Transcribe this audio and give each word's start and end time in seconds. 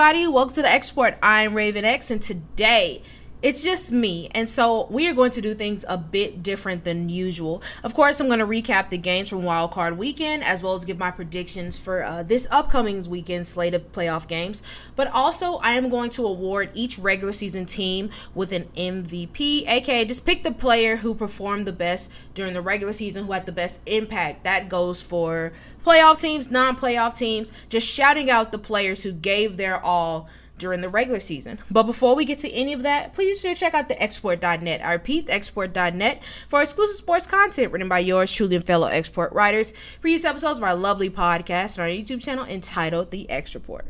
Everybody, 0.00 0.28
welcome 0.28 0.54
to 0.54 0.62
the 0.62 0.72
X 0.72 0.92
Report. 0.92 1.18
I'm 1.22 1.52
Raven 1.52 1.84
X, 1.84 2.10
and 2.10 2.22
today 2.22 3.02
it's 3.42 3.62
just 3.62 3.92
me. 3.92 4.28
And 4.34 4.48
so 4.48 4.86
we 4.90 5.08
are 5.08 5.14
going 5.14 5.30
to 5.32 5.40
do 5.40 5.54
things 5.54 5.84
a 5.88 5.96
bit 5.96 6.42
different 6.42 6.84
than 6.84 7.08
usual. 7.08 7.62
Of 7.82 7.94
course, 7.94 8.20
I'm 8.20 8.26
going 8.26 8.40
to 8.40 8.46
recap 8.46 8.90
the 8.90 8.98
games 8.98 9.28
from 9.28 9.42
Wild 9.42 9.70
Card 9.70 9.96
Weekend 9.96 10.44
as 10.44 10.62
well 10.62 10.74
as 10.74 10.84
give 10.84 10.98
my 10.98 11.10
predictions 11.10 11.78
for 11.78 12.04
uh, 12.04 12.22
this 12.22 12.46
upcoming 12.50 12.90
weekend 13.08 13.46
slate 13.46 13.74
of 13.74 13.92
playoff 13.92 14.26
games. 14.26 14.62
But 14.96 15.08
also, 15.08 15.56
I 15.56 15.72
am 15.72 15.88
going 15.88 16.10
to 16.10 16.26
award 16.26 16.70
each 16.74 16.98
regular 16.98 17.32
season 17.32 17.66
team 17.66 18.10
with 18.34 18.52
an 18.52 18.64
MVP, 18.76 19.68
aka 19.68 20.04
just 20.04 20.26
pick 20.26 20.42
the 20.42 20.52
player 20.52 20.96
who 20.96 21.14
performed 21.14 21.66
the 21.66 21.72
best 21.72 22.10
during 22.34 22.52
the 22.52 22.60
regular 22.60 22.92
season, 22.92 23.24
who 23.24 23.32
had 23.32 23.46
the 23.46 23.52
best 23.52 23.80
impact. 23.86 24.44
That 24.44 24.68
goes 24.68 25.02
for 25.02 25.52
playoff 25.84 26.20
teams, 26.20 26.50
non 26.50 26.76
playoff 26.76 27.16
teams, 27.16 27.52
just 27.68 27.86
shouting 27.86 28.30
out 28.30 28.52
the 28.52 28.58
players 28.58 29.02
who 29.02 29.12
gave 29.12 29.56
their 29.56 29.82
all 29.82 30.28
during 30.60 30.80
the 30.80 30.88
regular 30.88 31.18
season. 31.18 31.58
But 31.70 31.84
before 31.84 32.14
we 32.14 32.24
get 32.24 32.38
to 32.40 32.50
any 32.50 32.72
of 32.72 32.84
that, 32.84 33.12
please 33.12 33.40
sure 33.40 33.54
check 33.54 33.74
out 33.74 33.88
the 33.88 33.96
xreport.net. 33.96 34.84
I 34.84 34.92
repeat, 34.92 35.26
xreport.net 35.26 36.22
for 36.48 36.62
exclusive 36.62 36.96
sports 36.96 37.26
content 37.26 37.72
written 37.72 37.88
by 37.88 37.98
yours 37.98 38.32
truly 38.32 38.56
and 38.56 38.64
fellow 38.64 38.86
X 38.86 39.08
Report 39.08 39.32
writers. 39.32 39.72
Previous 40.00 40.24
episodes 40.24 40.60
of 40.60 40.64
our 40.64 40.76
lovely 40.76 41.10
podcast 41.10 41.78
on 41.78 41.84
our 41.84 41.90
YouTube 41.90 42.22
channel 42.22 42.44
entitled 42.44 43.10
The 43.10 43.28
X 43.28 43.54
Report. 43.54 43.86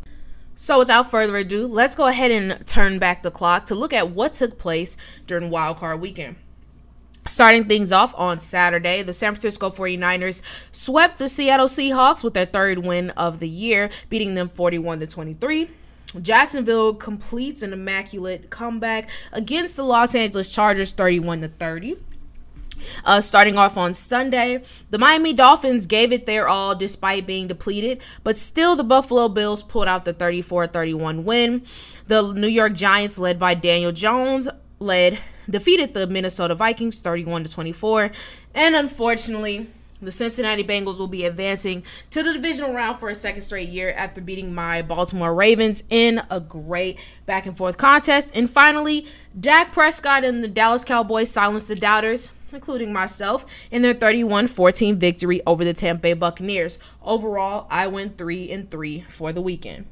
So, 0.54 0.78
without 0.78 1.10
further 1.10 1.36
ado, 1.38 1.66
let's 1.66 1.94
go 1.94 2.06
ahead 2.06 2.30
and 2.30 2.66
turn 2.66 2.98
back 2.98 3.22
the 3.22 3.30
clock 3.30 3.66
to 3.66 3.74
look 3.74 3.92
at 3.92 4.10
what 4.10 4.34
took 4.34 4.58
place 4.58 4.96
during 5.26 5.50
Wildcard 5.50 6.00
Weekend. 6.00 6.36
Starting 7.26 7.64
things 7.64 7.92
off 7.92 8.14
on 8.16 8.38
Saturday, 8.38 9.02
the 9.02 9.12
San 9.12 9.32
Francisco 9.32 9.70
49ers 9.70 10.42
swept 10.72 11.18
the 11.18 11.28
Seattle 11.28 11.66
Seahawks 11.66 12.24
with 12.24 12.34
their 12.34 12.46
third 12.46 12.78
win 12.78 13.10
of 13.10 13.40
the 13.40 13.48
year, 13.48 13.90
beating 14.08 14.34
them 14.34 14.48
41 14.48 15.00
to 15.00 15.06
23. 15.06 15.68
Jacksonville 16.20 16.94
completes 16.94 17.62
an 17.62 17.72
immaculate 17.72 18.50
comeback 18.50 19.08
against 19.32 19.76
the 19.76 19.84
Los 19.84 20.14
Angeles 20.14 20.50
Chargers 20.50 20.92
31 20.92 21.42
to 21.42 21.48
30. 21.48 21.96
Uh, 23.04 23.20
starting 23.20 23.58
off 23.58 23.76
on 23.76 23.92
Sunday, 23.92 24.62
the 24.90 24.98
Miami 24.98 25.32
Dolphins 25.32 25.86
gave 25.86 26.12
it 26.12 26.26
their 26.26 26.48
all 26.48 26.74
despite 26.74 27.26
being 27.26 27.46
depleted, 27.46 28.00
but 28.24 28.38
still 28.38 28.74
the 28.74 28.84
Buffalo 28.84 29.28
Bills 29.28 29.62
pulled 29.62 29.86
out 29.86 30.04
the 30.04 30.12
34 30.12 30.66
31 30.68 31.24
win. 31.24 31.62
The 32.06 32.32
New 32.32 32.48
York 32.48 32.72
Giants, 32.72 33.18
led 33.18 33.38
by 33.38 33.54
Daniel 33.54 33.92
Jones, 33.92 34.48
led 34.78 35.18
defeated 35.48 35.94
the 35.94 36.06
Minnesota 36.06 36.54
Vikings 36.54 37.00
31 37.00 37.44
to 37.44 37.52
24. 37.52 38.10
And 38.54 38.74
unfortunately, 38.74 39.68
the 40.02 40.10
Cincinnati 40.10 40.64
Bengals 40.64 40.98
will 40.98 41.06
be 41.06 41.24
advancing 41.24 41.82
to 42.10 42.22
the 42.22 42.32
divisional 42.32 42.72
round 42.72 42.98
for 42.98 43.08
a 43.08 43.14
second 43.14 43.42
straight 43.42 43.68
year 43.68 43.92
after 43.96 44.20
beating 44.20 44.54
my 44.54 44.82
Baltimore 44.82 45.34
Ravens 45.34 45.82
in 45.90 46.22
a 46.30 46.40
great 46.40 46.98
back 47.26 47.46
and 47.46 47.56
forth 47.56 47.76
contest. 47.76 48.30
And 48.34 48.48
finally, 48.48 49.06
Dak 49.38 49.72
Prescott 49.72 50.24
and 50.24 50.42
the 50.42 50.48
Dallas 50.48 50.84
Cowboys 50.84 51.30
silenced 51.30 51.68
the 51.68 51.76
doubters 51.76 52.32
including 52.52 52.92
myself, 52.92 53.44
in 53.70 53.82
their 53.82 53.94
31-14 53.94 54.96
victory 54.96 55.40
over 55.46 55.64
the 55.64 55.72
Tampa 55.72 56.02
Bay 56.02 56.12
Buccaneers. 56.14 56.78
Overall, 57.02 57.66
I 57.70 57.86
went 57.86 58.18
3 58.18 58.50
and 58.50 58.70
3 58.70 59.02
for 59.02 59.32
the 59.32 59.40
weekend. 59.40 59.86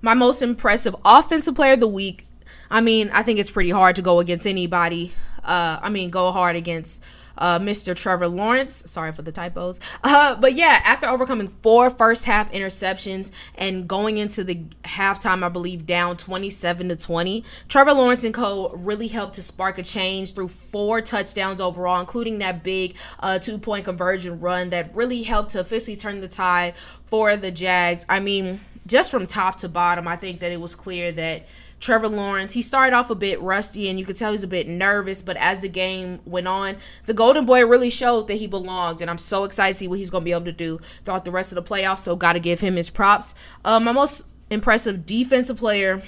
My 0.00 0.14
most 0.14 0.42
impressive 0.42 0.96
offensive 1.04 1.54
player 1.54 1.74
of 1.74 1.80
the 1.80 1.88
week. 1.88 2.26
I 2.70 2.80
mean, 2.80 3.10
I 3.12 3.22
think 3.22 3.38
it's 3.38 3.50
pretty 3.50 3.70
hard 3.70 3.96
to 3.96 4.02
go 4.02 4.18
against 4.18 4.46
anybody. 4.46 5.12
Uh, 5.44 5.78
I 5.80 5.88
mean, 5.88 6.10
go 6.10 6.30
hard 6.30 6.56
against 6.56 7.02
uh, 7.38 7.58
Mr. 7.58 7.94
Trevor 7.94 8.28
Lawrence. 8.28 8.82
Sorry 8.90 9.12
for 9.12 9.22
the 9.22 9.32
typos. 9.32 9.80
Uh, 10.02 10.34
but 10.34 10.54
yeah, 10.54 10.80
after 10.84 11.06
overcoming 11.06 11.48
four 11.48 11.90
first 11.90 12.24
half 12.24 12.52
interceptions 12.52 13.30
and 13.54 13.88
going 13.88 14.18
into 14.18 14.44
the 14.44 14.56
halftime, 14.84 15.42
I 15.42 15.48
believe 15.48 15.86
down 15.86 16.16
27 16.16 16.88
to 16.88 16.96
20, 16.96 17.44
Trevor 17.68 17.94
Lawrence 17.94 18.24
and 18.24 18.34
co 18.34 18.70
really 18.70 19.08
helped 19.08 19.34
to 19.34 19.42
spark 19.42 19.78
a 19.78 19.82
change 19.82 20.34
through 20.34 20.48
four 20.48 21.00
touchdowns 21.00 21.60
overall, 21.60 22.00
including 22.00 22.38
that 22.38 22.62
big 22.62 22.96
uh, 23.20 23.38
two 23.38 23.58
point 23.58 23.84
conversion 23.84 24.40
run 24.40 24.70
that 24.70 24.94
really 24.94 25.22
helped 25.22 25.50
to 25.50 25.60
officially 25.60 25.96
turn 25.96 26.20
the 26.20 26.28
tide 26.28 26.74
for 27.06 27.36
the 27.36 27.50
Jags. 27.50 28.06
I 28.08 28.20
mean, 28.20 28.60
just 28.86 29.10
from 29.10 29.26
top 29.26 29.56
to 29.58 29.68
bottom, 29.68 30.08
I 30.08 30.16
think 30.16 30.40
that 30.40 30.52
it 30.52 30.60
was 30.60 30.74
clear 30.74 31.12
that 31.12 31.46
Trevor 31.82 32.08
Lawrence, 32.08 32.52
he 32.52 32.62
started 32.62 32.94
off 32.94 33.10
a 33.10 33.14
bit 33.16 33.42
rusty 33.42 33.88
and 33.88 33.98
you 33.98 34.04
could 34.04 34.14
tell 34.16 34.30
he 34.30 34.34
was 34.34 34.44
a 34.44 34.48
bit 34.48 34.68
nervous, 34.68 35.20
but 35.20 35.36
as 35.36 35.62
the 35.62 35.68
game 35.68 36.20
went 36.24 36.46
on, 36.46 36.76
the 37.06 37.12
Golden 37.12 37.44
Boy 37.44 37.66
really 37.66 37.90
showed 37.90 38.28
that 38.28 38.34
he 38.34 38.46
belonged. 38.46 39.00
And 39.00 39.10
I'm 39.10 39.18
so 39.18 39.42
excited 39.42 39.74
to 39.74 39.78
see 39.80 39.88
what 39.88 39.98
he's 39.98 40.08
going 40.08 40.22
to 40.22 40.24
be 40.24 40.30
able 40.30 40.44
to 40.44 40.52
do 40.52 40.78
throughout 41.02 41.24
the 41.24 41.32
rest 41.32 41.50
of 41.50 41.56
the 41.56 41.68
playoffs. 41.68 41.98
So, 41.98 42.14
got 42.14 42.34
to 42.34 42.40
give 42.40 42.60
him 42.60 42.76
his 42.76 42.88
props. 42.88 43.34
Uh, 43.64 43.80
my 43.80 43.90
most 43.90 44.24
impressive 44.48 45.04
defensive 45.04 45.56
player, 45.56 46.02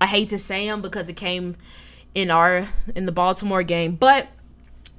I 0.00 0.06
hate 0.06 0.28
to 0.28 0.38
say 0.38 0.68
him 0.68 0.80
because 0.80 1.08
it 1.08 1.16
came 1.16 1.56
in 2.14 2.30
our 2.30 2.68
in 2.94 3.06
the 3.06 3.12
Baltimore 3.12 3.64
game, 3.64 3.96
but 3.96 4.28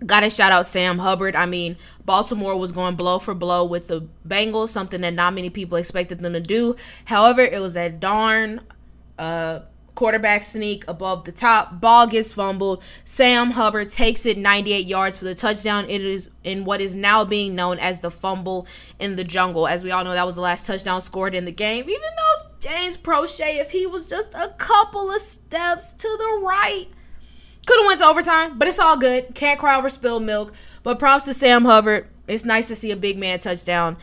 Got 0.04 0.22
to 0.22 0.32
shout 0.32 0.52
out 0.52 0.66
Sam 0.66 0.98
Hubbard. 0.98 1.36
I 1.36 1.46
mean, 1.46 1.78
Baltimore 2.06 2.58
was 2.58 2.72
going 2.72 2.96
blow 2.96 3.20
for 3.20 3.36
blow 3.36 3.64
with 3.64 3.88
the 3.88 4.08
Bengals, 4.28 4.70
something 4.70 5.02
that 5.02 5.14
not 5.14 5.36
many 5.36 5.52
people 5.52 5.78
expected 5.78 6.22
them 6.22 6.34
to 6.34 6.40
do. 6.40 6.76
However, 7.06 7.42
it 7.42 7.62
was 7.62 7.76
that 7.76 8.00
darn 8.00 8.62
uh, 9.20 9.60
quarterback 10.02 10.44
sneak 10.44 10.84
above 10.88 11.26
the 11.26 11.32
top. 11.32 11.80
Ball 11.80 12.08
gets 12.08 12.34
fumbled. 12.34 12.82
Sam 13.06 13.52
Hubbard 13.52 13.90
takes 13.90 14.26
it 14.26 14.36
98 14.36 14.88
yards 14.88 15.20
for 15.20 15.26
the 15.26 15.36
touchdown. 15.36 15.86
It 15.88 16.02
is 16.02 16.32
in 16.44 16.66
what 16.66 16.82
is 16.82 16.96
now 16.96 17.24
being 17.24 17.54
known 17.54 17.78
as 17.78 18.00
the 18.00 18.10
fumble 18.10 18.66
in 18.98 19.16
the 19.16 19.24
jungle. 19.24 19.68
As 19.68 19.84
we 19.84 19.92
all 19.92 20.04
know, 20.04 20.14
that 20.14 20.26
was 20.26 20.34
the 20.34 20.42
last 20.42 20.66
touchdown 20.66 21.02
scored 21.02 21.36
in 21.36 21.46
the 21.46 21.52
game. 21.52 21.88
Even 21.88 22.02
though 22.02 22.50
James 22.60 22.98
Proche, 22.98 23.60
if 23.62 23.70
he 23.70 23.86
was 23.86 24.10
just 24.10 24.34
a 24.34 24.56
couple 24.58 25.12
of 25.12 25.22
steps 25.22 25.94
to 25.94 26.08
the 26.18 26.42
right, 26.44 26.88
could 27.68 27.78
have 27.78 27.86
went 27.86 28.00
to 28.00 28.06
overtime, 28.06 28.58
but 28.58 28.68
it's 28.68 28.80
all 28.80 28.98
good. 28.98 29.36
Can't 29.36 29.60
cry 29.60 29.78
over 29.78 29.88
spilled 29.88 30.24
milk. 30.24 30.52
But 30.82 30.98
props 30.98 31.26
to 31.26 31.34
Sam 31.36 31.64
Hubbard. 31.64 32.08
It's 32.28 32.44
nice 32.44 32.68
to 32.70 32.76
see 32.76 32.90
a 32.90 32.96
big 32.96 33.20
man 33.20 33.38
touchdown, 33.38 33.98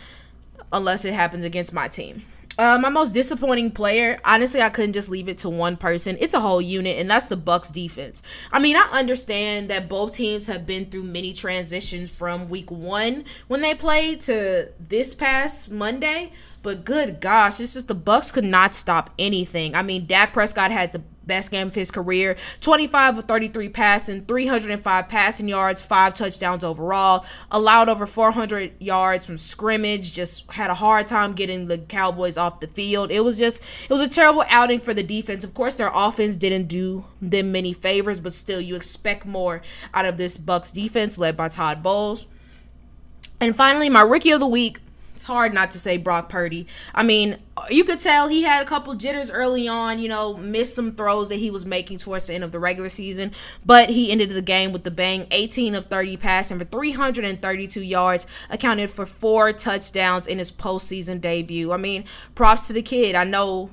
unless 0.73 1.05
it 1.05 1.15
happens 1.15 1.43
against 1.43 1.73
my 1.73 1.89
team. 1.89 2.23
Uh, 2.59 2.77
my 2.77 2.89
most 2.89 3.15
disappointing 3.15 3.71
player, 3.71 4.19
honestly, 4.25 4.61
I 4.61 4.69
couldn't 4.69 4.95
just 4.95 5.09
leave 5.11 5.29
it 5.29 5.39
to 5.39 5.49
one 5.49 5.77
person. 5.77 6.17
It's 6.19 6.35
a 6.35 6.41
whole 6.41 6.61
unit, 6.61 6.99
and 6.99 7.09
that's 7.09 7.29
the 7.29 7.37
Bucks 7.37 7.71
defense. 7.71 8.21
I 8.51 8.59
mean, 8.59 8.75
I 8.75 8.89
understand 8.91 9.71
that 9.71 9.89
both 9.89 10.13
teams 10.13 10.49
have 10.49 10.67
been 10.67 10.87
through 10.87 11.05
many 11.05 11.33
transitions 11.33 12.11
from 12.11 12.49
week 12.49 12.69
one 12.73 13.27
when 13.47 13.61
they 13.61 13.77
played 13.77 14.23
to 14.23 14.71
this 14.89 15.15
past 15.15 15.71
Monday, 15.71 16.33
but 16.69 16.85
good 16.85 17.19
gosh, 17.19 17.61
it's 17.61 17.73
just 17.73 17.89
the 17.89 17.95
Bucks 17.95 18.31
could 18.31 18.45
not 18.45 18.75
stop 18.75 19.09
anything. 19.19 19.75
I 19.75 19.81
mean, 19.81 20.05
Dak 20.05 20.35
Prescott 20.35 20.71
had 20.71 20.93
the 20.93 20.99
best 21.25 21.51
game 21.51 21.69
of 21.69 21.75
his 21.75 21.91
career. 21.91 22.37
25 22.61 23.17
of 23.17 23.25
33 23.25 23.71
passing 23.71 24.21
305 24.27 25.09
passing 25.09 25.49
yards 25.49 25.81
five 25.81 26.13
touchdowns 26.13 26.63
overall. 26.63 27.25
Allowed 27.51 27.89
over 27.89 28.05
400 28.05 28.73
yards 28.81 29.25
from 29.25 29.39
scrimmage 29.39 30.13
just 30.13 30.53
had 30.53 30.71
a 30.71 30.75
hard 30.75 31.07
time 31.07 31.33
getting 31.33 31.69
the 31.69 31.79
cowboys 31.79 32.37
off 32.37 32.61
the 32.61 32.69
field. 32.69 33.11
It 33.11 33.21
was 33.21 33.39
just 33.39 33.63
it 33.85 33.91
was 33.91 34.03
a 34.03 34.09
terrible 34.09 34.45
outing 34.51 34.79
for 34.79 34.93
the 34.93 35.03
defense. 35.03 35.45
Of 35.45 35.55
course 35.55 35.75
their 35.75 35.91
offense 35.95 36.37
didn't 36.37 36.67
do 36.67 37.07
them 37.23 37.51
many 37.51 37.73
favors 37.73 38.21
but 38.21 38.35
still 38.35 38.61
you 38.61 38.77
expect 38.77 39.25
more 39.25 39.63
out 39.95 40.05
of 40.05 40.19
this 40.19 40.37
bucks 40.37 40.71
defense 40.71 41.17
led 41.17 41.35
by 41.35 41.49
todd 41.49 41.83
bowles. 41.83 42.27
And 43.41 43.57
finally 43.57 43.89
my 43.89 44.03
rookie 44.03 44.33
of 44.33 44.41
the 44.41 44.47
week 44.47 44.81
it's 45.19 45.25
hard 45.25 45.53
not 45.53 45.73
to 45.73 45.81
say 45.81 45.97
Brock 45.97 46.29
Purdy. 46.29 46.69
I 46.95 47.03
mean, 47.03 47.39
you 47.71 47.83
could 47.83 47.99
tell 47.99 48.29
he 48.29 48.45
had 48.45 48.63
a 48.63 48.65
couple 48.65 48.95
jitters 48.95 49.33
early 49.33 49.67
on, 49.67 49.99
you 49.99 50.09
know, 50.09 50.37
missed 50.37 50.77
some 50.77 50.93
throws 50.93 51.29
that 51.31 51.41
he 51.41 51.51
was 51.51 51.67
making 51.67 51.99
towards 51.99 52.29
the 52.29 52.35
end 52.35 52.45
of 52.45 52.53
the 52.53 52.61
regular 52.61 52.89
season, 52.89 53.33
but 53.67 53.91
he 53.91 54.13
ended 54.13 54.29
the 54.29 54.41
game 54.41 54.71
with 54.71 54.85
the 54.85 54.93
bang 54.93 55.27
18 55.33 55.75
of 55.75 55.87
30 55.87 56.19
passing 56.19 56.57
for 56.57 56.65
332 56.65 57.83
yards, 57.83 58.29
accounted 58.49 58.93
for 58.93 59.07
four 59.07 59.53
touchdowns 59.53 60.29
in 60.29 60.39
his 60.39 60.53
postseason 60.53 61.21
debut. 61.21 61.73
I 61.73 61.79
mean, 61.79 62.05
props 62.37 62.69
to 62.69 62.73
the 62.73 62.83
kid. 62.83 63.17
I 63.17 63.25
know 63.25 63.71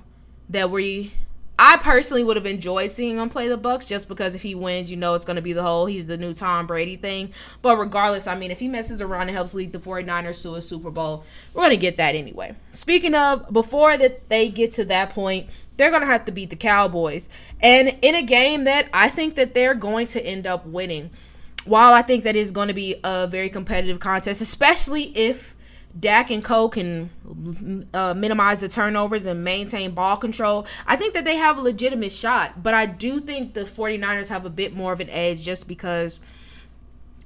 that 0.49 0.71
we 0.71 1.11
I 1.57 1.77
personally 1.77 2.23
would 2.23 2.35
have 2.35 2.45
enjoyed 2.45 2.91
seeing 2.91 3.17
him 3.17 3.29
play 3.29 3.47
the 3.47 3.57
Bucks 3.57 3.85
just 3.85 4.09
because 4.09 4.35
if 4.35 4.41
he 4.41 4.55
wins, 4.55 4.91
you 4.91 4.97
know 4.97 5.13
it's 5.13 5.23
going 5.23 5.37
to 5.37 5.41
be 5.41 5.53
the 5.53 5.63
whole 5.63 5.85
he's 5.85 6.05
the 6.05 6.17
new 6.17 6.33
Tom 6.33 6.67
Brady 6.67 6.97
thing. 6.97 7.31
But 7.61 7.77
regardless, 7.77 8.27
I 8.27 8.35
mean, 8.35 8.51
if 8.51 8.59
he 8.59 8.67
messes 8.67 9.01
around 9.01 9.23
and 9.23 9.31
helps 9.31 9.53
lead 9.53 9.71
the 9.71 9.79
49ers 9.79 10.41
to 10.43 10.55
a 10.55 10.61
Super 10.61 10.91
Bowl, 10.91 11.23
we're 11.53 11.61
going 11.61 11.71
to 11.71 11.77
get 11.77 11.97
that 11.97 12.15
anyway. 12.15 12.55
Speaking 12.73 13.15
of, 13.15 13.51
before 13.53 13.97
that 13.97 14.27
they 14.27 14.49
get 14.49 14.73
to 14.73 14.85
that 14.85 15.11
point, 15.11 15.47
they're 15.77 15.91
going 15.91 16.01
to 16.01 16.07
have 16.07 16.25
to 16.25 16.31
beat 16.31 16.49
the 16.49 16.55
Cowboys. 16.55 17.29
And 17.61 17.97
in 18.01 18.15
a 18.15 18.23
game 18.23 18.65
that 18.65 18.89
I 18.93 19.09
think 19.09 19.35
that 19.35 19.53
they're 19.53 19.75
going 19.75 20.07
to 20.07 20.25
end 20.25 20.47
up 20.47 20.65
winning. 20.65 21.11
While 21.65 21.93
I 21.93 22.03
think 22.03 22.25
that 22.25 22.35
is 22.35 22.51
going 22.51 22.67
to 22.67 22.75
be 22.75 22.95
a 23.03 23.25
very 23.25 23.49
competitive 23.49 23.99
contest, 23.99 24.39
especially 24.39 25.05
if 25.17 25.54
Dak 25.97 26.29
and 26.29 26.43
Co 26.43 26.67
can 26.67 27.09
uh, 27.93 28.13
minimize 28.13 28.61
the 28.61 28.67
turnovers 28.67 29.25
and 29.25 29.43
maintain 29.43 29.91
ball 29.91 30.17
control, 30.17 30.67
I 30.85 30.95
think 30.95 31.13
that 31.13 31.25
they 31.25 31.37
have 31.37 31.57
a 31.57 31.61
legitimate 31.61 32.11
shot. 32.11 32.61
But 32.61 32.73
I 32.73 32.85
do 32.85 33.19
think 33.19 33.53
the 33.53 33.61
49ers 33.61 34.29
have 34.29 34.45
a 34.45 34.49
bit 34.49 34.75
more 34.75 34.91
of 34.91 34.99
an 34.99 35.09
edge 35.09 35.43
just 35.43 35.67
because 35.67 36.19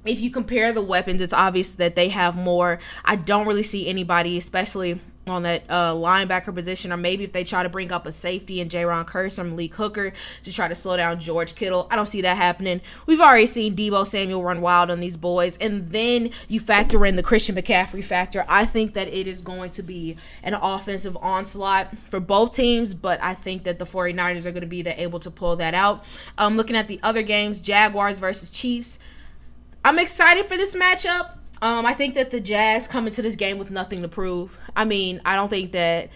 if 0.04 0.20
you 0.20 0.30
compare 0.30 0.72
the 0.72 0.82
weapons, 0.82 1.20
it's 1.20 1.32
obvious 1.32 1.74
that 1.76 1.94
they 1.94 2.08
have 2.08 2.36
more. 2.36 2.78
I 3.04 3.16
don't 3.16 3.46
really 3.46 3.62
see 3.62 3.88
anybody, 3.88 4.38
especially 4.38 4.98
on 5.30 5.44
that 5.44 5.64
uh, 5.68 5.94
linebacker 5.94 6.54
position, 6.54 6.92
or 6.92 6.96
maybe 6.96 7.24
if 7.24 7.32
they 7.32 7.44
try 7.44 7.62
to 7.62 7.68
bring 7.68 7.92
up 7.92 8.06
a 8.06 8.12
safety 8.12 8.60
and 8.60 8.70
Jayron 8.70 9.06
Kearse 9.06 9.38
or 9.38 9.44
Malik 9.44 9.74
Hooker 9.74 10.12
to 10.42 10.52
try 10.52 10.68
to 10.68 10.74
slow 10.74 10.96
down 10.96 11.18
George 11.20 11.54
Kittle. 11.54 11.86
I 11.90 11.96
don't 11.96 12.06
see 12.06 12.22
that 12.22 12.36
happening. 12.36 12.80
We've 13.06 13.20
already 13.20 13.46
seen 13.46 13.76
Deebo 13.76 14.06
Samuel 14.06 14.42
run 14.42 14.60
wild 14.60 14.90
on 14.90 15.00
these 15.00 15.16
boys, 15.16 15.56
and 15.58 15.90
then 15.90 16.30
you 16.48 16.60
factor 16.60 17.04
in 17.06 17.16
the 17.16 17.22
Christian 17.22 17.56
McCaffrey 17.56 18.04
factor. 18.04 18.44
I 18.48 18.64
think 18.64 18.94
that 18.94 19.08
it 19.08 19.26
is 19.26 19.40
going 19.40 19.70
to 19.70 19.82
be 19.82 20.16
an 20.42 20.54
offensive 20.54 21.16
onslaught 21.20 21.96
for 21.96 22.20
both 22.20 22.54
teams, 22.54 22.94
but 22.94 23.22
I 23.22 23.34
think 23.34 23.64
that 23.64 23.78
the 23.78 23.86
49ers 23.86 24.44
are 24.46 24.52
going 24.52 24.60
to 24.60 24.66
be 24.66 24.86
able 24.86 25.20
to 25.20 25.30
pull 25.30 25.56
that 25.56 25.74
out. 25.74 26.04
Um, 26.38 26.56
looking 26.56 26.76
at 26.76 26.88
the 26.88 27.00
other 27.02 27.22
games, 27.22 27.60
Jaguars 27.60 28.18
versus 28.18 28.50
Chiefs. 28.50 28.98
I'm 29.84 29.98
excited 29.98 30.46
for 30.46 30.56
this 30.56 30.76
matchup. 30.76 31.39
Um, 31.62 31.84
I 31.84 31.92
think 31.92 32.14
that 32.14 32.30
the 32.30 32.40
Jags 32.40 32.88
come 32.88 33.06
into 33.06 33.22
this 33.22 33.36
game 33.36 33.58
with 33.58 33.70
nothing 33.70 34.02
to 34.02 34.08
prove. 34.08 34.58
I 34.74 34.84
mean, 34.84 35.20
I 35.24 35.36
don't 35.36 35.48
think 35.48 35.72
that 35.72 36.08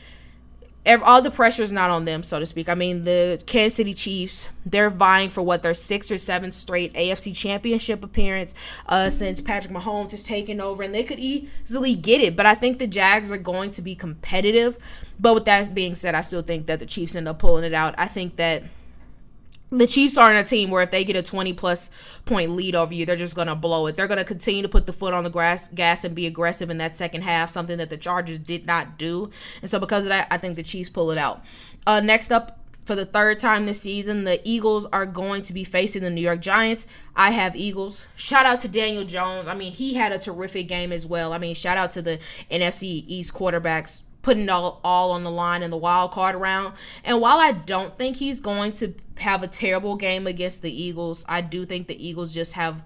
all 1.03 1.23
the 1.23 1.31
pressure 1.31 1.63
is 1.63 1.73
not 1.73 1.91
on 1.91 2.05
them, 2.05 2.23
so 2.23 2.39
to 2.39 2.47
speak. 2.47 2.69
I 2.69 2.75
mean, 2.75 3.05
the 3.05 3.43
Kansas 3.47 3.77
City 3.77 3.95
Chiefs, 3.95 4.51
they're 4.67 4.91
vying 4.91 5.31
for 5.31 5.43
what 5.43 5.63
their 5.63 5.75
sixth 5.75 6.11
or 6.11 6.19
seventh 6.19 6.55
straight 6.55 6.93
AFC 6.95 7.35
Championship 7.35 8.05
appearance 8.05 8.55
uh, 8.87 9.09
since 9.11 9.41
Patrick 9.41 9.73
Mahomes 9.73 10.11
has 10.11 10.23
taken 10.23 10.61
over, 10.61 10.83
and 10.83 10.95
they 10.95 11.05
could 11.05 11.19
easily 11.19 11.95
get 11.95 12.21
it. 12.21 12.37
But 12.37 12.47
I 12.47 12.55
think 12.55 12.79
the 12.79 12.87
Jags 12.87 13.31
are 13.31 13.39
going 13.39 13.71
to 13.73 13.83
be 13.83 13.95
competitive. 13.95 14.77
But 15.19 15.35
with 15.35 15.45
that 15.47 15.75
being 15.75 15.95
said, 15.95 16.15
I 16.15 16.21
still 16.21 16.43
think 16.43 16.67
that 16.67 16.81
the 16.81 16.87
Chiefs 16.87 17.17
end 17.17 17.29
up 17.29 17.39
pulling 17.39 17.65
it 17.65 17.73
out. 17.73 17.95
I 17.97 18.07
think 18.07 18.37
that 18.37 18.65
the 19.71 19.87
Chiefs 19.87 20.17
aren't 20.17 20.39
a 20.39 20.49
team 20.49 20.71
where 20.71 20.83
if 20.83 20.91
they 20.91 21.05
get 21.05 21.17
a 21.17 21.23
20 21.23 21.53
plus 21.55 21.91
point 22.27 22.51
lead 22.51 22.75
over 22.75 22.95
you, 22.95 23.07
they're 23.07 23.17
just 23.17 23.35
going 23.35 23.49
to 23.49 23.55
blow 23.55 23.87
it. 23.87 23.97
They're 23.97 24.07
going 24.07 24.19
to 24.19 24.25
continue 24.25 24.63
to 24.63 24.69
put 24.69 24.87
the 24.87 24.93
foot 24.93 25.15
on 25.15 25.25
the 25.25 25.31
grass, 25.31 25.69
gas 25.69 26.05
and 26.05 26.15
be 26.15 26.27
aggressive 26.27 26.71
in 26.71 26.79
that 26.79 26.95
second 26.95 27.23
half, 27.23 27.51
something 27.51 27.79
that 27.79 27.91
the 27.91 27.97
Chargers 27.97 28.39
did 28.39 28.67
not 28.67 28.99
do. 28.99 29.31
And 29.61 29.71
so, 29.71 29.79
because 29.79 30.05
of 30.05 30.11
that, 30.11 30.29
I 30.31 30.39
think 30.39 30.57
the 30.57 30.63
Chiefs 30.63 30.91
pull 30.91 31.11
it 31.11 31.19
out. 31.19 31.45
Uh, 31.87 32.01
next 32.01 32.31
up, 32.31 32.61
for 32.85 32.95
the 32.95 33.07
third 33.07 33.39
time 33.39 33.65
this 33.65 33.81
season, 33.81 34.25
the 34.25 34.41
Eagles 34.45 34.87
are 34.87 35.07
going 35.07 35.43
to 35.43 35.55
be 35.55 35.65
facing 35.65 36.03
the 36.03 36.11
New 36.11 36.21
York 36.21 36.41
Giants. 36.41 36.87
I 37.17 37.31
have 37.31 37.57
Eagles. 37.57 38.07
Shout 38.17 38.45
out 38.45 38.59
to 38.61 38.69
Daniel 38.69 39.05
Jones. 39.05 39.49
I 39.49 39.55
mean, 39.55 39.73
he 39.73 39.95
had 39.95 40.13
a 40.13 40.19
terrific 40.19 40.69
game 40.69 40.93
as 40.93 41.07
well. 41.07 41.33
I 41.33 41.39
mean, 41.39 41.55
shout 41.55 41.79
out 41.79 41.93
to 41.93 42.03
the 42.03 42.19
NFC 42.51 43.05
East 43.07 43.33
quarterbacks 43.35 44.03
putting 44.25 44.49
all, 44.49 44.81
all 44.83 45.13
on 45.13 45.23
the 45.23 45.31
line 45.31 45.63
in 45.63 45.71
the 45.71 45.77
wild 45.77 46.11
card 46.11 46.35
round. 46.35 46.75
And 47.05 47.21
while 47.21 47.39
I 47.39 47.53
don't 47.53 47.97
think 47.97 48.17
he's 48.17 48.41
going 48.41 48.73
to 48.73 48.93
have 49.19 49.45
a 49.45 49.47
terrible 49.47 49.95
game 49.95 50.27
against 50.27 50.63
the 50.63 50.83
Eagles, 50.83 51.25
I 51.29 51.43
do 51.43 51.65
think 51.65 51.87
the 51.87 52.09
Eagles 52.09 52.35
just 52.35 52.55
have 52.55 52.85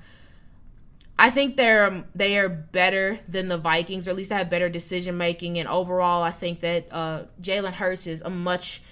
I 1.20 1.30
think 1.30 1.56
they're 1.56 2.04
they 2.14 2.38
are 2.38 2.48
better 2.48 3.18
than 3.28 3.48
the 3.48 3.58
Vikings, 3.58 4.06
or 4.06 4.10
at 4.10 4.16
least 4.16 4.30
they 4.30 4.36
have 4.36 4.48
better 4.48 4.68
decision 4.68 5.16
making. 5.16 5.58
And 5.58 5.68
overall, 5.68 6.22
I 6.22 6.30
think 6.30 6.60
that 6.60 6.86
uh, 6.92 7.22
Jalen 7.42 7.72
Hurts 7.72 8.06
is 8.06 8.22
a 8.22 8.30
much 8.30 8.82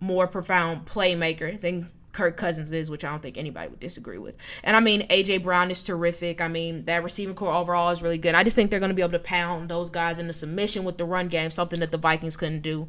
more 0.00 0.26
profound 0.26 0.86
playmaker 0.86 1.60
than 1.60 1.90
Kirk 2.12 2.36
Cousins 2.36 2.72
is, 2.72 2.90
which 2.90 3.04
I 3.04 3.10
don't 3.10 3.22
think 3.22 3.38
anybody 3.38 3.68
would 3.68 3.80
disagree 3.80 4.18
with. 4.18 4.36
And 4.62 4.76
I 4.76 4.80
mean, 4.80 5.08
AJ 5.08 5.42
Brown 5.42 5.70
is 5.70 5.82
terrific. 5.82 6.40
I 6.40 6.48
mean, 6.48 6.84
that 6.84 7.02
receiving 7.02 7.34
core 7.34 7.52
overall 7.52 7.90
is 7.90 8.02
really 8.02 8.18
good. 8.18 8.34
I 8.34 8.44
just 8.44 8.54
think 8.54 8.70
they're 8.70 8.80
going 8.80 8.90
to 8.90 8.94
be 8.94 9.02
able 9.02 9.12
to 9.12 9.18
pound 9.18 9.68
those 9.68 9.90
guys 9.90 10.18
into 10.18 10.32
submission 10.32 10.84
with 10.84 10.98
the 10.98 11.04
run 11.04 11.28
game, 11.28 11.50
something 11.50 11.80
that 11.80 11.90
the 11.90 11.98
Vikings 11.98 12.36
couldn't 12.36 12.60
do. 12.60 12.86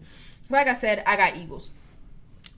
Like 0.49 0.67
I 0.67 0.73
said, 0.73 1.03
I 1.07 1.15
got 1.15 1.37
Eagles. 1.37 1.71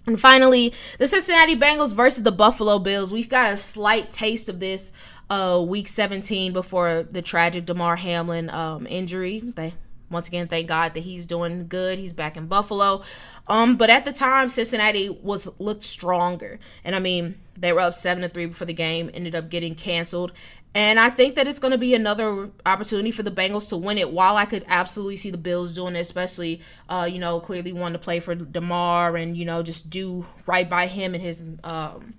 And 0.08 0.20
finally, 0.20 0.74
the 1.00 1.08
Cincinnati 1.08 1.56
Bengals 1.56 1.96
versus 1.96 2.24
the 2.24 2.32
Buffalo 2.32 2.78
Bills. 2.78 3.12
We've 3.12 3.30
got 3.30 3.52
a 3.52 3.58
slight 3.58 4.12
taste 4.12 4.50
of 4.50 4.60
this 4.60 4.92
uh, 5.30 5.64
week 5.66 5.88
17 5.88 6.54
before 6.54 7.04
the 7.04 7.22
tragic 7.22 7.66
Damar 7.66 7.96
Hamlin 7.96 8.50
um, 8.52 8.86
injury. 8.88 9.40
They 9.40 9.74
once 10.10 10.28
again, 10.28 10.48
thank 10.48 10.68
God 10.68 10.94
that 10.94 11.02
he's 11.02 11.26
doing 11.26 11.68
good. 11.68 11.98
He's 11.98 12.14
back 12.14 12.38
in 12.38 12.48
Buffalo. 12.48 13.02
Um, 13.48 13.76
but 13.76 13.90
at 13.90 14.06
the 14.06 14.12
time, 14.12 14.50
Cincinnati 14.50 15.10
was 15.10 15.50
looked 15.60 15.84
stronger, 15.84 16.60
and 16.84 16.96
I 16.96 17.00
mean 17.00 17.36
they 17.58 17.74
were 17.74 17.80
up 17.80 17.94
seven 17.94 18.24
to 18.24 18.30
three 18.30 18.46
before 18.46 18.68
the 18.68 18.74
game. 18.74 19.10
Ended 19.14 19.36
up 19.36 19.50
getting 19.50 19.76
canceled, 19.76 20.32
and 20.74 21.00
I 21.00 21.10
think 21.10 21.36
that 21.36 21.48
it's 21.48 21.60
going 21.60 21.72
to 21.72 21.78
be 21.78 21.96
another 21.96 22.50
opportunity 22.66 23.12
for 23.12 23.24
the 23.24 23.32
Bengals 23.32 23.70
to 23.70 23.78
win 23.78 23.98
it. 23.98 24.12
While 24.12 24.36
I 24.36 24.46
could 24.46 24.66
absolutely 24.68 25.16
see 25.16 25.32
the 25.32 25.38
Bills 25.38 25.74
doing 25.74 25.96
it, 25.96 26.00
especially 26.00 26.62
uh, 26.90 27.08
you 27.12 27.20
know 27.20 27.40
clearly 27.40 27.72
wanting 27.72 27.94
to 27.94 28.04
play 28.04 28.20
for 28.20 28.36
Damar 28.36 29.16
and 29.16 29.38
you 29.38 29.46
know 29.46 29.64
just 29.64 29.90
do 29.90 30.26
right 30.46 30.70
by 30.70 30.88
him 30.88 31.14
and 31.14 31.24
his 31.24 31.44
um, 31.64 32.14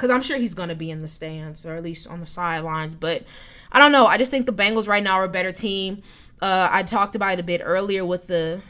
because 0.00 0.10
I'm 0.10 0.22
sure 0.22 0.38
he's 0.38 0.54
going 0.54 0.70
to 0.70 0.74
be 0.74 0.90
in 0.90 1.02
the 1.02 1.08
stands 1.08 1.66
or 1.66 1.74
at 1.74 1.82
least 1.82 2.08
on 2.08 2.20
the 2.20 2.26
sidelines. 2.26 2.94
But 2.94 3.24
I 3.70 3.78
don't 3.78 3.92
know. 3.92 4.06
I 4.06 4.16
just 4.16 4.30
think 4.30 4.46
the 4.46 4.52
Bengals 4.52 4.88
right 4.88 5.02
now 5.02 5.14
are 5.16 5.24
a 5.24 5.28
better 5.28 5.52
team. 5.52 6.02
Uh, 6.40 6.68
I 6.70 6.82
talked 6.82 7.14
about 7.14 7.34
it 7.34 7.40
a 7.40 7.44
bit 7.44 7.60
earlier 7.64 8.04
with 8.04 8.26
the 8.26 8.60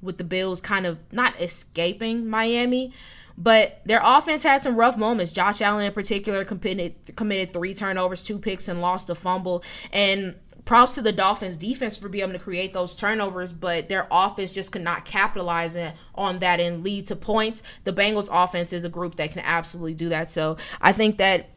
with 0.00 0.18
the 0.18 0.24
Bills 0.24 0.60
kind 0.60 0.86
of 0.86 0.98
not 1.10 1.40
escaping 1.40 2.28
Miami, 2.28 2.92
but 3.36 3.80
their 3.84 4.00
offense 4.02 4.44
had 4.44 4.62
some 4.62 4.76
rough 4.76 4.96
moments. 4.96 5.32
Josh 5.32 5.60
Allen, 5.60 5.84
in 5.84 5.92
particular, 5.92 6.44
committed 6.44 6.94
committed 7.16 7.52
three 7.52 7.74
turnovers, 7.74 8.24
two 8.24 8.38
picks, 8.38 8.68
and 8.68 8.80
lost 8.80 9.10
a 9.10 9.14
fumble. 9.14 9.62
And 9.92 10.34
props 10.68 10.96
to 10.96 11.02
the 11.02 11.12
Dolphins 11.12 11.56
defense 11.56 11.96
for 11.96 12.10
being 12.10 12.24
able 12.24 12.34
to 12.34 12.38
create 12.38 12.74
those 12.74 12.94
turnovers, 12.94 13.54
but 13.54 13.88
their 13.88 14.06
offense 14.10 14.52
just 14.52 14.70
could 14.70 14.82
not 14.82 15.06
capitalize 15.06 15.78
on 16.14 16.40
that 16.40 16.60
and 16.60 16.84
lead 16.84 17.06
to 17.06 17.16
points. 17.16 17.62
The 17.84 17.92
Bengals 17.92 18.28
offense 18.30 18.74
is 18.74 18.84
a 18.84 18.90
group 18.90 19.14
that 19.14 19.30
can 19.30 19.40
absolutely 19.46 19.94
do 19.94 20.10
that. 20.10 20.30
So 20.30 20.58
I 20.78 20.92
think 20.92 21.16
that 21.18 21.48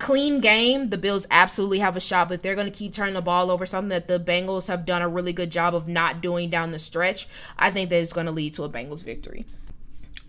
clean 0.00 0.40
game, 0.40 0.90
the 0.90 0.98
Bills 0.98 1.26
absolutely 1.30 1.78
have 1.78 1.96
a 1.96 2.00
shot, 2.00 2.28
but 2.28 2.42
they're 2.42 2.56
going 2.56 2.70
to 2.70 2.76
keep 2.76 2.92
turning 2.92 3.14
the 3.14 3.20
ball 3.20 3.50
over, 3.50 3.66
something 3.66 3.90
that 3.90 4.08
the 4.08 4.18
Bengals 4.18 4.66
have 4.66 4.84
done 4.84 5.02
a 5.02 5.08
really 5.08 5.32
good 5.32 5.52
job 5.52 5.74
of 5.74 5.86
not 5.86 6.20
doing 6.20 6.50
down 6.50 6.72
the 6.72 6.78
stretch. 6.78 7.28
I 7.58 7.70
think 7.70 7.90
that 7.90 8.02
it's 8.02 8.12
going 8.12 8.26
to 8.26 8.32
lead 8.32 8.54
to 8.54 8.64
a 8.64 8.68
Bengals 8.68 9.04
victory. 9.04 9.46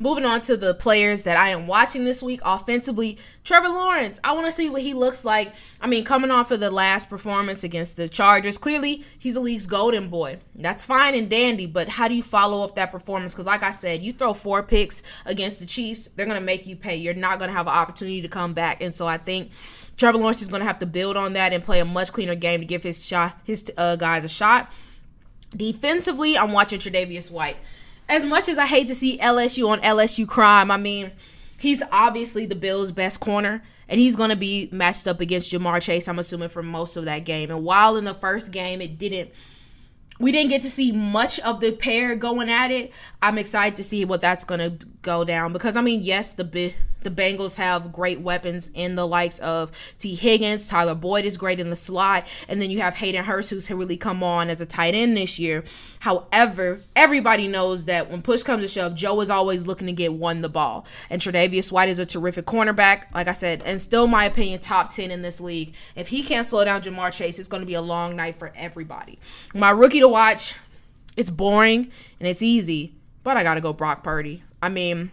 Moving 0.01 0.25
on 0.25 0.39
to 0.42 0.57
the 0.57 0.74
players 0.74 1.25
that 1.25 1.38
I 1.38 1.50
am 1.50 1.68
watching 1.68 2.06
this 2.06 2.24
week 2.24 2.42
offensively, 2.44 3.19
Trevor 3.44 3.69
Lawrence. 3.69 4.19
I 4.24 4.33
want 4.33 4.48
to 4.48 4.51
see 4.51 4.68
what 4.68 4.81
he 4.81 4.95
looks 4.95 5.24
like. 5.24 5.53
I 5.80 5.86
mean, 5.86 6.03
coming 6.03 6.31
off 6.31 6.50
of 6.50 6.59
the 6.59 6.71
last 6.71 7.07
performance 7.07 7.63
against 7.63 7.98
the 7.98 8.09
Chargers, 8.09 8.57
clearly 8.57 9.06
he's 9.19 9.36
the 9.36 9.42
league's 9.42 9.68
golden 9.68 10.09
boy. 10.09 10.39
That's 10.56 10.83
fine 10.83 11.13
and 11.13 11.30
dandy, 11.30 11.68
but 11.68 11.88
how 11.88 12.07
do 12.07 12.15
you 12.15 12.24
follow 12.24 12.63
up 12.63 12.74
that 12.74 12.92
performance? 12.92 13.36
Because, 13.36 13.45
like 13.45 13.62
I 13.62 13.69
said, 13.69 14.01
you 14.01 14.12
throw 14.12 14.33
four 14.33 14.63
picks 14.63 15.03
against 15.27 15.59
the 15.59 15.68
Chiefs, 15.68 16.07
they're 16.15 16.25
going 16.25 16.39
to 16.39 16.43
make 16.43 16.65
you 16.65 16.75
pay. 16.75 16.96
You're 16.96 17.13
not 17.13 17.38
going 17.38 17.50
to 17.50 17.55
have 17.55 17.67
an 17.67 17.74
opportunity 17.74 18.24
to 18.24 18.27
come 18.27 18.55
back. 18.55 18.81
And 18.81 18.96
so 18.96 19.05
I 19.05 19.20
think 19.20 19.51
Trevor 19.98 20.17
Lawrence 20.17 20.41
is 20.41 20.48
going 20.48 20.62
to 20.62 20.67
have 20.67 20.79
to 20.79 20.88
build 20.88 21.15
on 21.15 21.34
that 21.34 21.53
and 21.53 21.63
play 21.63 21.79
a 21.79 21.86
much 21.86 22.12
cleaner 22.12 22.34
game 22.34 22.62
to 22.62 22.65
give 22.65 22.81
his 22.81 23.05
shot, 23.05 23.39
his 23.43 23.72
uh, 23.77 23.98
guys 23.98 24.24
a 24.24 24.29
shot. 24.29 24.72
Defensively, 25.55 26.39
I'm 26.39 26.53
watching 26.53 26.79
Tre'Davious 26.79 27.29
White 27.29 27.58
as 28.10 28.25
much 28.25 28.50
as 28.50 28.58
I 28.58 28.65
hate 28.65 28.88
to 28.88 28.96
see 28.96 29.17
LSU 29.17 29.70
on 29.70 29.79
LSU 29.81 30.27
crime, 30.27 30.72
I 30.72 30.77
mean, 30.77 31.12
he's 31.58 31.84
obviously 31.91 32.46
the 32.46 32.55
Bills' 32.55 32.91
best 32.91 33.20
corner, 33.20 33.63
and 33.88 34.00
he's 34.00 34.15
going 34.15 34.29
to 34.29 34.36
be 34.36 34.70
matched 34.72 35.08
up 35.08 35.22
against 35.22 35.51
Ja'Marr 35.51 35.81
Chase, 35.81 36.08
I'm 36.08 36.20
assuming, 36.20 36.50
for 36.50 36.63
most 36.63 36.98
of 36.98 37.05
that 37.05 37.25
game. 37.25 37.51
And 37.51 37.63
while 37.63 37.98
in 37.98 38.05
the 38.05 38.13
first 38.13 38.51
game 38.51 38.81
it 38.81 38.98
didn't 38.98 39.31
we 40.20 40.32
didn't 40.32 40.50
get 40.50 40.62
to 40.62 40.70
see 40.70 40.91
much 40.91 41.39
of 41.39 41.60
the 41.60 41.72
pair 41.72 42.15
going 42.15 42.50
at 42.50 42.72
it. 42.72 42.94
I'm 43.22 43.38
excited 43.38 43.75
to 43.77 43.84
see 43.84 44.06
what 44.06 44.22
that's 44.22 44.44
to 44.46 44.86
go 45.01 45.24
down 45.24 45.53
because 45.53 45.75
I 45.75 45.82
mean, 45.82 46.01
yes, 46.01 46.36
the 46.36 46.74
the 47.01 47.10
Bengals 47.10 47.56
have 47.56 47.91
great 47.91 48.22
weapons 48.22 48.70
in 48.74 48.96
the 48.96 49.08
likes 49.08 49.39
of 49.39 49.72
Tee 49.98 50.15
Higgins, 50.15 50.68
Tyler 50.68 50.96
Boyd 50.96 51.25
is 51.25 51.36
great 51.36 51.60
in 51.60 51.70
the 51.70 51.75
slot, 51.75 52.27
and 52.48 52.62
then 52.62 52.70
you 52.70 52.80
have 52.82 52.96
Hayden 52.96 53.24
Hurst 53.24 53.50
who's 53.50 53.70
really 53.72 53.98
come 53.98 54.22
on 54.24 54.50
as 54.50 54.62
a 54.62 54.65
tight 54.65 54.94
end 54.94 55.18
this 55.18 55.39
year. 55.39 55.63
However, 56.00 56.82
everybody 56.96 57.48
knows 57.48 57.86
that 57.86 58.10
when 58.10 58.22
push 58.22 58.44
comes 58.44 58.62
to 58.62 58.68
shove, 58.68 58.96
Joe 58.96 59.20
is 59.22 59.30
always 59.30 59.65
looking 59.65 59.88
to 59.88 59.94
get 59.94 60.13
one 60.13 60.41
the 60.41 60.50
ball, 60.50 60.86
and 61.10 61.22
Tre'Davious 61.22 61.72
White 61.72 61.89
is 61.89 62.00
a 62.00 62.06
terrific 62.06 62.46
cornerback, 62.46 63.12
like 63.13 63.27
I 63.27 63.34
said, 63.34 63.63
and 63.65 63.82
still 63.82 64.08
my 64.08 64.25
opinion 64.25 64.60
top 64.60 64.94
ten 64.94 65.10
in 65.10 65.24
this 65.24 65.41
league. 65.41 65.74
If 65.96 66.08
he 66.08 66.22
can't 66.22 66.46
slow 66.46 66.63
down 66.65 66.82
Ja'Marr 66.82 67.12
Chase, 67.12 67.39
it's 67.39 67.48
going 67.48 67.62
to 67.62 67.68
be 67.68 67.74
a 67.74 67.82
long 67.82 68.15
night 68.15 68.38
for 68.38 68.51
everybody. 68.56 69.18
My 69.56 69.72
rookie 69.72 70.00
to 70.01 70.08
watch, 70.08 70.55
it's 71.15 71.29
boring 71.29 71.91
and 72.20 72.27
it's 72.27 72.41
easy, 72.41 72.96
but 73.24 73.38
I 73.38 73.43
got 73.43 73.55
to 73.55 73.62
go 73.62 73.74
Brock 73.74 74.03
Purdy. 74.03 74.43
I 74.62 74.70
mean, 74.70 75.12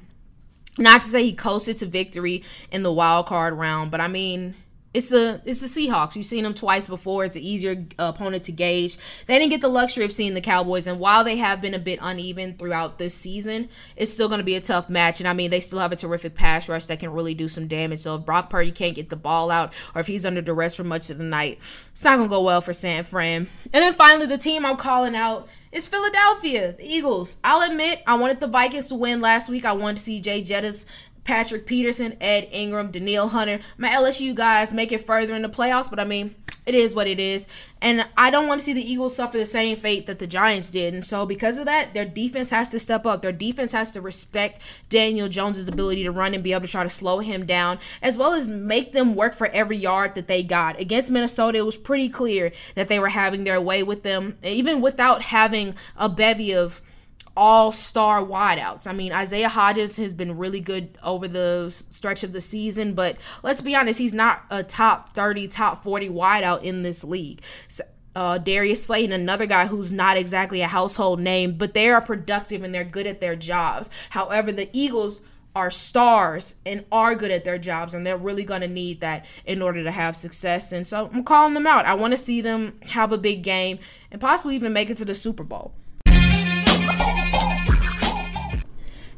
not 0.79 1.01
to 1.01 1.07
say 1.07 1.23
he 1.23 1.33
coasted 1.33 1.77
to 1.79 1.87
victory 1.87 2.45
in 2.71 2.83
the 2.83 2.93
wild 2.93 3.27
card 3.27 3.55
round, 3.55 3.91
but 3.91 4.01
I 4.01 4.09
mean, 4.09 4.55
it's 4.95 5.13
a 5.13 5.41
it's 5.45 5.61
the 5.61 5.67
Seahawks. 5.67 6.17
You've 6.17 6.25
seen 6.25 6.45
them 6.45 6.55
twice 6.55 6.87
before. 6.87 7.25
It's 7.25 7.37
an 7.37 7.43
easier 7.43 7.87
uh, 7.99 8.13
opponent 8.15 8.45
to 8.45 8.53
gauge. 8.53 8.97
They 9.27 9.39
didn't 9.39 9.51
get 9.51 9.61
the 9.61 9.69
luxury 9.69 10.05
of 10.05 10.13
seeing 10.13 10.35
the 10.35 10.41
Cowboys, 10.41 10.87
and 10.87 10.99
while 10.99 11.25
they 11.25 11.37
have 11.37 11.61
been 11.61 11.75
a 11.75 11.79
bit 11.79 11.99
uneven 12.01 12.57
throughout 12.57 12.99
this 12.99 13.15
season, 13.15 13.69
it's 13.97 14.13
still 14.13 14.29
going 14.29 14.39
to 14.41 14.45
be 14.45 14.55
a 14.55 14.61
tough 14.61 14.89
match. 14.89 15.21
And 15.21 15.29
I 15.29 15.35
mean, 15.35 15.51
they 15.51 15.61
still 15.61 15.79
have 15.79 15.93
a 15.93 15.97
terrific 15.97 16.35
pass 16.35 16.69
rush 16.69 16.87
that 16.87 17.01
can 17.01 17.13
really 17.13 17.35
do 17.35 17.49
some 17.49 17.67
damage. 17.67 18.01
So 18.01 18.17
if 18.17 18.25
Brock 18.25 18.49
Purdy 18.49 18.71
can't 18.71 18.95
get 18.95 19.11
the 19.11 19.17
ball 19.17 19.51
out, 19.51 19.75
or 19.95 20.01
if 20.01 20.07
he's 20.07 20.25
under 20.25 20.41
duress 20.41 20.75
for 20.75 20.85
much 20.85 21.11
of 21.11 21.19
the 21.19 21.25
night, 21.25 21.59
it's 21.93 22.05
not 22.05 22.17
going 22.17 22.29
to 22.29 22.35
go 22.35 22.43
well 22.43 22.63
for 22.63 22.73
San 22.73 23.05
Fran. 23.05 23.47
And 23.73 23.83
then 23.83 23.93
finally, 23.95 24.27
the 24.27 24.39
team 24.39 24.65
I'm 24.65 24.77
calling 24.77 25.15
out 25.15 25.49
it's 25.71 25.87
Philadelphia, 25.87 26.73
the 26.73 26.87
Eagles. 26.87 27.37
I'll 27.45 27.61
admit, 27.71 28.03
I 28.07 28.15
wanted 28.15 28.41
the 28.41 28.47
Vikings 28.47 28.89
to 28.89 28.95
win 28.95 29.21
last 29.21 29.51
week. 29.51 29.67
I 29.67 29.73
wanted 29.73 29.99
to 29.99 30.03
see 30.03 30.19
Jay 30.19 30.41
Jettis 30.41 30.87
Patrick 31.29 31.67
Peterson, 31.67 32.17
Ed 32.23 32.49
Ingram, 32.51 32.91
Danielle 32.91 33.29
Hunter. 33.29 33.59
My 33.77 33.91
LSU 33.91 34.35
guys 34.35 34.73
make 34.73 34.93
it 34.93 35.03
further 35.03 35.35
in 35.35 35.43
the 35.43 35.49
playoffs, 35.51 35.91
but 35.91 36.01
I 36.01 36.05
mean, 36.05 36.35
it 36.65 36.75
is 36.75 36.95
what 36.95 37.07
it 37.07 37.21
is. 37.21 37.47
And 37.83 38.07
I 38.17 38.31
don't 38.31 38.49
want 38.49 38.61
to 38.61 38.65
see 38.65 38.73
the 38.73 38.81
Eagles 38.81 39.15
suffer 39.15 39.37
the 39.37 39.45
same 39.45 39.77
fate 39.77 40.07
that 40.07 40.21
the 40.21 40.27
Giants 40.27 40.71
did. 40.71 40.95
And 40.95 41.05
so, 41.05 41.27
because 41.27 41.59
of 41.59 41.67
that, 41.67 41.93
their 41.93 42.07
defense 42.07 42.49
has 42.49 42.71
to 42.71 42.79
step 42.79 43.05
up. 43.05 43.21
Their 43.21 43.33
defense 43.33 43.73
has 43.73 43.93
to 43.93 44.01
respect 44.01 44.63
Daniel 44.89 45.29
Jones's 45.29 45.69
ability 45.69 46.03
to 46.05 46.13
run 46.13 46.33
and 46.33 46.43
be 46.43 46.55
able 46.55 46.63
to 46.63 46.73
try 46.73 46.83
to 46.83 46.89
slow 46.89 47.19
him 47.19 47.45
down, 47.45 47.79
as 48.01 48.17
well 48.17 48.33
as 48.33 48.47
make 48.47 48.93
them 48.93 49.15
work 49.15 49.35
for 49.35 49.49
every 49.49 49.77
yard 49.77 50.15
that 50.15 50.29
they 50.29 50.43
got. 50.43 50.81
Against 50.81 51.11
Minnesota, 51.11 51.59
it 51.59 51.67
was 51.67 51.77
pretty 51.77 52.09
clear 52.09 52.53
that 52.75 52.89
they 52.89 52.99
were 52.99 53.11
having 53.11 53.45
their 53.45 53.61
way 53.61 53.83
with 53.83 54.03
them, 54.03 54.39
even 54.43 54.81
without 54.81 55.21
having 55.21 55.75
a 55.95 56.09
bevy 56.09 56.55
of 56.55 56.81
all 57.39 57.71
star 57.71 58.21
wideouts. 58.21 58.89
I 58.89 58.93
mean, 58.93 59.13
Isaiah 59.13 59.49
Hodgins 59.49 59.97
has 59.99 60.13
been 60.13 60.37
really 60.37 60.61
good 60.61 60.99
over 61.05 61.29
the 61.29 61.71
stretch 61.89 62.25
of 62.25 62.33
the 62.33 62.41
season, 62.41 62.95
but 62.95 63.17
let's 63.45 63.61
be 63.61 63.77
honest, 63.77 64.01
he's 64.01 64.13
not 64.13 64.43
a 64.51 64.65
top 64.65 65.15
30, 65.15 65.47
top 65.47 65.85
40 65.85 66.11
wideout 66.11 66.63
in 66.65 66.83
this 66.83 67.05
league. 67.05 67.41
So, 67.69 67.85
uh, 68.17 68.39
Darius 68.39 68.85
Slayton, 68.85 69.13
another 69.13 69.47
guy 69.47 69.69
who's 69.69 69.93
not 69.93 70.17
exactly 70.17 70.63
a 70.63 70.67
household 70.67 71.21
name, 71.21 71.57
but 71.57 71.75
they 71.75 71.89
are 71.91 72.03
productive 72.03 72.65
and 72.65 72.75
they're 72.75 72.83
good 72.83 73.07
at 73.07 73.21
their 73.21 73.37
jobs. 73.37 73.89
However, 74.11 74.51
the 74.51 74.69
Eagles 74.73 75.21
are 75.55 75.71
stars 75.71 76.57
and 76.67 76.85
are 76.91 77.15
good 77.15 77.31
at 77.31 77.45
their 77.45 77.59
jobs, 77.59 77.95
and 77.95 78.05
they're 78.05 78.17
really 78.17 78.45
going 78.45 78.63
to 78.63 78.69
need 78.69 79.01
that 79.03 79.27
in 79.47 79.63
order 79.63 79.85
to 79.85 79.93
have 79.93 80.17
success. 80.17 80.73
And 80.73 80.85
so 80.85 81.09
I'm 81.13 81.23
calling 81.23 81.55
them 81.55 81.69
out. 81.69 81.87
I 81.87 81.95
want 81.95 82.13
to 82.13 82.17
see 82.17 82.41
them 82.41 82.81
have 82.83 83.13
a 83.13 83.19
big 83.19 83.45
game 83.45 83.79
and 84.11 84.21
possibly 84.21 84.57
even 84.57 84.73
make 84.73 84.91
it 84.91 84.97
to 84.97 85.05
the 85.05 85.15
Super 85.15 85.45
Bowl. 85.45 85.73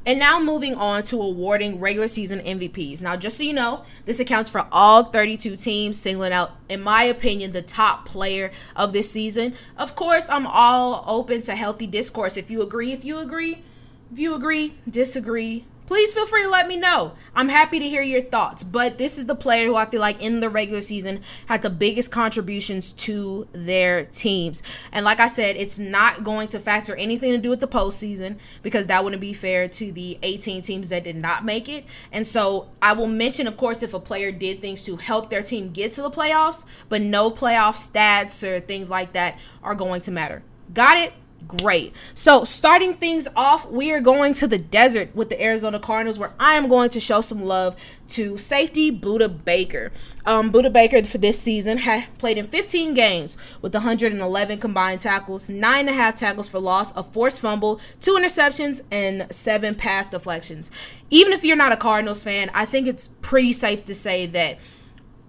And 0.06 0.18
now 0.18 0.40
moving 0.40 0.74
on 0.76 1.02
to 1.04 1.20
awarding 1.20 1.78
regular 1.78 2.08
season 2.08 2.40
MVPs. 2.40 3.02
Now, 3.02 3.16
just 3.16 3.36
so 3.36 3.42
you 3.42 3.52
know, 3.52 3.84
this 4.06 4.18
accounts 4.18 4.48
for 4.48 4.66
all 4.72 5.04
32 5.04 5.56
teams, 5.56 5.98
singling 5.98 6.32
out, 6.32 6.56
in 6.70 6.82
my 6.82 7.02
opinion, 7.02 7.52
the 7.52 7.60
top 7.60 8.06
player 8.06 8.50
of 8.74 8.94
this 8.94 9.10
season. 9.10 9.54
Of 9.76 9.94
course, 9.94 10.30
I'm 10.30 10.46
all 10.46 11.04
open 11.06 11.42
to 11.42 11.54
healthy 11.54 11.86
discourse. 11.86 12.38
If 12.38 12.50
you 12.50 12.62
agree, 12.62 12.92
if 12.92 13.04
you 13.04 13.18
agree, 13.18 13.62
if 14.10 14.18
you 14.18 14.34
agree, 14.34 14.74
disagree, 14.88 15.66
please 15.90 16.12
feel 16.14 16.24
free 16.24 16.44
to 16.44 16.48
let 16.48 16.68
me 16.68 16.76
know. 16.76 17.12
I'm 17.34 17.48
happy 17.48 17.80
to 17.80 17.88
hear 17.88 18.00
your 18.00 18.22
thoughts. 18.22 18.62
But 18.62 18.96
this 18.96 19.18
is 19.18 19.26
the 19.26 19.34
player 19.34 19.66
who 19.66 19.74
I 19.74 19.86
feel 19.86 20.00
like 20.00 20.22
in 20.22 20.38
the 20.38 20.48
regular 20.48 20.80
season 20.82 21.20
had 21.46 21.62
the 21.62 21.68
biggest 21.68 22.12
contributions 22.12 22.92
to 22.92 23.48
their 23.50 24.04
teams. 24.04 24.62
And 24.92 25.04
like 25.04 25.18
I 25.18 25.26
said, 25.26 25.56
it's 25.56 25.80
not 25.80 26.22
going 26.22 26.46
to 26.48 26.60
factor 26.60 26.94
anything 26.94 27.32
to 27.32 27.38
do 27.38 27.50
with 27.50 27.58
the 27.58 27.66
postseason 27.66 28.38
because 28.62 28.86
that 28.86 29.02
wouldn't 29.02 29.20
be 29.20 29.32
fair 29.32 29.66
to 29.66 29.90
the 29.90 30.16
18 30.22 30.62
teams 30.62 30.90
that 30.90 31.02
did 31.02 31.16
not 31.16 31.44
make 31.44 31.68
it. 31.68 31.86
And 32.12 32.24
so 32.24 32.68
I 32.80 32.92
will 32.92 33.08
mention, 33.08 33.48
of 33.48 33.56
course, 33.56 33.82
if 33.82 33.92
a 33.92 33.98
player 33.98 34.30
did 34.30 34.62
things 34.62 34.84
to 34.84 34.94
help 34.94 35.28
their 35.28 35.42
team 35.42 35.72
get 35.72 35.90
to 35.92 36.02
the 36.02 36.10
playoffs, 36.10 36.64
but 36.88 37.02
no 37.02 37.32
playoff 37.32 37.74
stats 37.74 38.48
or 38.48 38.60
things 38.60 38.90
like 38.90 39.14
that 39.14 39.40
are 39.60 39.74
going 39.74 40.02
to 40.02 40.12
matter. 40.12 40.44
Got 40.72 40.98
it? 40.98 41.12
Great. 41.46 41.94
So, 42.14 42.44
starting 42.44 42.94
things 42.94 43.28
off, 43.36 43.68
we 43.70 43.92
are 43.92 44.00
going 44.00 44.34
to 44.34 44.46
the 44.46 44.58
desert 44.58 45.14
with 45.14 45.28
the 45.28 45.42
Arizona 45.42 45.78
Cardinals, 45.78 46.18
where 46.18 46.32
I 46.38 46.54
am 46.54 46.68
going 46.68 46.90
to 46.90 47.00
show 47.00 47.20
some 47.20 47.42
love 47.44 47.76
to 48.08 48.36
safety 48.36 48.90
Budda 48.90 49.44
Baker. 49.44 49.92
Um, 50.26 50.50
Baker 50.50 51.02
for 51.04 51.18
this 51.18 51.40
season 51.40 51.78
had 51.78 52.06
played 52.18 52.38
in 52.38 52.46
15 52.46 52.94
games 52.94 53.36
with 53.62 53.74
111 53.74 54.58
combined 54.58 55.00
tackles, 55.00 55.48
nine 55.48 55.80
and 55.80 55.90
a 55.90 55.92
half 55.92 56.16
tackles 56.16 56.48
for 56.48 56.58
loss, 56.58 56.94
a 56.96 57.02
forced 57.02 57.40
fumble, 57.40 57.80
two 58.00 58.12
interceptions, 58.12 58.82
and 58.90 59.26
seven 59.32 59.74
pass 59.74 60.10
deflections. 60.10 60.70
Even 61.10 61.32
if 61.32 61.44
you're 61.44 61.56
not 61.56 61.72
a 61.72 61.76
Cardinals 61.76 62.22
fan, 62.22 62.50
I 62.54 62.64
think 62.64 62.86
it's 62.86 63.08
pretty 63.22 63.52
safe 63.52 63.84
to 63.86 63.94
say 63.94 64.26
that 64.26 64.58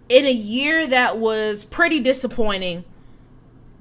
in 0.10 0.26
a 0.26 0.32
year 0.32 0.86
that 0.88 1.18
was 1.18 1.64
pretty 1.64 2.00
disappointing 2.00 2.84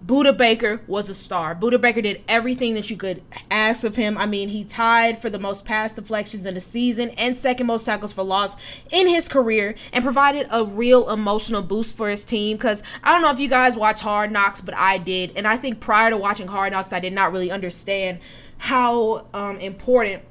Budda 0.05 0.37
Baker 0.37 0.81
was 0.87 1.09
a 1.09 1.15
star. 1.15 1.55
Budda 1.55 1.81
Baker 1.81 2.01
did 2.01 2.23
everything 2.27 2.75
that 2.75 2.89
you 2.89 2.97
could 2.97 3.23
ask 3.51 3.85
of 3.85 3.97
him. 3.97 4.17
I 4.17 4.27
mean, 4.27 4.49
he 4.49 4.65
tied 4.65 5.21
for 5.21 5.29
the 5.29 5.39
most 5.39 5.65
pass 5.65 5.93
deflections 5.93 6.47
in 6.47 6.55
the 6.55 6.61
season 6.61 7.11
and 7.11 7.37
second 7.37 7.67
most 7.67 7.85
tackles 7.85 8.13
for 8.13 8.23
loss 8.23 8.57
in 8.91 9.07
his 9.07 9.29
career 9.29 9.75
and 9.93 10.03
provided 10.03 10.49
a 10.51 10.65
real 10.65 11.11
emotional 11.11 11.61
boost 11.61 11.97
for 11.97 12.09
his 12.09 12.25
team. 12.25 12.57
Because 12.57 12.83
I 13.05 13.13
don't 13.13 13.23
know 13.23 13.31
if 13.31 13.39
you 13.39 13.49
guys 13.49 13.77
watch 13.77 14.01
Hard 14.01 14.33
Knocks, 14.33 14.61
but 14.61 14.75
I 14.75 14.99
did. 14.99 15.33
And 15.37 15.47
I 15.47 15.57
think 15.57 15.81
prior 15.81 16.11
to 16.11 16.17
watching 16.17 16.49
Hard 16.49 16.73
Knocks, 16.73 16.93
I 16.93 17.01
did 17.01 17.13
not 17.13 17.33
really 17.33 17.51
understand 17.51 18.21
how 18.57 19.27
um, 19.35 19.59
important 19.59 20.23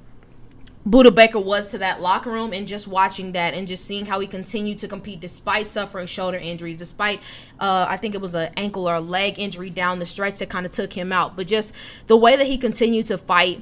Budda 0.87 1.13
Baker 1.13 1.39
was 1.39 1.71
to 1.71 1.77
that 1.79 1.99
locker 1.99 2.31
room 2.31 2.53
and 2.53 2.67
just 2.67 2.87
watching 2.87 3.33
that 3.33 3.53
and 3.53 3.67
just 3.67 3.85
seeing 3.85 4.05
how 4.05 4.19
he 4.19 4.27
continued 4.27 4.77
to 4.79 4.87
compete 4.87 5.19
despite 5.19 5.67
suffering 5.67 6.07
shoulder 6.07 6.37
injuries, 6.37 6.77
despite 6.77 7.21
uh, 7.59 7.85
I 7.87 7.97
think 7.97 8.15
it 8.15 8.21
was 8.21 8.33
an 8.33 8.49
ankle 8.55 8.87
or 8.87 8.95
a 8.95 9.01
leg 9.01 9.37
injury 9.37 9.69
down 9.69 9.99
the 9.99 10.05
stretch 10.05 10.39
that 10.39 10.49
kind 10.49 10.65
of 10.65 10.71
took 10.71 10.93
him 10.93 11.11
out. 11.11 11.35
But 11.35 11.47
just 11.47 11.75
the 12.07 12.15
way 12.15 12.37
that 12.37 12.47
he 12.47 12.57
continued 12.57 13.07
to 13.07 13.17
fight 13.17 13.61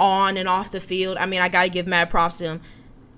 on 0.00 0.38
and 0.38 0.48
off 0.48 0.70
the 0.70 0.80
field, 0.80 1.18
I 1.18 1.26
mean, 1.26 1.42
I 1.42 1.50
got 1.50 1.64
to 1.64 1.68
give 1.68 1.86
mad 1.86 2.08
props 2.08 2.38
to 2.38 2.44
him. 2.44 2.60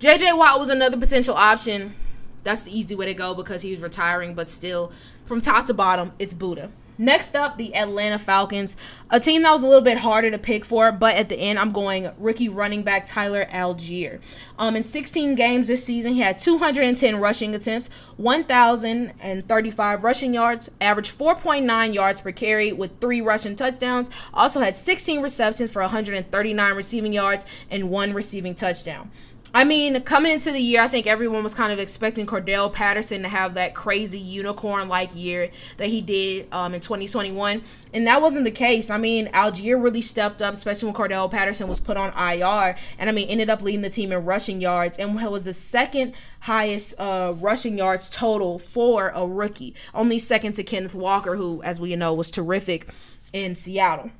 JJ 0.01 0.37
Watt 0.37 0.59
was 0.59 0.69
another 0.69 0.97
potential 0.97 1.35
option. 1.35 1.95
That's 2.43 2.65
the 2.65 2.77
easy 2.77 2.97
way 2.97 3.07
to 3.07 3.15
go 3.15 3.33
because 3.33 3.63
he 3.63 3.71
was 3.71 3.81
retiring, 3.81 4.35
but 4.35 4.49
still, 4.49 4.93
from 5.25 5.41
top 5.41 5.67
to 5.67 5.75
bottom, 5.75 6.13
it's 6.19 6.35
Budda. 6.35 6.71
Next 6.99 7.37
up, 7.37 7.59
the 7.59 7.75
Atlanta 7.75 8.19
Falcons, 8.19 8.77
a 9.11 9.21
team 9.21 9.43
that 9.43 9.53
was 9.53 9.63
a 9.63 9.67
little 9.67 9.83
bit 9.83 9.99
harder 9.99 10.31
to 10.31 10.39
pick 10.39 10.65
for, 10.65 10.91
but 10.93 11.15
at 11.17 11.29
the 11.29 11.37
end, 11.37 11.59
I'm 11.59 11.73
going 11.73 12.11
rookie 12.19 12.49
running 12.49 12.83
back 12.83 13.05
Tyler 13.05 13.45
Allgeier. 13.53 14.21
Um, 14.59 14.77
in 14.77 14.83
16 14.83 15.35
games 15.35 15.69
this 15.69 15.85
season, 15.85 16.15
he 16.15 16.21
had 16.21 16.39
210 16.39 17.21
rushing 17.21 17.55
attempts, 17.55 17.91
1,035 18.17 20.05
rushing 20.05 20.33
yards, 20.33 20.71
averaged 20.81 21.17
4.9 21.19 21.95
yards 21.95 22.21
per 22.23 22.33
carry 22.33 22.73
with 22.73 22.99
three 23.01 23.21
rushing 23.21 23.57
touchdowns. 23.57 24.11
Also 24.33 24.61
had 24.61 24.77
16 24.77 25.21
receptions 25.21 25.71
for 25.71 25.83
139 25.83 26.75
receiving 26.75 27.13
yards 27.13 27.45
and 27.71 27.91
one 27.91 28.15
receiving 28.15 28.55
touchdown. 28.55 29.11
I 29.57 29.65
mean, 29.65 30.03
coming 30.03 30.33
into 30.33 30.53
the 30.53 30.61
year, 30.61 30.83
I 30.83 30.87
think 30.87 31.07
everyone 31.07 31.43
was 31.43 31.55
kind 31.55 31.73
of 31.73 31.79
expecting 31.79 32.27
Cordarrelle 32.27 32.71
Patterson 32.71 33.23
to 33.23 33.29
have 33.29 33.55
that 33.55 33.75
crazy 33.75 34.19
unicorn 34.19 34.87
like 34.87 35.17
year 35.17 35.49
that 35.79 35.87
he 35.89 36.03
did 36.03 36.47
um, 36.53 36.75
in 36.75 36.83
2021. 36.83 37.63
And 37.95 38.07
that 38.07 38.21
wasn't 38.21 38.45
the 38.45 38.51
case. 38.51 38.91
I 38.91 38.99
mean, 38.99 39.29
Allgeier 39.29 39.83
really 39.83 40.03
stepped 40.03 40.43
up, 40.43 40.53
especially 40.53 40.89
when 40.89 40.95
Cordarrelle 40.95 41.31
Patterson 41.31 41.69
was 41.69 41.81
put 41.81 41.97
on 41.97 42.11
IR. 42.19 42.77
And 42.99 43.09
I 43.09 43.13
mean, 43.13 43.31
ended 43.31 43.49
up 43.49 43.63
leading 43.63 43.81
the 43.81 43.89
team 43.89 44.13
in 44.13 44.27
rushing 44.27 44.61
yards 44.61 44.99
and 44.99 45.17
was 45.17 45.47
the 45.47 45.55
second 45.55 46.13
highest 46.41 47.01
uh, 47.01 47.33
rushing 47.39 47.79
yards 47.79 48.11
total 48.11 48.59
for 48.59 49.09
a 49.15 49.27
rookie, 49.27 49.75
only 49.95 50.19
second 50.19 50.53
to 50.57 50.65
Kenneth 50.65 50.95
Walker, 50.95 51.35
who, 51.35 51.63
as 51.63 51.81
we 51.81 51.97
know, 51.97 52.13
was 52.13 52.31
terrific 52.31 52.93
in 53.33 53.55
Seattle. 53.55 54.11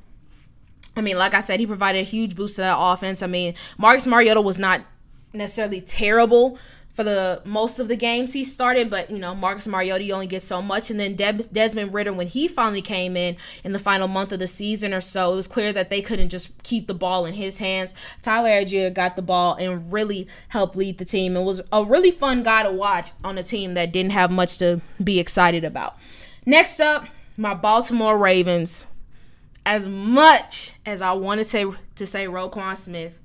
I 0.97 1.03
mean, 1.03 1.19
like 1.19 1.35
I 1.35 1.41
said, 1.41 1.61
he 1.61 1.67
provided 1.67 1.99
a 1.99 2.05
huge 2.05 2.35
boost 2.35 2.57
to 2.57 2.63
that 2.63 2.79
offense. 2.79 3.23
I 3.23 3.27
mean, 3.27 3.53
Marcus 3.77 4.07
Mariota 4.07 4.41
was 4.41 4.59
not 4.59 4.81
necessarily 5.33 5.81
terrible 5.81 6.59
for 6.97 7.05
the 7.05 7.43
most 7.45 7.79
of 7.79 7.89
the 7.89 7.97
games 7.97 8.33
he 8.33 8.43
started, 8.43 8.89
but 8.89 9.11
you 9.11 9.19
know 9.19 9.35
Marcus 9.35 9.69
Mariota 9.69 10.11
only 10.13 10.27
gets 10.27 10.47
so 10.47 10.63
much, 10.63 10.91
and 10.91 10.99
then 10.99 11.15
Desmond 11.15 11.93
Ridder 11.93 12.15
when 12.15 12.27
he 12.27 12.49
finally 12.49 12.81
came 12.81 13.19
in 13.19 13.37
in 13.65 13.73
the 13.73 13.79
final 13.79 14.09
month 14.09 14.33
of 14.33 14.39
the 14.39 14.47
season 14.47 14.95
or 14.95 15.03
so, 15.03 15.35
it 15.35 15.37
was 15.37 15.47
clear 15.47 15.75
that 15.75 15.91
they 15.91 16.01
couldn't 16.01 16.31
just 16.31 16.63
keep 16.63 16.87
the 16.87 16.95
ball 16.95 17.27
in 17.27 17.35
his 17.35 17.59
hands. 17.59 17.95
Tyler 18.23 18.49
Allgeier 18.49 18.93
got 18.95 19.15
the 19.15 19.21
ball 19.21 19.57
and 19.57 19.93
really 19.93 20.27
helped 20.49 20.75
lead 20.75 20.97
the 20.97 21.05
team, 21.05 21.37
and 21.37 21.45
was 21.45 21.61
a 21.71 21.85
really 21.85 22.11
fun 22.11 22.43
guy 22.43 22.63
to 22.63 22.73
watch 22.73 23.11
on 23.23 23.37
a 23.37 23.43
team 23.43 23.75
that 23.75 23.93
didn't 23.93 24.13
have 24.13 24.31
much 24.31 24.57
to 24.57 24.81
be 25.05 25.21
excited 25.21 25.65
about. 25.65 25.99
Next 26.47 26.81
up, 26.81 27.07
my 27.37 27.53
Baltimore 27.53 28.17
Ravens. 28.17 28.87
As 29.67 29.87
much 29.87 30.73
as 30.87 31.03
I 31.03 31.13
wanted 31.13 31.49
to 31.49 31.77
to 31.97 32.07
say 32.07 32.25
Roquan 32.25 32.77
Smith, 32.77 33.19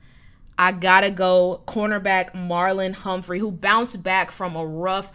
I 0.62 0.72
gotta 0.72 1.10
go 1.10 1.64
cornerback 1.66 2.34
Marlon 2.34 2.94
Humphrey, 2.94 3.40
who 3.40 3.50
bounced 3.50 4.04
back 4.04 4.30
from 4.30 4.56
a 4.56 4.64
rough 4.64 5.12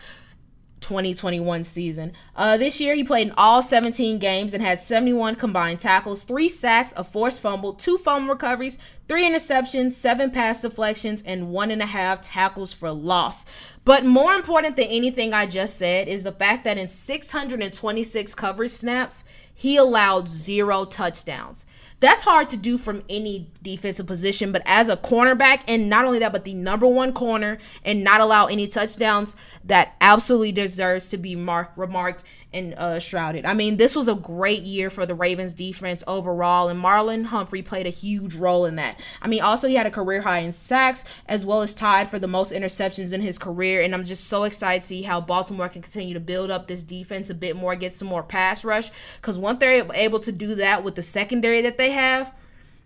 2021 0.80 1.62
season. 1.62 2.12
Uh, 2.34 2.56
this 2.56 2.80
year, 2.80 2.96
he 2.96 3.04
played 3.04 3.28
in 3.28 3.34
all 3.36 3.62
17 3.62 4.18
games 4.18 4.54
and 4.54 4.62
had 4.62 4.80
71 4.80 5.36
combined 5.36 5.78
tackles, 5.78 6.24
three 6.24 6.48
sacks, 6.48 6.92
a 6.96 7.04
forced 7.04 7.40
fumble, 7.40 7.74
two 7.74 7.96
fumble 7.96 8.34
recoveries, 8.34 8.76
three 9.06 9.24
interceptions, 9.24 9.92
seven 9.92 10.32
pass 10.32 10.62
deflections, 10.62 11.22
and 11.24 11.50
one 11.50 11.70
and 11.70 11.80
a 11.80 11.86
half 11.86 12.20
tackles 12.22 12.72
for 12.72 12.90
loss. 12.90 13.44
But 13.84 14.04
more 14.04 14.34
important 14.34 14.74
than 14.74 14.86
anything 14.86 15.32
I 15.32 15.46
just 15.46 15.76
said 15.76 16.08
is 16.08 16.24
the 16.24 16.32
fact 16.32 16.64
that 16.64 16.76
in 16.76 16.88
626 16.88 18.34
coverage 18.34 18.72
snaps, 18.72 19.22
he 19.56 19.76
allowed 19.76 20.28
zero 20.28 20.84
touchdowns. 20.84 21.66
That's 21.98 22.22
hard 22.22 22.50
to 22.50 22.58
do 22.58 22.76
from 22.76 23.02
any 23.08 23.50
defensive 23.62 24.06
position, 24.06 24.52
but 24.52 24.62
as 24.66 24.90
a 24.90 24.98
cornerback, 24.98 25.62
and 25.66 25.88
not 25.88 26.04
only 26.04 26.18
that, 26.18 26.30
but 26.30 26.44
the 26.44 26.52
number 26.52 26.86
one 26.86 27.14
corner 27.14 27.56
and 27.82 28.04
not 28.04 28.20
allow 28.20 28.46
any 28.46 28.68
touchdowns, 28.68 29.34
that 29.64 29.96
absolutely 30.02 30.52
deserves 30.52 31.08
to 31.08 31.16
be 31.16 31.34
mar- 31.34 31.72
remarked 31.74 32.22
and 32.52 32.74
uh, 32.74 32.98
shrouded. 32.98 33.46
I 33.46 33.54
mean, 33.54 33.78
this 33.78 33.96
was 33.96 34.08
a 34.08 34.14
great 34.14 34.62
year 34.62 34.90
for 34.90 35.06
the 35.06 35.14
Ravens 35.14 35.54
defense 35.54 36.04
overall, 36.06 36.68
and 36.68 36.82
Marlon 36.82 37.24
Humphrey 37.24 37.62
played 37.62 37.86
a 37.86 37.90
huge 37.90 38.34
role 38.34 38.66
in 38.66 38.76
that. 38.76 39.00
I 39.22 39.28
mean, 39.28 39.40
also, 39.40 39.66
he 39.66 39.74
had 39.74 39.86
a 39.86 39.90
career 39.90 40.20
high 40.20 40.40
in 40.40 40.52
sacks 40.52 41.04
as 41.26 41.46
well 41.46 41.62
as 41.62 41.74
tied 41.74 42.08
for 42.08 42.18
the 42.18 42.28
most 42.28 42.52
interceptions 42.52 43.12
in 43.12 43.22
his 43.22 43.38
career, 43.38 43.80
and 43.80 43.94
I'm 43.94 44.04
just 44.04 44.28
so 44.28 44.44
excited 44.44 44.82
to 44.82 44.88
see 44.88 45.02
how 45.02 45.20
Baltimore 45.20 45.68
can 45.70 45.80
continue 45.80 46.14
to 46.14 46.20
build 46.20 46.50
up 46.50 46.66
this 46.66 46.82
defense 46.82 47.30
a 47.30 47.34
bit 47.34 47.56
more, 47.56 47.74
get 47.74 47.94
some 47.94 48.08
more 48.08 48.22
pass 48.22 48.64
rush, 48.64 48.90
because 49.16 49.38
once 49.46 49.60
they're 49.60 49.86
able 49.94 50.18
to 50.18 50.32
do 50.32 50.56
that 50.56 50.82
with 50.82 50.96
the 50.96 51.02
secondary 51.02 51.62
that 51.62 51.78
they 51.78 51.90
have, 51.92 52.34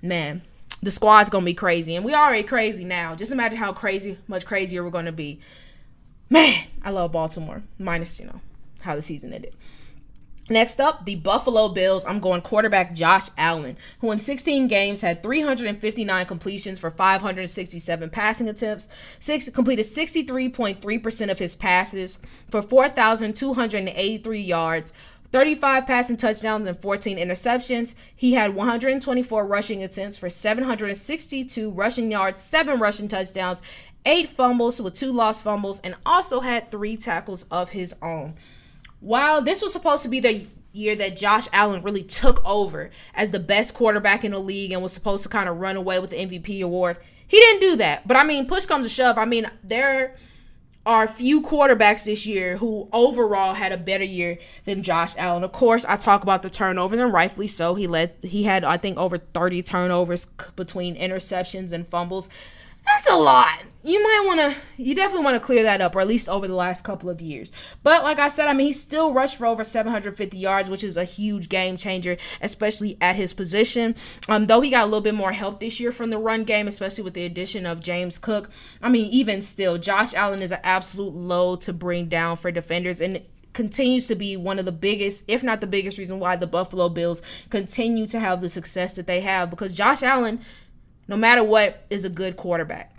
man, 0.02 0.42
the 0.82 0.90
squad's 0.90 1.30
gonna 1.30 1.44
be 1.44 1.54
crazy, 1.54 1.96
and 1.96 2.04
we 2.04 2.14
already 2.14 2.42
crazy 2.42 2.84
now. 2.84 3.14
Just 3.14 3.32
imagine 3.32 3.56
how 3.56 3.72
crazy, 3.72 4.18
much 4.28 4.44
crazier 4.44 4.84
we're 4.84 4.90
gonna 4.90 5.10
be. 5.10 5.40
Man, 6.28 6.66
I 6.84 6.90
love 6.90 7.12
Baltimore, 7.12 7.62
minus 7.78 8.20
you 8.20 8.26
know 8.26 8.40
how 8.82 8.94
the 8.94 9.00
season 9.00 9.32
ended. 9.32 9.54
Next 10.50 10.80
up, 10.80 11.06
the 11.06 11.14
Buffalo 11.14 11.68
Bills. 11.68 12.04
I'm 12.04 12.18
going 12.18 12.42
quarterback 12.42 12.92
Josh 12.92 13.28
Allen, 13.38 13.76
who 14.00 14.10
in 14.10 14.18
16 14.18 14.66
games 14.66 15.00
had 15.00 15.22
359 15.22 16.26
completions 16.26 16.80
for 16.80 16.90
567 16.90 18.10
passing 18.10 18.48
attempts, 18.48 18.88
six, 19.20 19.48
completed 19.48 19.86
63.3% 19.86 21.30
of 21.30 21.38
his 21.38 21.54
passes 21.54 22.18
for 22.50 22.62
4,283 22.62 24.40
yards, 24.40 24.92
35 25.32 25.86
passing 25.86 26.16
touchdowns 26.16 26.66
and 26.66 26.76
14 26.76 27.16
interceptions. 27.16 27.94
He 28.14 28.32
had 28.32 28.54
124 28.54 29.46
rushing 29.46 29.82
attempts 29.82 30.16
for 30.16 30.28
762 30.28 31.70
rushing 31.70 32.10
yards, 32.10 32.40
7 32.40 32.80
rushing 32.80 33.08
touchdowns, 33.08 33.62
8 34.04 34.28
fumbles 34.28 34.80
with 34.80 34.94
2 34.94 35.12
lost 35.12 35.42
fumbles, 35.42 35.80
and 35.80 35.94
also 36.04 36.40
had 36.40 36.70
3 36.70 36.96
tackles 36.96 37.44
of 37.50 37.70
his 37.70 37.94
own. 38.02 38.34
While 39.00 39.40
this 39.40 39.62
was 39.62 39.72
supposed 39.72 40.02
to 40.02 40.08
be 40.08 40.20
the 40.20 40.46
year 40.72 40.94
that 40.96 41.16
Josh 41.16 41.48
Allen 41.52 41.82
really 41.82 42.02
took 42.02 42.44
over 42.44 42.90
as 43.14 43.30
the 43.30 43.40
best 43.40 43.74
quarterback 43.74 44.24
in 44.24 44.32
the 44.32 44.38
league 44.38 44.72
and 44.72 44.82
was 44.82 44.92
supposed 44.92 45.22
to 45.22 45.28
kind 45.28 45.48
of 45.48 45.58
run 45.58 45.76
away 45.76 45.98
with 45.98 46.10
the 46.10 46.16
MVP 46.16 46.62
award, 46.62 46.96
he 47.26 47.38
didn't 47.38 47.60
do 47.60 47.76
that. 47.76 48.06
But 48.06 48.16
I 48.16 48.24
mean, 48.24 48.46
push 48.46 48.66
comes 48.66 48.84
to 48.84 48.88
shove. 48.88 49.16
I 49.16 49.24
mean, 49.24 49.50
there 49.62 50.16
are 50.86 51.06
few 51.06 51.42
quarterbacks 51.42 52.06
this 52.06 52.26
year 52.26 52.56
who 52.56 52.88
overall 52.92 53.54
had 53.54 53.70
a 53.70 53.76
better 53.76 54.04
year 54.04 54.38
than 54.64 54.82
Josh 54.82 55.14
Allen. 55.18 55.44
Of 55.44 55.52
course, 55.52 55.84
I 55.84 55.96
talk 55.96 56.22
about 56.22 56.42
the 56.42 56.50
turnovers 56.50 56.98
and 56.98 57.12
rightfully 57.12 57.48
so. 57.48 57.74
He 57.74 57.86
led 57.86 58.14
he 58.22 58.44
had 58.44 58.64
I 58.64 58.76
think 58.78 58.98
over 58.98 59.18
30 59.18 59.62
turnovers 59.62 60.26
between 60.56 60.96
interceptions 60.96 61.72
and 61.72 61.86
fumbles. 61.86 62.30
That's 62.86 63.10
a 63.10 63.16
lot. 63.16 63.64
You 63.82 64.02
might 64.02 64.24
want 64.26 64.40
to, 64.40 64.82
you 64.82 64.94
definitely 64.94 65.24
want 65.24 65.40
to 65.40 65.46
clear 65.46 65.62
that 65.62 65.80
up, 65.80 65.96
or 65.96 66.00
at 66.00 66.06
least 66.06 66.28
over 66.28 66.46
the 66.46 66.54
last 66.54 66.84
couple 66.84 67.08
of 67.08 67.22
years. 67.22 67.50
But 67.82 68.02
like 68.02 68.18
I 68.18 68.28
said, 68.28 68.46
I 68.46 68.52
mean, 68.52 68.66
he 68.66 68.72
still 68.74 69.14
rushed 69.14 69.38
for 69.38 69.46
over 69.46 69.64
750 69.64 70.36
yards, 70.36 70.68
which 70.68 70.84
is 70.84 70.98
a 70.98 71.04
huge 71.04 71.48
game 71.48 71.78
changer, 71.78 72.18
especially 72.42 72.98
at 73.00 73.16
his 73.16 73.32
position. 73.32 73.94
Um, 74.28 74.46
though 74.46 74.60
he 74.60 74.68
got 74.68 74.82
a 74.82 74.86
little 74.86 75.00
bit 75.00 75.14
more 75.14 75.32
help 75.32 75.60
this 75.60 75.80
year 75.80 75.92
from 75.92 76.10
the 76.10 76.18
run 76.18 76.44
game, 76.44 76.68
especially 76.68 77.04
with 77.04 77.14
the 77.14 77.24
addition 77.24 77.64
of 77.64 77.80
James 77.80 78.18
Cook. 78.18 78.50
I 78.82 78.90
mean, 78.90 79.10
even 79.12 79.40
still, 79.40 79.78
Josh 79.78 80.12
Allen 80.12 80.42
is 80.42 80.52
an 80.52 80.60
absolute 80.62 81.14
load 81.14 81.62
to 81.62 81.72
bring 81.72 82.10
down 82.10 82.36
for 82.36 82.50
defenders, 82.50 83.00
and 83.00 83.22
continues 83.52 84.06
to 84.08 84.14
be 84.14 84.36
one 84.36 84.58
of 84.58 84.64
the 84.64 84.72
biggest, 84.72 85.24
if 85.26 85.42
not 85.42 85.60
the 85.60 85.66
biggest, 85.66 85.98
reason 85.98 86.18
why 86.18 86.36
the 86.36 86.46
Buffalo 86.46 86.88
Bills 86.88 87.22
continue 87.48 88.06
to 88.06 88.20
have 88.20 88.40
the 88.40 88.48
success 88.48 88.96
that 88.96 89.06
they 89.06 89.20
have 89.20 89.50
because 89.50 89.74
Josh 89.74 90.02
Allen 90.02 90.40
no 91.10 91.16
matter 91.16 91.42
what, 91.42 91.84
is 91.90 92.04
a 92.04 92.08
good 92.08 92.36
quarterback. 92.36 92.94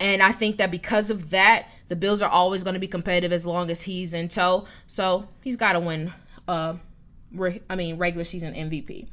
And 0.00 0.20
I 0.20 0.32
think 0.32 0.56
that 0.56 0.70
because 0.70 1.10
of 1.10 1.30
that, 1.30 1.68
the 1.86 1.94
Bills 1.94 2.22
are 2.22 2.28
always 2.28 2.64
going 2.64 2.74
to 2.74 2.80
be 2.80 2.88
competitive 2.88 3.32
as 3.32 3.46
long 3.46 3.70
as 3.70 3.82
he's 3.82 4.12
in 4.12 4.26
tow. 4.28 4.64
So 4.88 5.28
he's 5.42 5.56
got 5.56 5.74
to 5.74 5.80
win. 5.80 6.12
Uh, 6.48 6.74
re- 7.32 7.62
I 7.70 7.76
mean, 7.76 7.98
regular 7.98 8.24
season 8.24 8.54
MVP. 8.54 9.06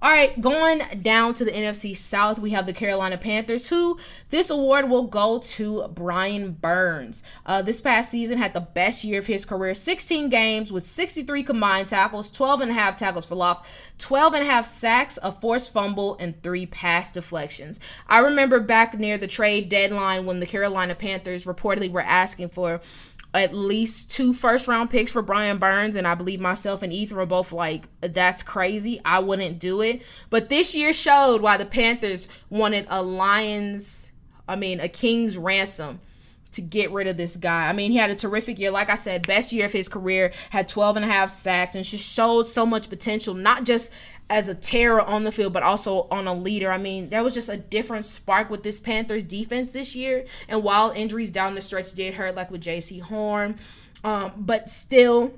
All 0.00 0.12
right, 0.12 0.40
going 0.40 0.80
down 1.02 1.34
to 1.34 1.44
the 1.44 1.50
NFC 1.50 1.96
South, 1.96 2.38
we 2.38 2.50
have 2.50 2.66
the 2.66 2.72
Carolina 2.72 3.18
Panthers, 3.18 3.68
who 3.68 3.98
this 4.30 4.48
award 4.48 4.88
will 4.88 5.08
go 5.08 5.40
to 5.40 5.88
Brian 5.88 6.52
Burns. 6.52 7.20
Uh, 7.44 7.62
this 7.62 7.80
past 7.80 8.12
season 8.12 8.38
had 8.38 8.54
the 8.54 8.60
best 8.60 9.02
year 9.02 9.18
of 9.18 9.26
his 9.26 9.44
career 9.44 9.74
16 9.74 10.28
games 10.28 10.70
with 10.70 10.86
63 10.86 11.42
combined 11.42 11.88
tackles, 11.88 12.30
12 12.30 12.60
and 12.60 12.70
a 12.70 12.74
half 12.74 12.94
tackles 12.94 13.26
for 13.26 13.34
loss, 13.34 13.66
12 13.98 14.34
and 14.34 14.44
a 14.44 14.46
half 14.46 14.66
sacks, 14.66 15.18
a 15.20 15.32
forced 15.32 15.72
fumble, 15.72 16.16
and 16.20 16.40
three 16.44 16.66
pass 16.66 17.10
deflections. 17.10 17.80
I 18.08 18.18
remember 18.18 18.60
back 18.60 18.96
near 18.96 19.18
the 19.18 19.26
trade 19.26 19.68
deadline 19.68 20.26
when 20.26 20.38
the 20.38 20.46
Carolina 20.46 20.94
Panthers 20.94 21.44
reportedly 21.44 21.90
were 21.90 22.02
asking 22.02 22.50
for 22.50 22.80
at 23.34 23.54
least 23.54 24.10
two 24.10 24.32
first 24.32 24.68
round 24.68 24.90
picks 24.90 25.12
for 25.12 25.22
Brian 25.22 25.58
Burns, 25.58 25.96
and 25.96 26.06
I 26.06 26.14
believe 26.14 26.40
myself 26.40 26.82
and 26.82 26.92
Ethan 26.92 27.16
were 27.16 27.26
both 27.26 27.52
like, 27.52 27.88
that's 28.00 28.42
crazy. 28.42 29.00
I 29.04 29.18
wouldn't 29.18 29.58
do 29.58 29.80
it. 29.82 30.02
But 30.30 30.48
this 30.48 30.74
year 30.74 30.92
showed 30.92 31.42
why 31.42 31.56
the 31.56 31.66
Panthers 31.66 32.28
wanted 32.48 32.86
a 32.88 33.02
Lions, 33.02 34.10
I 34.48 34.56
mean, 34.56 34.80
a 34.80 34.88
King's 34.88 35.36
ransom 35.36 36.00
to 36.52 36.62
get 36.62 36.90
rid 36.90 37.06
of 37.06 37.16
this 37.16 37.36
guy. 37.36 37.68
I 37.68 37.72
mean, 37.72 37.90
he 37.90 37.98
had 37.98 38.10
a 38.10 38.14
terrific 38.14 38.58
year. 38.58 38.70
Like 38.70 38.90
I 38.90 38.94
said, 38.94 39.26
best 39.26 39.52
year 39.52 39.66
of 39.66 39.72
his 39.72 39.88
career, 39.88 40.32
had 40.50 40.68
12 40.68 40.96
and 40.96 41.04
a 41.04 41.08
half 41.08 41.30
sacks, 41.30 41.76
and 41.76 41.84
just 41.84 42.12
showed 42.12 42.46
so 42.48 42.64
much 42.64 42.88
potential, 42.88 43.34
not 43.34 43.64
just 43.64 43.92
as 44.30 44.48
a 44.48 44.54
terror 44.54 45.00
on 45.00 45.24
the 45.24 45.32
field, 45.32 45.52
but 45.52 45.62
also 45.62 46.06
on 46.10 46.26
a 46.26 46.34
leader. 46.34 46.70
I 46.70 46.78
mean, 46.78 47.08
there 47.08 47.22
was 47.22 47.34
just 47.34 47.48
a 47.48 47.56
different 47.56 48.04
spark 48.04 48.50
with 48.50 48.62
this 48.62 48.80
Panthers 48.80 49.24
defense 49.24 49.70
this 49.70 49.96
year. 49.96 50.24
And 50.48 50.62
while 50.62 50.90
injuries 50.90 51.30
down 51.30 51.54
the 51.54 51.60
stretch 51.60 51.92
did 51.92 52.14
hurt, 52.14 52.34
like 52.34 52.50
with 52.50 52.62
Jaycee 52.62 53.00
Horn, 53.00 53.56
um, 54.04 54.32
but 54.36 54.68
still, 54.68 55.32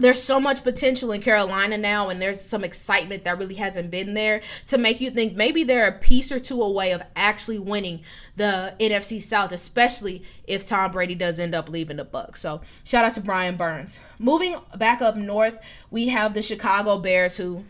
there's 0.00 0.22
so 0.22 0.40
much 0.40 0.64
potential 0.64 1.12
in 1.12 1.20
Carolina 1.20 1.76
now, 1.76 2.08
and 2.08 2.20
there's 2.20 2.40
some 2.40 2.64
excitement 2.64 3.24
that 3.24 3.38
really 3.38 3.54
hasn't 3.54 3.90
been 3.90 4.14
there 4.14 4.40
to 4.66 4.78
make 4.78 5.00
you 5.00 5.10
think 5.10 5.36
maybe 5.36 5.62
they're 5.62 5.86
a 5.86 5.92
piece 5.92 6.32
or 6.32 6.38
two 6.38 6.62
away 6.62 6.92
of 6.92 7.02
actually 7.14 7.58
winning 7.58 8.00
the 8.36 8.74
NFC 8.80 9.20
South, 9.20 9.52
especially 9.52 10.22
if 10.46 10.64
Tom 10.64 10.90
Brady 10.90 11.14
does 11.14 11.38
end 11.38 11.54
up 11.54 11.68
leaving 11.68 11.98
the 11.98 12.04
Bucks. 12.04 12.40
So 12.40 12.62
shout 12.84 13.04
out 13.04 13.14
to 13.14 13.20
Brian 13.20 13.56
Burns. 13.56 14.00
Moving 14.18 14.56
back 14.76 15.02
up 15.02 15.16
north, 15.16 15.60
we 15.90 16.08
have 16.08 16.34
the 16.34 16.42
Chicago 16.42 16.98
Bears 16.98 17.36
who 17.36 17.64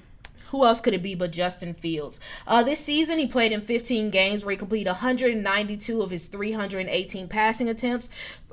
who 0.51 0.64
else 0.64 0.81
could 0.81 0.95
it 0.95 1.03
be 1.03 1.14
but 1.14 1.31
Justin 1.31 1.75
Fields? 1.75 2.19
Uh, 2.45 2.64
this 2.64 2.81
season, 2.81 3.21
he 3.21 3.27
played 3.29 3.53
in 3.53 3.61
15 3.61 4.11
games 4.11 4.45
where 4.45 4.51
he 4.51 4.57
completed 4.57 4.90
192 4.90 6.03
of 6.03 6.11
his 6.11 6.27
318 6.27 7.29
passing 7.29 7.69
attempts 7.69 8.11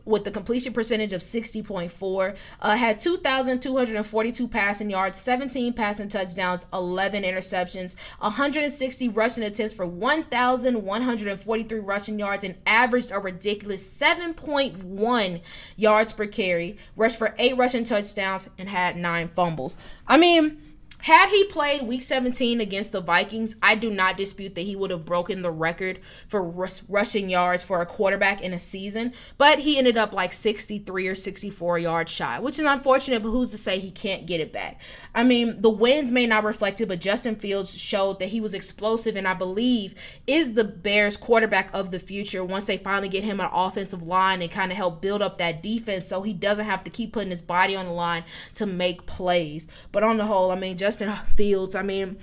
with 0.08 0.24
the 0.24 0.32
completion 0.32 0.74
percentage 0.74 1.14
of 1.14 1.22
60.4. 1.22 2.38
Uh, 2.62 2.76
had 2.76 3.00
2,242 3.00 4.48
passing 4.48 4.90
yards, 4.90 5.18
17 5.20 5.74
passing 5.74 6.08
touchdowns, 6.08 6.66
11 6.74 7.24
interceptions, 7.24 7.96
160 8.20 9.10
rushing 9.10 9.44
attempts 9.44 9.74
for 9.74 9.86
1,143 9.86 11.80
rushing 11.80 12.18
yards, 12.18 12.44
and 12.44 12.56
averaged 12.66 13.12
a 13.12 13.20
ridiculous 13.20 14.02
7.1 14.02 15.42
yards 15.76 16.14
per 16.14 16.26
carry. 16.26 16.78
Rushed 16.96 17.18
for 17.18 17.36
eight 17.38 17.58
rushing 17.58 17.84
touchdowns 17.84 18.50
and 18.58 18.70
had 18.70 18.96
nine 18.96 19.28
fumbles. 19.28 19.78
I 20.08 20.18
mean, 20.18 20.62
had 21.00 21.30
he 21.30 21.44
played 21.46 21.84
week 21.84 22.02
17 22.02 22.60
against 22.60 22.92
the 22.92 23.02
Vikings, 23.02 23.56
I 23.62 23.76
do 23.76 23.90
not 23.90 24.18
dispute 24.18 24.56
that 24.56 24.62
he 24.62 24.76
would 24.76 24.92
have 24.92 25.06
broken 25.06 25.42
the 25.42 25.52
record 25.52 26.04
for 26.28 26.44
rush- 26.44 26.82
rushing 26.90 27.30
yards 27.30 27.64
for 27.64 27.82
a 27.82 27.86
quarterback 27.86 28.42
in 28.42 28.54
a 28.54 28.60
season, 28.60 29.14
but 29.38 29.60
he 29.60 29.78
ended 29.78 29.98
up 29.98 30.14
like 30.14 30.34
63 30.34 31.08
or 31.08 31.16
64 31.16 31.80
yards 31.80 32.12
shy, 32.12 32.40
which 32.40 32.60
is 32.60 32.66
unfortunate, 32.66 33.22
but 33.22 33.30
who's 33.30 33.52
to 33.52 33.58
say 33.58 33.80
he 33.80 33.92
can't 33.92 34.26
get 34.26 34.42
it 34.42 34.52
back? 34.52 34.82
I 35.14 35.24
mean, 35.24 35.62
the 35.62 35.70
wins 35.70 36.12
may 36.12 36.26
not 36.26 36.44
reflect 36.44 36.82
it, 36.82 36.88
but 36.88 37.00
Justin 37.00 37.36
Fields 37.36 37.78
showed 37.78 38.20
that 38.20 38.30
he 38.30 38.42
was 38.42 38.54
explosive 38.54 39.16
and 39.16 39.28
I 39.28 39.34
believe 39.34 39.96
is 40.26 40.54
the 40.54 40.64
Bears 40.64 41.16
quarterback 41.16 41.70
of 41.74 41.92
the 41.92 42.00
future 42.00 42.44
once 42.44 42.66
they 42.66 42.78
finally 42.78 43.10
get 43.10 43.24
him 43.24 43.40
an 43.40 43.50
offensive 43.54 44.04
line 44.04 44.42
and 44.42 44.52
kind 44.52 44.72
of 44.72 44.78
help 44.78 45.02
build 45.02 45.22
up 45.22 45.38
that 45.38 45.62
defense 45.62 46.08
so 46.08 46.22
he 46.24 46.34
doesn't 46.34 46.66
have 46.66 46.84
to 46.84 46.90
keep 46.90 47.14
putting 47.14 47.30
his 47.30 47.42
body 47.42 47.76
on 47.76 47.86
the 47.86 47.92
line 47.92 48.24
to 48.56 48.66
make 48.66 49.06
plays. 49.06 49.68
But 49.92 50.04
on 50.04 50.18
the 50.18 50.26
whole, 50.26 50.52
I 50.52 50.56
mean, 50.56 50.76
just 50.76 50.87
Justin 50.88 51.12
Fields. 51.36 51.76
I 51.76 51.82
mean, 51.82 52.18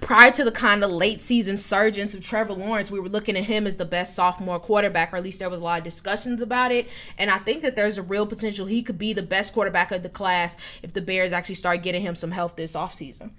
prior 0.00 0.30
to 0.30 0.44
the 0.44 0.50
kind 0.50 0.82
of 0.82 0.90
late 0.90 1.20
season 1.20 1.58
surgence 1.58 2.14
of 2.14 2.24
Trevor 2.24 2.54
Lawrence, 2.54 2.90
we 2.90 2.98
were 2.98 3.10
looking 3.10 3.36
at 3.36 3.44
him 3.44 3.66
as 3.66 3.76
the 3.76 3.84
best 3.84 4.16
sophomore 4.16 4.58
quarterback, 4.58 5.12
or 5.12 5.16
at 5.16 5.22
least 5.22 5.40
there 5.40 5.50
was 5.50 5.60
a 5.60 5.62
lot 5.62 5.76
of 5.76 5.84
discussions 5.84 6.40
about 6.40 6.72
it. 6.72 6.88
And 7.18 7.30
I 7.30 7.36
think 7.36 7.60
that 7.60 7.76
there's 7.76 7.98
a 7.98 8.02
real 8.02 8.24
potential 8.24 8.64
he 8.64 8.82
could 8.82 8.96
be 8.96 9.12
the 9.12 9.22
best 9.22 9.52
quarterback 9.52 9.92
of 9.92 10.02
the 10.02 10.08
class 10.08 10.80
if 10.82 10.94
the 10.94 11.02
Bears 11.02 11.34
actually 11.34 11.56
start 11.56 11.82
getting 11.82 12.00
him 12.00 12.14
some 12.14 12.30
help 12.30 12.56
this 12.56 12.74
offseason. 12.74 13.30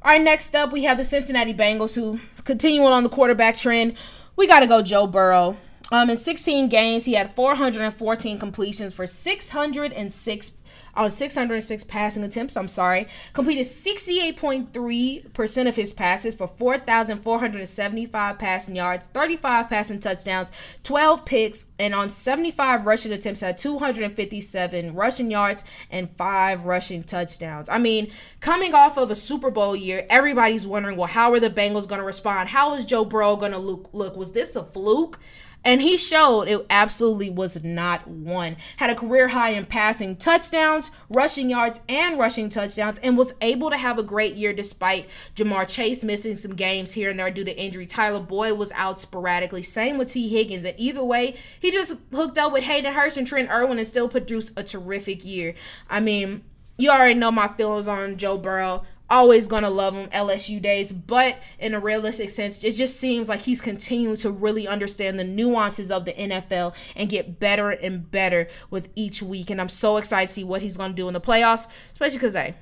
All 0.00 0.12
right, 0.12 0.22
next 0.22 0.54
up, 0.54 0.70
we 0.72 0.84
have 0.84 0.96
the 0.96 1.02
Cincinnati 1.02 1.52
Bengals 1.52 1.96
who 1.96 2.20
continuing 2.44 2.92
on 2.92 3.02
the 3.02 3.08
quarterback 3.08 3.56
trend. 3.56 3.96
We 4.36 4.46
got 4.46 4.60
to 4.60 4.68
go 4.68 4.80
Joe 4.80 5.08
Burrow. 5.08 5.56
Um, 5.90 6.08
in 6.08 6.18
16 6.18 6.68
games, 6.68 7.04
he 7.04 7.14
had 7.14 7.34
414 7.34 8.38
completions 8.38 8.94
for 8.94 9.08
606 9.08 10.50
on 10.96 11.10
606 11.10 11.84
passing 11.84 12.24
attempts. 12.24 12.56
I'm 12.56 12.68
sorry. 12.68 13.08
Completed 13.32 13.66
68.3% 13.66 15.68
of 15.68 15.76
his 15.76 15.92
passes 15.92 16.34
for 16.34 16.46
4,475 16.46 18.38
passing 18.38 18.76
yards, 18.76 19.06
35 19.08 19.68
passing 19.68 20.00
touchdowns, 20.00 20.50
12 20.82 21.24
picks, 21.24 21.66
and 21.78 21.94
on 21.94 22.10
75 22.10 22.86
rushing 22.86 23.12
attempts 23.12 23.40
had 23.40 23.58
257 23.58 24.94
rushing 24.94 25.30
yards 25.30 25.64
and 25.90 26.10
five 26.16 26.64
rushing 26.64 27.02
touchdowns. 27.02 27.68
I 27.68 27.78
mean, 27.78 28.08
coming 28.40 28.74
off 28.74 28.96
of 28.96 29.10
a 29.10 29.14
Super 29.14 29.50
Bowl 29.50 29.76
year, 29.76 30.06
everybody's 30.08 30.66
wondering, 30.66 30.96
well, 30.96 31.08
how 31.08 31.32
are 31.32 31.40
the 31.40 31.50
Bengals 31.50 31.86
going 31.86 32.00
to 32.00 32.06
respond? 32.06 32.48
How 32.48 32.72
is 32.74 32.86
Joe 32.86 33.04
Burrow 33.04 33.36
going 33.36 33.52
to 33.52 33.58
look? 33.58 33.90
Look, 33.92 34.16
was 34.16 34.32
this 34.32 34.56
a 34.56 34.64
fluke? 34.64 35.18
And 35.66 35.82
he 35.82 35.96
showed 35.98 36.42
it 36.42 36.64
absolutely 36.70 37.28
was 37.28 37.62
not 37.64 38.06
one. 38.06 38.56
Had 38.76 38.88
a 38.88 38.94
career 38.94 39.26
high 39.26 39.50
in 39.50 39.64
passing 39.64 40.14
touchdowns, 40.14 40.92
rushing 41.10 41.50
yards, 41.50 41.80
and 41.88 42.16
rushing 42.16 42.48
touchdowns, 42.48 43.00
and 43.00 43.18
was 43.18 43.34
able 43.40 43.70
to 43.70 43.76
have 43.76 43.98
a 43.98 44.04
great 44.04 44.36
year 44.36 44.52
despite 44.52 45.08
Ja'Marr 45.34 45.68
Chase 45.68 46.04
missing 46.04 46.36
some 46.36 46.54
games 46.54 46.92
here 46.92 47.10
and 47.10 47.18
there 47.18 47.32
due 47.32 47.42
to 47.42 47.60
injury. 47.60 47.84
Tyler 47.84 48.20
Boyd 48.20 48.56
was 48.56 48.70
out 48.76 49.00
sporadically. 49.00 49.62
Same 49.62 49.98
with 49.98 50.12
Tee 50.12 50.28
Higgins. 50.28 50.64
And 50.64 50.78
either 50.78 51.02
way, 51.02 51.34
he 51.58 51.72
just 51.72 51.96
hooked 52.12 52.38
up 52.38 52.52
with 52.52 52.62
Hayden 52.62 52.94
Hurst 52.94 53.16
and 53.16 53.26
Trent 53.26 53.50
Irwin 53.50 53.78
and 53.78 53.86
still 53.88 54.08
produced 54.08 54.52
a 54.56 54.62
terrific 54.62 55.24
year. 55.24 55.54
I 55.90 55.98
mean, 55.98 56.44
you 56.78 56.90
already 56.90 57.18
know 57.18 57.32
my 57.32 57.48
feelings 57.48 57.88
on 57.88 58.18
Joe 58.18 58.38
Burrow 58.38 58.84
always 59.08 59.48
gonna 59.48 59.70
love 59.70 59.94
him 59.94 60.08
LSU 60.10 60.60
days, 60.60 60.92
but 60.92 61.38
in 61.58 61.74
a 61.74 61.80
realistic 61.80 62.28
sense, 62.28 62.64
it 62.64 62.72
just 62.72 62.98
seems 62.98 63.28
like 63.28 63.40
he's 63.40 63.60
continuing 63.60 64.16
to 64.16 64.30
really 64.30 64.66
understand 64.66 65.18
the 65.18 65.24
nuances 65.24 65.90
of 65.90 66.04
the 66.04 66.12
NFL 66.12 66.74
and 66.96 67.08
get 67.08 67.38
better 67.38 67.70
and 67.70 68.10
better 68.10 68.48
with 68.70 68.88
each 68.94 69.22
week. 69.22 69.50
And 69.50 69.60
I'm 69.60 69.68
so 69.68 69.96
excited 69.96 70.28
to 70.28 70.34
see 70.34 70.44
what 70.44 70.62
he's 70.62 70.76
gonna 70.76 70.94
do 70.94 71.08
in 71.08 71.14
the 71.14 71.20
playoffs, 71.20 71.66
especially 71.92 72.18
because 72.18 72.34
hey, 72.34 72.54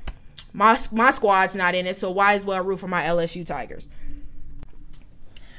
my 0.52 0.78
my 0.92 1.10
squad's 1.10 1.56
not 1.56 1.74
in 1.74 1.86
it, 1.86 1.96
so 1.96 2.10
why 2.10 2.34
as 2.34 2.44
well 2.44 2.62
root 2.62 2.78
for 2.78 2.88
my 2.88 3.02
LSU 3.02 3.44
Tigers. 3.44 3.88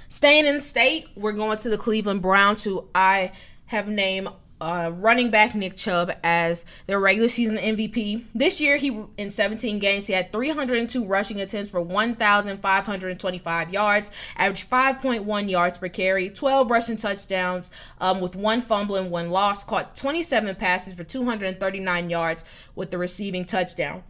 Staying 0.07 0.45
in 0.45 0.61
state, 0.61 1.07
we're 1.15 1.33
going 1.33 1.57
to 1.57 1.69
the 1.69 1.77
Cleveland 1.77 2.21
Browns, 2.21 2.63
who 2.63 2.87
I 2.95 3.31
have 3.65 3.87
named 3.87 4.29
uh, 4.61 4.91
running 4.95 5.29
back 5.29 5.53
Nick 5.53 5.75
Chubb 5.75 6.11
as 6.23 6.65
their 6.87 6.99
regular 6.99 7.27
season 7.27 7.57
MVP. 7.57 8.23
This 8.33 8.61
year, 8.61 8.77
he 8.77 8.99
in 9.17 9.29
17 9.29 9.79
games, 9.79 10.07
he 10.07 10.13
had 10.13 10.31
302 10.31 11.03
rushing 11.05 11.41
attempts 11.41 11.71
for 11.71 11.81
1,525 11.81 13.73
yards, 13.73 14.11
averaged 14.37 14.69
5.1 14.69 15.49
yards 15.49 15.77
per 15.77 15.89
carry, 15.89 16.29
12 16.29 16.71
rushing 16.71 16.95
touchdowns 16.95 17.69
um, 17.99 18.21
with 18.21 18.35
one 18.35 18.61
fumble 18.61 18.95
and 18.95 19.11
one 19.11 19.29
loss, 19.29 19.63
caught 19.63 19.95
27 19.95 20.55
passes 20.55 20.93
for 20.93 21.03
239 21.03 22.09
yards 22.09 22.43
with 22.75 22.91
the 22.91 22.97
receiving 22.97 23.45
touchdown. 23.45 24.03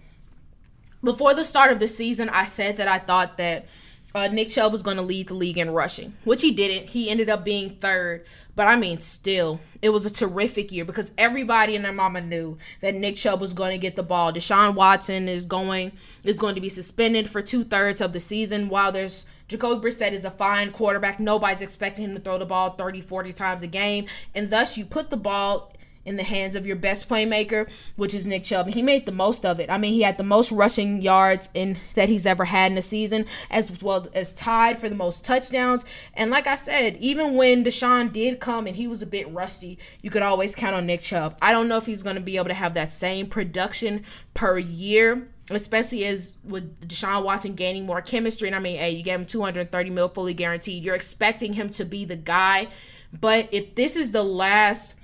Before 1.03 1.33
the 1.33 1.43
start 1.43 1.71
of 1.71 1.79
the 1.79 1.87
season, 1.87 2.29
I 2.29 2.45
said 2.45 2.77
that 2.77 2.87
I 2.87 2.97
thought 2.97 3.37
that 3.37 3.65
uh, 4.15 4.29
Nick 4.29 4.47
Chubb 4.47 4.71
was 4.71 4.81
going 4.81 4.95
to 4.95 5.03
lead 5.03 5.27
the 5.27 5.33
league 5.33 5.57
in 5.57 5.69
rushing, 5.69 6.13
which 6.23 6.41
he 6.41 6.51
didn't. 6.51 6.87
He 6.89 7.09
ended 7.09 7.29
up 7.29 7.43
being 7.43 7.71
third. 7.71 8.25
But 8.55 8.67
I 8.67 8.77
mean, 8.77 9.01
still, 9.01 9.59
it 9.81 9.89
was 9.89 10.05
a 10.05 10.09
terrific 10.11 10.71
year 10.71 10.85
because 10.85 11.11
everybody 11.17 11.75
and 11.75 11.83
their 11.83 11.91
mama 11.91 12.21
knew 12.21 12.57
that 12.79 12.95
Nick 12.95 13.17
Chubb 13.17 13.41
was 13.41 13.51
going 13.51 13.71
to 13.71 13.77
get 13.77 13.97
the 13.97 14.03
ball. 14.03 14.31
Deshaun 14.31 14.73
Watson 14.73 15.27
is 15.27 15.45
going 15.45 15.91
is 16.23 16.39
going 16.39 16.55
to 16.55 16.61
be 16.61 16.69
suspended 16.69 17.29
for 17.29 17.41
two 17.41 17.65
thirds 17.65 17.99
of 17.99 18.13
the 18.13 18.19
season. 18.21 18.69
While 18.69 18.93
there's 18.93 19.25
Jacoby 19.49 19.85
Brissett 19.85 20.13
is 20.13 20.23
a 20.23 20.31
fine 20.31 20.71
quarterback, 20.71 21.19
nobody's 21.19 21.61
expecting 21.61 22.05
him 22.05 22.15
to 22.15 22.21
throw 22.21 22.37
the 22.37 22.45
ball 22.45 22.71
30, 22.71 23.01
40 23.01 23.33
times 23.33 23.63
a 23.63 23.67
game, 23.67 24.05
and 24.33 24.49
thus 24.49 24.77
you 24.77 24.85
put 24.85 25.09
the 25.09 25.17
ball 25.17 25.73
in 26.05 26.15
the 26.15 26.23
hands 26.23 26.55
of 26.55 26.65
your 26.65 26.75
best 26.75 27.09
playmaker, 27.09 27.69
which 27.95 28.13
is 28.13 28.27
Nick 28.27 28.43
Chubb. 28.43 28.67
He 28.67 28.81
made 28.81 29.05
the 29.05 29.11
most 29.11 29.45
of 29.45 29.59
it. 29.59 29.69
I 29.69 29.77
mean, 29.77 29.93
he 29.93 30.03
had 30.03 30.17
the 30.17 30.23
most 30.23 30.51
rushing 30.51 31.01
yards 31.01 31.49
in 31.53 31.77
that 31.95 32.09
he's 32.09 32.25
ever 32.25 32.45
had 32.45 32.71
in 32.71 32.77
a 32.77 32.81
season, 32.81 33.25
as 33.49 33.81
well 33.81 34.07
as 34.13 34.33
tied 34.33 34.79
for 34.79 34.87
the 34.87 34.95
most 34.95 35.25
touchdowns. 35.25 35.85
And 36.13 36.31
like 36.31 36.47
I 36.47 36.55
said, 36.55 36.97
even 36.97 37.35
when 37.35 37.63
Deshaun 37.63 38.11
did 38.11 38.39
come 38.39 38.67
and 38.67 38.75
he 38.75 38.87
was 38.87 39.01
a 39.01 39.07
bit 39.07 39.31
rusty, 39.31 39.79
you 40.01 40.09
could 40.09 40.21
always 40.21 40.55
count 40.55 40.75
on 40.75 40.85
Nick 40.85 41.01
Chubb. 41.01 41.37
I 41.41 41.51
don't 41.51 41.67
know 41.67 41.77
if 41.77 41.85
he's 41.85 42.03
going 42.03 42.15
to 42.15 42.21
be 42.21 42.37
able 42.37 42.47
to 42.47 42.53
have 42.53 42.75
that 42.75 42.91
same 42.91 43.27
production 43.27 44.03
per 44.33 44.57
year 44.57 45.27
especially 45.51 46.05
as 46.05 46.33
with 46.43 46.87
Deshaun 46.87 47.23
Watson 47.23 47.53
gaining 47.53 47.85
more 47.85 48.01
chemistry. 48.01 48.47
And 48.47 48.55
I 48.55 48.59
mean, 48.59 48.77
hey, 48.77 48.91
you 48.91 49.03
gave 49.03 49.19
him 49.19 49.25
230 49.25 49.89
mil 49.91 50.07
fully 50.07 50.33
guaranteed. 50.33 50.83
You're 50.83 50.95
expecting 50.95 51.53
him 51.53 51.69
to 51.69 51.85
be 51.85 52.05
the 52.05 52.15
guy. 52.15 52.67
But 53.13 53.49
if 53.51 53.75
this 53.75 53.95
is 53.95 54.11
the 54.11 54.23
last 54.23 54.95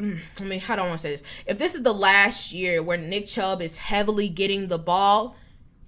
I 0.00 0.44
mean, 0.44 0.60
how 0.60 0.76
do 0.76 0.82
I 0.82 0.86
want 0.86 0.98
to 0.98 1.02
say 1.02 1.10
this? 1.10 1.42
If 1.46 1.58
this 1.58 1.74
is 1.74 1.82
the 1.82 1.92
last 1.92 2.52
year 2.52 2.82
where 2.82 2.96
Nick 2.96 3.26
Chubb 3.26 3.60
is 3.60 3.76
heavily 3.76 4.28
getting 4.28 4.68
the 4.68 4.78
ball, 4.78 5.36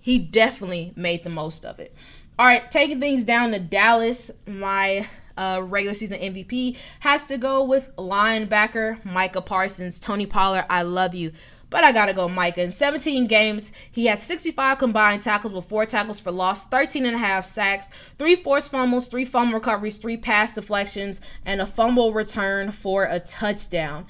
he 0.01 0.19
definitely 0.19 0.93
made 0.97 1.23
the 1.23 1.31
most 1.31 1.65
of 1.65 1.79
it. 1.79 1.95
All 2.39 2.47
right, 2.47 2.69
taking 2.71 3.01
things 3.01 3.25
down 3.25 3.53
to 3.53 3.59
Dallas, 3.59 4.31
my 4.47 5.07
uh, 5.37 5.61
regular 5.63 5.95
season 5.95 6.19
MVP 6.19 6.77
has 7.01 7.27
to 7.27 7.39
go 7.39 7.63
with 7.63 7.91
linebacker 7.97 9.05
Micah 9.05 9.43
Parsons. 9.43 10.01
Tony 10.01 10.27
Pollard, 10.27 10.67
I 10.69 10.83
love 10.83 11.15
you. 11.15 11.33
But 11.71 11.85
I 11.85 11.93
gotta 11.93 12.13
go 12.13 12.29
Micah. 12.29 12.63
In 12.63 12.73
17 12.73 13.27
games, 13.29 13.73
he 13.91 14.07
had 14.07 14.21
65 14.21 14.79
combined 14.79 15.23
tackles 15.23 15.55
with 15.55 15.67
four 15.69 15.87
tackles 15.87 16.21
for 16.21 16.33
loss, 16.33 16.67
13 16.67 17.07
and 17.07 17.15
a 17.15 17.19
half 17.19 17.45
sacks, 17.45 17.89
three 18.19 18.35
forced 18.35 18.71
fumbles, 18.71 19.07
three 19.07 19.25
fumble 19.25 19.55
recoveries, 19.55 19.97
three 19.97 20.17
pass 20.17 20.55
deflections, 20.55 21.21
and 21.47 21.61
a 21.61 21.67
fumble 21.67 22.13
return 22.13 22.73
for 22.73 23.05
a 23.05 23.21
touchdown. 23.21 24.07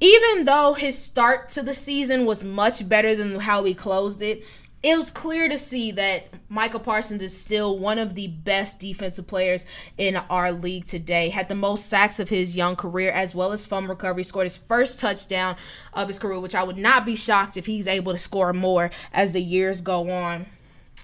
Even 0.00 0.44
though 0.44 0.74
his 0.74 0.98
start 0.98 1.48
to 1.50 1.62
the 1.62 1.72
season 1.72 2.26
was 2.26 2.42
much 2.42 2.88
better 2.88 3.14
than 3.14 3.38
how 3.38 3.62
he 3.62 3.72
closed 3.72 4.20
it, 4.20 4.44
it 4.82 4.98
was 4.98 5.12
clear 5.12 5.48
to 5.48 5.56
see 5.56 5.92
that 5.92 6.26
Micah 6.48 6.80
Parsons 6.80 7.22
is 7.22 7.38
still 7.38 7.78
one 7.78 7.98
of 7.98 8.14
the 8.14 8.26
best 8.26 8.80
defensive 8.80 9.26
players 9.26 9.64
in 9.96 10.16
our 10.16 10.50
league 10.50 10.86
today. 10.86 11.28
Had 11.28 11.48
the 11.48 11.54
most 11.54 11.86
sacks 11.86 12.18
of 12.18 12.28
his 12.28 12.56
young 12.56 12.74
career, 12.74 13.12
as 13.12 13.34
well 13.34 13.52
as 13.52 13.64
fumble 13.64 13.90
recovery. 13.90 14.24
Scored 14.24 14.46
his 14.46 14.56
first 14.56 14.98
touchdown 14.98 15.56
of 15.94 16.08
his 16.08 16.18
career, 16.18 16.40
which 16.40 16.56
I 16.56 16.64
would 16.64 16.78
not 16.78 17.06
be 17.06 17.14
shocked 17.14 17.56
if 17.56 17.66
he's 17.66 17.86
able 17.86 18.12
to 18.12 18.18
score 18.18 18.52
more 18.52 18.90
as 19.12 19.32
the 19.32 19.40
years 19.40 19.80
go 19.80 20.10
on. 20.10 20.46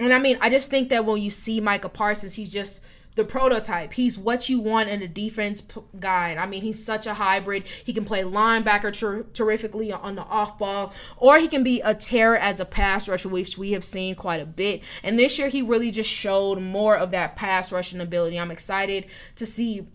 And 0.01 0.13
I 0.13 0.19
mean, 0.19 0.39
I 0.41 0.51
just 0.51 0.71
think 0.71 0.91
that 0.91 1.05
when 1.05 1.21
you 1.21 1.31
see 1.31 1.61
Micah 1.61 1.89
Parsons, 1.89 2.35
he's 2.35 2.53
just 2.53 2.83
the 3.19 3.25
prototype. 3.25 3.93
He's 3.93 4.19
what 4.19 4.49
you 4.49 4.61
want 4.61 4.89
in 4.89 5.03
a 5.03 5.09
defense 5.09 5.61
p- 5.61 5.83
guy. 6.01 6.37
I 6.39 6.47
mean, 6.47 6.63
he's 6.63 6.83
such 6.83 7.07
a 7.07 7.13
hybrid. 7.13 7.67
He 7.67 7.93
can 7.93 8.05
play 8.05 8.23
linebacker 8.23 8.99
ter- 8.99 9.25
terrifically 9.25 9.93
on 9.93 10.15
the 10.15 10.23
off 10.23 10.57
ball, 10.57 10.95
or 11.19 11.39
he 11.39 11.49
can 11.49 11.63
be 11.63 11.83
a 11.83 11.95
terror 11.95 12.37
as 12.37 12.61
a 12.61 12.65
pass 12.65 13.09
rusher, 13.09 13.29
which 13.29 13.59
we 13.59 13.73
have 13.73 13.85
seen 13.85 14.15
quite 14.15 14.41
a 14.41 14.47
bit. 14.47 14.83
And 15.03 15.19
this 15.19 15.39
year, 15.39 15.49
he 15.49 15.61
really 15.61 15.91
just 15.91 16.09
showed 16.09 16.63
more 16.63 16.97
of 16.97 17.11
that 17.11 17.37
pass 17.37 17.73
rushing 17.73 18.01
ability. 18.01 18.39
I'm 18.39 18.53
excited 18.53 19.07
to 19.35 19.45
see 19.45 19.87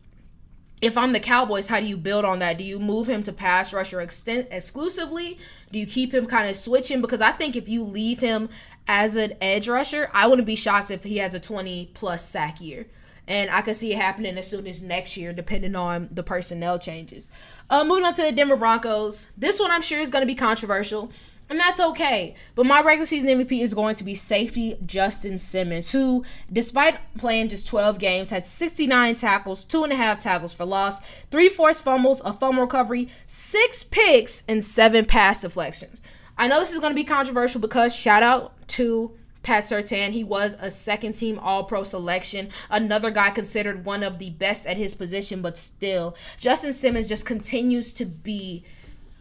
if 0.81 0.97
I'm 0.97 1.13
the 1.13 1.19
Cowboys, 1.21 1.69
how 1.69 1.79
do 1.79 1.85
you 1.85 1.95
build 1.95 2.25
on 2.25 2.39
that? 2.39 2.57
Do 2.57 2.65
you 2.65 2.77
move 2.77 3.07
him 3.07 3.23
to 3.23 3.31
pass 3.31 3.73
rusher 3.73 4.01
extent 4.01 4.49
exclusively? 4.51 5.37
Do 5.71 5.79
you 5.79 5.85
keep 5.85 6.13
him 6.13 6.25
kind 6.25 6.49
of 6.49 6.57
switching? 6.57 6.99
Because 6.99 7.21
I 7.21 7.31
think 7.31 7.55
if 7.55 7.69
you 7.69 7.85
leave 7.85 8.19
him 8.19 8.49
as 8.85 9.15
an 9.15 9.31
edge 9.39 9.69
rusher, 9.69 10.09
I 10.13 10.27
wouldn't 10.27 10.45
be 10.45 10.57
shocked 10.57 10.91
if 10.91 11.05
he 11.05 11.19
has 11.19 11.33
a 11.33 11.39
20 11.39 11.91
plus 11.93 12.27
sack 12.27 12.59
year 12.59 12.87
and 13.27 13.49
I 13.49 13.61
can 13.61 13.73
see 13.73 13.93
it 13.93 13.97
happening 13.97 14.37
as 14.37 14.47
soon 14.47 14.67
as 14.67 14.81
next 14.81 15.15
year, 15.15 15.33
depending 15.33 15.75
on 15.75 16.09
the 16.11 16.23
personnel 16.23 16.77
changes. 16.77 17.29
Uh, 17.69 17.83
moving 17.83 18.05
on 18.05 18.13
to 18.15 18.21
the 18.21 18.31
Denver 18.31 18.55
Broncos. 18.57 19.31
This 19.37 19.59
one 19.59 19.71
I'm 19.71 19.81
sure 19.81 19.99
is 19.99 20.09
going 20.09 20.21
to 20.23 20.27
be 20.27 20.35
controversial, 20.35 21.11
and 21.49 21.59
that's 21.59 21.79
okay. 21.79 22.35
But 22.55 22.65
my 22.65 22.81
regular 22.81 23.05
season 23.05 23.29
MVP 23.29 23.61
is 23.61 23.73
going 23.73 23.95
to 23.95 24.03
be 24.03 24.15
safety 24.15 24.77
Justin 24.85 25.37
Simmons, 25.37 25.91
who, 25.91 26.25
despite 26.51 26.97
playing 27.17 27.49
just 27.49 27.67
12 27.67 27.99
games, 27.99 28.29
had 28.29 28.45
69 28.45 29.15
tackles, 29.15 29.63
two 29.63 29.83
and 29.83 29.93
a 29.93 29.95
half 29.95 30.19
tackles 30.19 30.53
for 30.53 30.65
loss, 30.65 30.99
three 31.31 31.49
forced 31.49 31.83
fumbles, 31.83 32.21
a 32.25 32.33
fumble 32.33 32.63
recovery, 32.63 33.07
six 33.27 33.83
picks, 33.83 34.43
and 34.47 34.63
seven 34.63 35.05
pass 35.05 35.41
deflections. 35.43 36.01
I 36.37 36.47
know 36.47 36.59
this 36.59 36.73
is 36.73 36.79
going 36.79 36.91
to 36.91 36.95
be 36.95 37.03
controversial 37.03 37.61
because 37.61 37.95
shout 37.95 38.23
out 38.23 38.53
to 38.69 39.15
Pat 39.43 39.65
Surtain. 39.65 40.11
He 40.11 40.23
was 40.23 40.57
a 40.59 40.69
second 40.69 41.13
team 41.13 41.37
All 41.39 41.65
Pro 41.65 41.83
selection. 41.83 42.49
Another 42.69 43.11
guy 43.11 43.29
considered 43.29 43.85
one 43.85 44.01
of 44.01 44.17
the 44.17 44.31
best 44.31 44.65
at 44.65 44.77
his 44.77 44.95
position, 44.95 45.41
but 45.41 45.57
still, 45.57 46.15
Justin 46.37 46.73
Simmons 46.73 47.09
just 47.09 47.25
continues 47.25 47.93
to 47.93 48.05
be 48.05 48.63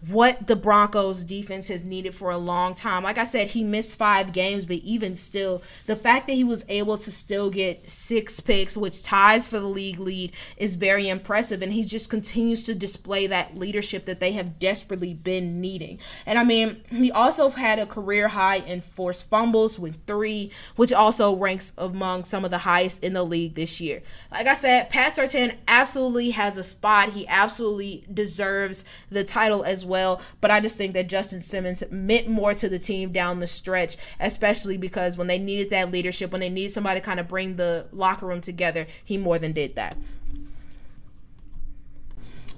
what 0.08 0.48
the 0.48 0.56
Broncos 0.56 1.24
defense 1.24 1.68
has 1.68 1.84
needed 1.84 2.14
for 2.14 2.30
a 2.30 2.36
long 2.36 2.74
time. 2.74 3.04
Like 3.04 3.18
I 3.18 3.24
said, 3.24 3.48
he 3.48 3.62
missed 3.62 3.94
five 3.94 4.32
games, 4.32 4.64
but 4.64 4.78
even 4.78 5.14
still, 5.14 5.62
the 5.86 5.94
fact 5.94 6.26
that 6.26 6.32
he 6.32 6.42
was 6.42 6.64
able 6.68 6.98
to 6.98 7.12
still 7.12 7.50
get 7.50 7.88
six 7.88 8.40
picks, 8.40 8.76
which 8.76 9.04
ties 9.04 9.46
for 9.46 9.60
the 9.60 9.66
league 9.66 10.00
lead, 10.00 10.32
is 10.56 10.74
very 10.74 11.08
impressive. 11.08 11.62
And 11.62 11.72
he 11.72 11.84
just 11.84 12.10
continues 12.10 12.64
to 12.64 12.74
display 12.74 13.28
that 13.28 13.56
leadership 13.56 14.06
that 14.06 14.18
they 14.18 14.32
have 14.32 14.58
desperately 14.58 15.14
been 15.14 15.60
needing. 15.60 16.00
And 16.26 16.36
I 16.36 16.42
mean, 16.42 16.82
he 16.90 17.12
also 17.12 17.50
had 17.50 17.78
a 17.78 17.86
career 17.86 18.28
high 18.28 18.56
in 18.56 18.80
forced 18.80 19.28
fumbles 19.28 19.78
with 19.78 20.04
three, 20.06 20.50
which 20.74 20.92
also 20.92 21.36
ranks 21.36 21.72
among 21.78 22.24
some 22.24 22.44
of 22.44 22.50
the 22.50 22.58
highest 22.58 23.04
in 23.04 23.12
the 23.12 23.22
league 23.22 23.54
this 23.54 23.80
year. 23.80 24.02
Like 24.32 24.48
I 24.48 24.54
said, 24.54 24.90
Pat 24.90 25.12
Surtain 25.12 25.56
absolutely 25.68 26.30
has 26.30 26.56
a 26.56 26.64
spot. 26.64 27.10
He 27.10 27.24
absolutely 27.28 28.04
deserves 28.12 28.84
the 29.08 29.22
title 29.22 29.62
as 29.62 29.84
well 29.84 29.91
well. 29.92 30.20
But 30.40 30.50
I 30.50 30.58
just 30.58 30.76
think 30.76 30.94
that 30.94 31.08
Justin 31.08 31.42
Simmons 31.42 31.84
meant 31.90 32.26
more 32.26 32.54
to 32.54 32.68
the 32.68 32.78
team 32.78 33.12
down 33.12 33.38
the 33.38 33.46
stretch, 33.46 33.96
especially 34.18 34.78
because 34.78 35.16
when 35.16 35.26
they 35.26 35.38
needed 35.38 35.70
that 35.70 35.92
leadership, 35.92 36.32
when 36.32 36.40
they 36.40 36.48
needed 36.48 36.72
somebody 36.72 36.98
to 36.98 37.06
kind 37.06 37.20
of 37.20 37.28
bring 37.28 37.56
the 37.56 37.86
locker 37.92 38.26
room 38.26 38.40
together, 38.40 38.86
he 39.04 39.18
more 39.18 39.38
than 39.38 39.52
did 39.52 39.76
that. 39.76 39.96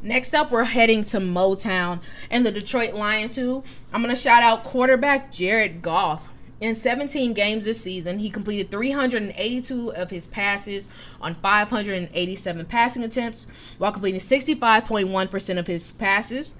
Next 0.04 0.34
up, 0.34 0.50
we're 0.50 0.64
heading 0.64 1.02
to 1.04 1.18
Motown 1.18 2.00
and 2.30 2.44
the 2.44 2.52
Detroit 2.52 2.92
Lions, 2.92 3.36
who 3.36 3.64
I'm 3.90 4.02
going 4.02 4.14
to 4.14 4.20
shout 4.20 4.42
out 4.42 4.62
quarterback 4.62 5.32
Jared 5.32 5.80
Goff. 5.80 6.30
In 6.60 6.74
17 6.74 7.32
games 7.32 7.64
this 7.64 7.82
season, 7.82 8.18
he 8.18 8.30
completed 8.30 8.70
382 8.70 9.92
of 9.94 10.10
his 10.10 10.26
passes 10.26 10.88
on 11.20 11.34
587 11.34 12.66
passing 12.66 13.02
attempts, 13.02 13.46
while 13.78 13.92
completing 13.92 14.20
65.1% 14.20 15.58
of 15.58 15.66
his 15.66 15.90
passes. 15.90 16.54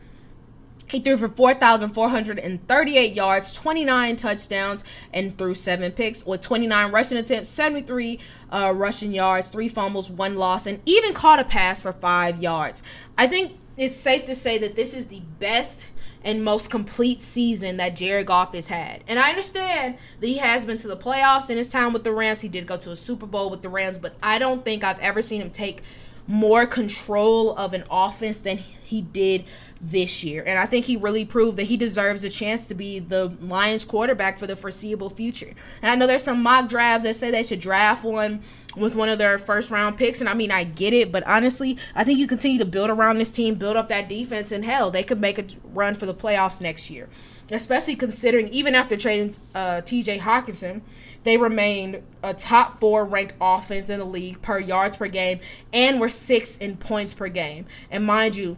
He 0.94 1.00
threw 1.00 1.16
for 1.16 1.26
4,438 1.26 3.14
yards, 3.14 3.52
29 3.52 4.14
touchdowns, 4.14 4.84
and 5.12 5.36
threw 5.36 5.52
seven 5.52 5.90
picks 5.90 6.24
with 6.24 6.40
29 6.40 6.92
rushing 6.92 7.18
attempts, 7.18 7.50
73 7.50 8.20
uh, 8.52 8.72
rushing 8.72 9.12
yards, 9.12 9.48
three 9.48 9.68
fumbles, 9.68 10.08
one 10.08 10.36
loss, 10.36 10.68
and 10.68 10.80
even 10.86 11.12
caught 11.12 11.40
a 11.40 11.44
pass 11.44 11.80
for 11.80 11.92
five 11.92 12.40
yards. 12.40 12.80
I 13.18 13.26
think 13.26 13.58
it's 13.76 13.96
safe 13.96 14.24
to 14.26 14.36
say 14.36 14.56
that 14.58 14.76
this 14.76 14.94
is 14.94 15.06
the 15.06 15.20
best 15.40 15.90
and 16.22 16.44
most 16.44 16.70
complete 16.70 17.20
season 17.20 17.78
that 17.78 17.96
Jared 17.96 18.26
Goff 18.26 18.54
has 18.54 18.68
had. 18.68 19.02
And 19.08 19.18
I 19.18 19.30
understand 19.30 19.98
that 20.20 20.26
he 20.28 20.38
has 20.38 20.64
been 20.64 20.78
to 20.78 20.86
the 20.86 20.96
playoffs 20.96 21.50
in 21.50 21.56
his 21.56 21.72
time 21.72 21.92
with 21.92 22.04
the 22.04 22.12
Rams. 22.12 22.40
He 22.40 22.48
did 22.48 22.68
go 22.68 22.76
to 22.76 22.92
a 22.92 22.96
Super 22.96 23.26
Bowl 23.26 23.50
with 23.50 23.62
the 23.62 23.68
Rams, 23.68 23.98
but 23.98 24.14
I 24.22 24.38
don't 24.38 24.64
think 24.64 24.84
I've 24.84 25.00
ever 25.00 25.22
seen 25.22 25.42
him 25.42 25.50
take 25.50 25.82
more 26.28 26.66
control 26.66 27.56
of 27.56 27.74
an 27.74 27.82
offense 27.90 28.40
than 28.40 28.58
he 28.94 29.02
did 29.02 29.44
this 29.80 30.22
year. 30.22 30.44
And 30.46 30.58
I 30.58 30.66
think 30.66 30.86
he 30.86 30.96
really 30.96 31.24
proved 31.24 31.56
that 31.58 31.64
he 31.64 31.76
deserves 31.76 32.22
a 32.22 32.30
chance 32.30 32.66
to 32.66 32.74
be 32.74 33.00
the 33.00 33.32
Lions 33.40 33.84
quarterback 33.84 34.38
for 34.38 34.46
the 34.46 34.54
foreseeable 34.54 35.10
future. 35.10 35.52
And 35.82 35.90
I 35.90 35.96
know 35.96 36.06
there's 36.06 36.22
some 36.22 36.42
mock 36.42 36.68
drafts 36.68 37.04
that 37.04 37.14
say 37.14 37.30
they 37.30 37.42
should 37.42 37.60
draft 37.60 38.04
one 38.04 38.40
with 38.76 38.94
one 38.94 39.08
of 39.08 39.18
their 39.18 39.38
first 39.38 39.70
round 39.70 39.96
picks. 39.96 40.20
And 40.20 40.28
I 40.28 40.34
mean, 40.34 40.50
I 40.50 40.64
get 40.64 40.92
it, 40.92 41.10
but 41.10 41.26
honestly, 41.26 41.76
I 41.94 42.04
think 42.04 42.18
you 42.18 42.26
continue 42.26 42.58
to 42.58 42.64
build 42.64 42.90
around 42.90 43.18
this 43.18 43.30
team, 43.30 43.54
build 43.56 43.76
up 43.76 43.88
that 43.88 44.08
defense, 44.08 44.52
and 44.52 44.64
hell, 44.64 44.90
they 44.90 45.02
could 45.02 45.20
make 45.20 45.38
a 45.38 45.44
run 45.72 45.94
for 45.94 46.06
the 46.06 46.14
playoffs 46.14 46.60
next 46.60 46.88
year. 46.90 47.08
Especially 47.50 47.94
considering, 47.94 48.48
even 48.48 48.74
after 48.74 48.96
trading 48.96 49.34
uh, 49.54 49.82
TJ 49.82 50.20
Hockenson, 50.20 50.80
they 51.24 51.36
remained 51.36 52.02
a 52.22 52.32
top 52.32 52.80
four 52.80 53.04
ranked 53.04 53.34
offense 53.40 53.90
in 53.90 53.98
the 53.98 54.04
league 54.04 54.40
per 54.40 54.58
yards 54.58 54.96
per 54.96 55.08
game 55.08 55.40
and 55.72 56.00
were 56.00 56.08
six 56.08 56.56
in 56.56 56.76
points 56.76 57.12
per 57.12 57.28
game. 57.28 57.66
And 57.90 58.06
mind 58.06 58.36
you, 58.36 58.56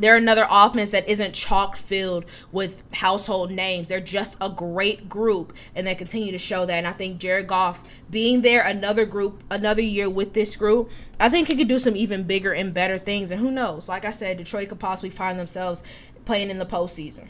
they're 0.00 0.16
another 0.16 0.46
offense 0.50 0.90
that 0.92 1.08
isn't 1.08 1.34
chalk 1.34 1.76
filled 1.76 2.24
with 2.52 2.82
household 2.92 3.50
names. 3.50 3.88
They're 3.88 4.00
just 4.00 4.36
a 4.40 4.48
great 4.48 5.08
group, 5.08 5.52
and 5.74 5.86
they 5.86 5.94
continue 5.94 6.32
to 6.32 6.38
show 6.38 6.66
that. 6.66 6.74
And 6.74 6.86
I 6.86 6.92
think 6.92 7.18
Jared 7.18 7.46
Goff 7.46 8.00
being 8.10 8.42
there 8.42 8.62
another 8.62 9.04
group, 9.04 9.42
another 9.50 9.82
year 9.82 10.08
with 10.08 10.32
this 10.32 10.56
group, 10.56 10.90
I 11.20 11.28
think 11.28 11.48
he 11.48 11.56
could 11.56 11.68
do 11.68 11.78
some 11.78 11.96
even 11.96 12.24
bigger 12.24 12.52
and 12.52 12.72
better 12.74 12.98
things. 12.98 13.30
And 13.30 13.40
who 13.40 13.50
knows? 13.50 13.88
Like 13.88 14.04
I 14.04 14.10
said, 14.10 14.38
Detroit 14.38 14.68
could 14.68 14.80
possibly 14.80 15.10
find 15.10 15.38
themselves 15.38 15.82
playing 16.24 16.50
in 16.50 16.58
the 16.58 16.66
postseason. 16.66 17.28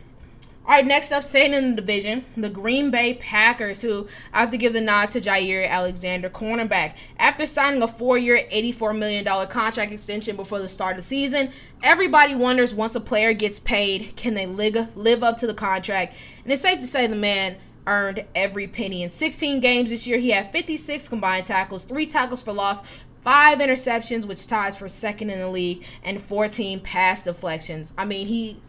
All 0.68 0.74
right, 0.74 0.86
next 0.86 1.12
up, 1.12 1.22
staying 1.22 1.54
in 1.54 1.70
the 1.70 1.80
division, 1.80 2.26
the 2.36 2.50
Green 2.50 2.90
Bay 2.90 3.14
Packers, 3.14 3.80
who 3.80 4.06
I 4.34 4.40
have 4.40 4.50
to 4.50 4.58
give 4.58 4.74
the 4.74 4.82
nod 4.82 5.08
to 5.10 5.18
Jaire 5.18 5.66
Alexander, 5.66 6.28
cornerback. 6.28 6.98
After 7.18 7.46
signing 7.46 7.80
a 7.80 7.88
four-year, 7.88 8.46
$84 8.52 8.98
million 8.98 9.24
contract 9.46 9.92
extension 9.92 10.36
before 10.36 10.58
the 10.58 10.68
start 10.68 10.92
of 10.92 10.96
the 10.98 11.02
season, 11.04 11.52
everybody 11.82 12.34
wonders 12.34 12.74
once 12.74 12.94
a 12.94 13.00
player 13.00 13.32
gets 13.32 13.58
paid, 13.58 14.14
can 14.16 14.34
they 14.34 14.44
live 14.44 15.22
up 15.22 15.38
to 15.38 15.46
the 15.46 15.54
contract? 15.54 16.14
And 16.44 16.52
it's 16.52 16.60
safe 16.60 16.80
to 16.80 16.86
say 16.86 17.06
the 17.06 17.16
man 17.16 17.56
earned 17.86 18.26
every 18.34 18.66
penny. 18.66 19.02
In 19.02 19.08
16 19.08 19.60
games 19.60 19.88
this 19.88 20.06
year, 20.06 20.18
he 20.18 20.32
had 20.32 20.52
56 20.52 21.08
combined 21.08 21.46
tackles, 21.46 21.84
three 21.84 22.04
tackles 22.04 22.42
for 22.42 22.52
loss, 22.52 22.82
five 23.24 23.60
interceptions, 23.60 24.26
which 24.26 24.46
ties 24.46 24.76
for 24.76 24.86
second 24.86 25.30
in 25.30 25.38
the 25.38 25.48
league, 25.48 25.82
and 26.04 26.20
14 26.20 26.80
pass 26.80 27.24
deflections. 27.24 27.94
I 27.96 28.04
mean, 28.04 28.26
he 28.26 28.60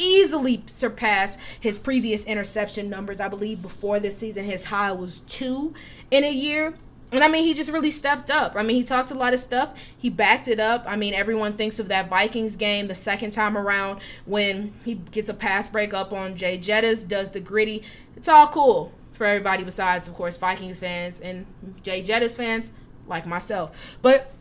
easily 0.00 0.62
surpass 0.66 1.36
his 1.60 1.78
previous 1.78 2.24
interception 2.24 2.88
numbers. 2.88 3.20
I 3.20 3.28
believe 3.28 3.62
before 3.62 4.00
this 4.00 4.16
season, 4.16 4.44
his 4.44 4.64
high 4.64 4.92
was 4.92 5.20
two 5.20 5.74
in 6.10 6.24
a 6.24 6.32
year. 6.32 6.74
And 7.12 7.24
I 7.24 7.28
mean, 7.28 7.42
he 7.44 7.54
just 7.54 7.72
really 7.72 7.90
stepped 7.90 8.30
up. 8.30 8.54
I 8.54 8.62
mean, 8.62 8.76
he 8.76 8.84
talked 8.84 9.10
a 9.10 9.14
lot 9.14 9.34
of 9.34 9.40
stuff. 9.40 9.92
He 9.98 10.10
backed 10.10 10.46
it 10.46 10.60
up. 10.60 10.84
I 10.86 10.94
mean, 10.94 11.12
everyone 11.12 11.52
thinks 11.52 11.80
of 11.80 11.88
that 11.88 12.08
Vikings 12.08 12.54
game 12.54 12.86
the 12.86 12.94
second 12.94 13.30
time 13.30 13.58
around 13.58 14.00
when 14.26 14.72
he 14.84 14.94
gets 14.94 15.28
a 15.28 15.34
pass 15.34 15.68
break 15.68 15.92
up 15.92 16.12
on 16.12 16.36
Jay 16.36 16.56
Jettis, 16.56 17.06
does 17.06 17.32
the 17.32 17.40
gritty. 17.40 17.82
It's 18.16 18.28
all 18.28 18.46
cool 18.46 18.92
for 19.12 19.26
everybody 19.26 19.64
besides, 19.64 20.06
of 20.06 20.14
course, 20.14 20.38
Vikings 20.38 20.78
fans 20.78 21.20
and 21.20 21.46
Jay 21.82 22.00
Jettis 22.00 22.36
fans 22.36 22.70
like 23.08 23.26
myself. 23.26 23.98
But 24.02 24.32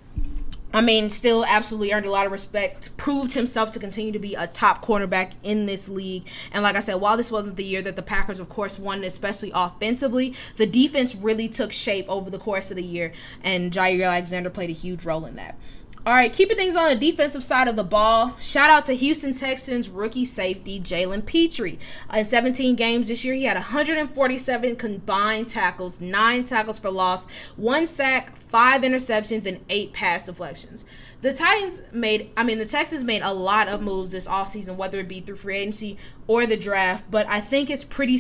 I 0.72 0.82
mean, 0.82 1.10
still 1.10 1.44
absolutely 1.46 1.94
earned 1.94 2.06
a 2.06 2.12
lot 2.12 2.28
of 2.28 2.32
respect, 2.32 2.96
proved 2.96 3.34
himself 3.34 3.72
to 3.72 3.80
continue 3.80 4.12
to 4.12 4.20
be 4.20 4.36
a 4.36 4.46
top 4.46 4.86
cornerback 4.86 5.32
in 5.42 5.66
this 5.66 5.90
league. 5.90 6.28
And 6.52 6.62
like 6.62 6.76
I 6.76 6.80
said, 6.80 6.96
while 6.96 7.18
this 7.18 7.32
wasn't 7.32 7.58
the 7.58 7.64
year 7.64 7.82
that 7.82 7.96
the 7.96 8.04
Packers, 8.04 8.40
of 8.40 8.50
course, 8.50 8.78
won, 8.78 9.04
especially 9.04 9.52
offensively, 9.56 10.36
the 10.58 10.68
defense 10.68 11.16
really 11.16 11.50
took 11.50 11.72
shape 11.72 12.06
over 12.08 12.30
the 12.30 12.38
course 12.38 12.70
of 12.70 12.78
the 12.78 12.84
year, 12.84 13.12
and 13.44 13.72
Jaire 13.72 14.06
Alexander 14.06 14.52
played 14.52 14.70
a 14.70 14.74
huge 14.74 15.06
role 15.06 15.26
in 15.26 15.36
that. 15.38 15.58
All 16.06 16.14
right, 16.14 16.32
keeping 16.32 16.56
things 16.56 16.78
on 16.78 16.88
the 16.88 16.96
defensive 16.96 17.44
side 17.44 17.68
of 17.68 17.76
the 17.76 17.84
ball. 17.84 18.34
Shout 18.40 18.70
out 18.70 18.86
to 18.86 18.94
Houston 18.94 19.34
Texans 19.34 19.90
rookie 19.90 20.24
safety 20.24 20.80
Jalen 20.80 21.26
Pitre. 21.26 21.78
In 22.14 22.24
17 22.24 22.78
games 22.78 23.10
this 23.10 23.26
year, 23.26 23.34
he 23.34 23.44
had 23.44 23.58
147 23.58 24.78
combined 24.78 25.50
tackles, 25.50 26.00
nine 26.00 26.46
tackles 26.46 26.80
for 26.80 26.90
loss, 26.90 27.30
one 27.58 27.86
sack, 27.86 28.38
five 28.38 28.84
interceptions, 28.84 29.46
and 29.46 29.60
eight 29.70 29.92
pass 29.92 30.28
deflections. 30.28 30.86
The 31.20 31.34
Titans 31.34 31.82
made, 31.92 32.32
I 32.38 32.44
mean, 32.44 32.60
the 32.60 32.66
Texans 32.66 33.04
made 33.04 33.22
a 33.22 33.34
lot 33.34 33.68
of 33.68 33.82
moves 33.82 34.14
this 34.14 34.26
offseason, 34.26 34.78
whether 34.78 35.00
it 35.00 35.10
be 35.10 35.20
through 35.20 35.36
free 35.36 35.58
agency 35.58 35.98
or 36.28 36.46
the 36.46 36.56
draft, 36.56 37.12
but 37.12 37.28
I 37.28 37.42
think 37.42 37.70
it's 37.70 37.84
pretty 37.84 38.20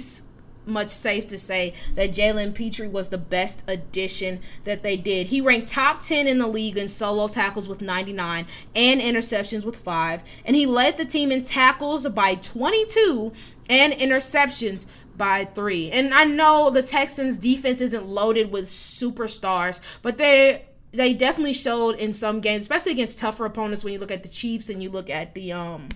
much 0.66 0.90
safe 0.90 1.28
to 1.28 1.38
say 1.38 1.74
that 1.96 2.12
Jalen 2.12 2.54
Pitre 2.54 2.88
was 2.88 3.10
the 3.10 3.18
best 3.18 3.64
addition 3.68 4.40
that 4.64 4.84
they 4.84 4.98
did. 4.98 5.28
He 5.28 5.42
ranked 5.42 5.68
top 5.68 6.00
10 6.00 6.28
in 6.28 6.38
the 6.38 6.48
league 6.48 6.78
in 6.78 6.88
solo 6.88 7.28
tackles 7.28 7.68
with 7.68 7.82
99 7.82 8.46
and 8.76 9.02
interceptions 9.02 9.66
with 9.66 9.76
5, 9.76 10.24
and 10.46 10.56
he 10.56 10.66
led 10.66 10.98
the 10.98 11.06
team 11.06 11.32
in 11.32 11.42
tackles 11.42 12.08
by 12.08 12.36
22 12.36 13.32
and 13.70 13.94
interceptions 13.94 14.86
by 15.18 15.46
3. 15.46 15.92
And 15.92 16.14
I 16.14 16.24
know 16.24 16.70
the 16.70 16.82
Texans 16.82 17.38
defense 17.38 17.82
isn't 17.82 18.06
loaded 18.08 18.52
with 18.52 18.66
superstars, 18.66 19.80
but 20.02 20.18
they 20.18 20.66
they 20.92 21.14
definitely 21.14 21.54
showed 21.54 21.96
in 21.98 22.12
some 22.12 22.42
games, 22.42 22.64
especially 22.64 22.94
against 22.94 23.20
tougher 23.20 23.46
opponents 23.46 23.84
when 23.84 23.94
you 23.94 24.00
look 24.00 24.12
at 24.12 24.24
the 24.24 24.30
Chiefs 24.30 24.70
and 24.70 24.82
you 24.82 24.90
look 24.90 25.10
at 25.10 25.36
the 25.36 25.52
um 25.52 25.90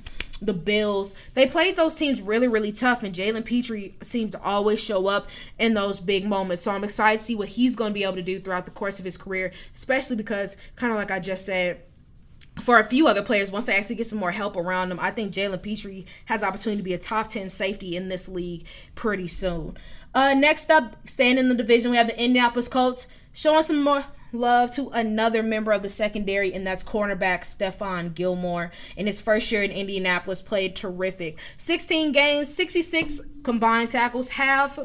the 0.45 0.53
Bills. 0.53 1.13
They 1.33 1.47
played 1.47 1.75
those 1.75 1.95
teams 1.95 2.21
really, 2.21 2.47
really 2.47 2.71
tough, 2.71 3.03
and 3.03 3.13
Jalen 3.13 3.45
Pitre 3.45 3.93
seems 4.01 4.31
to 4.31 4.41
always 4.41 4.83
show 4.83 5.07
up 5.07 5.27
in 5.59 5.73
those 5.73 5.99
big 5.99 6.25
moments. 6.25 6.63
So 6.63 6.71
I'm 6.71 6.83
excited 6.83 7.19
to 7.19 7.23
see 7.25 7.35
what 7.35 7.49
he's 7.49 7.75
going 7.75 7.91
to 7.91 7.93
be 7.93 8.03
able 8.03 8.15
to 8.15 8.21
do 8.21 8.39
throughout 8.39 8.65
the 8.65 8.71
course 8.71 8.99
of 8.99 9.05
his 9.05 9.17
career, 9.17 9.51
especially 9.75 10.15
because, 10.15 10.57
kind 10.75 10.91
of 10.91 10.97
like 10.97 11.11
I 11.11 11.19
just 11.19 11.45
said, 11.45 11.81
for 12.61 12.79
a 12.79 12.83
few 12.83 13.07
other 13.07 13.23
players, 13.23 13.51
once 13.51 13.65
they 13.65 13.75
actually 13.75 13.95
get 13.95 14.05
some 14.05 14.19
more 14.19 14.31
help 14.31 14.55
around 14.55 14.89
them, 14.89 14.99
I 14.99 15.11
think 15.11 15.33
Jalen 15.33 15.61
Pitre 15.61 16.03
has 16.25 16.43
opportunity 16.43 16.77
to 16.77 16.83
be 16.83 16.93
a 16.93 16.99
top 16.99 17.27
10 17.27 17.49
safety 17.49 17.95
in 17.95 18.09
this 18.09 18.29
league 18.29 18.65
pretty 18.95 19.27
soon. 19.27 19.77
Uh, 20.13 20.35
next 20.35 20.69
up, 20.69 20.95
staying 21.07 21.39
in 21.39 21.49
the 21.49 21.55
division, 21.55 21.89
we 21.89 21.97
have 21.97 22.07
the 22.07 22.21
Indianapolis 22.21 22.67
Colts 22.67 23.07
showing 23.33 23.63
some 23.63 23.83
more 23.83 24.05
love 24.33 24.71
to 24.71 24.89
another 24.89 25.43
member 25.43 25.71
of 25.71 25.83
the 25.83 25.89
secondary, 25.89 26.53
and 26.53 26.65
that's 26.65 26.83
cornerback 26.83 27.41
Stephon 27.41 28.13
Gilmore. 28.13 28.71
In 28.97 29.07
his 29.07 29.21
first 29.21 29.51
year 29.51 29.63
in 29.63 29.71
Indianapolis, 29.71 30.41
played 30.41 30.75
terrific. 30.75 31.39
16 31.57 32.11
games, 32.11 32.53
66 32.53 33.21
combined 33.43 33.89
tackles, 33.89 34.31
half 34.31 34.79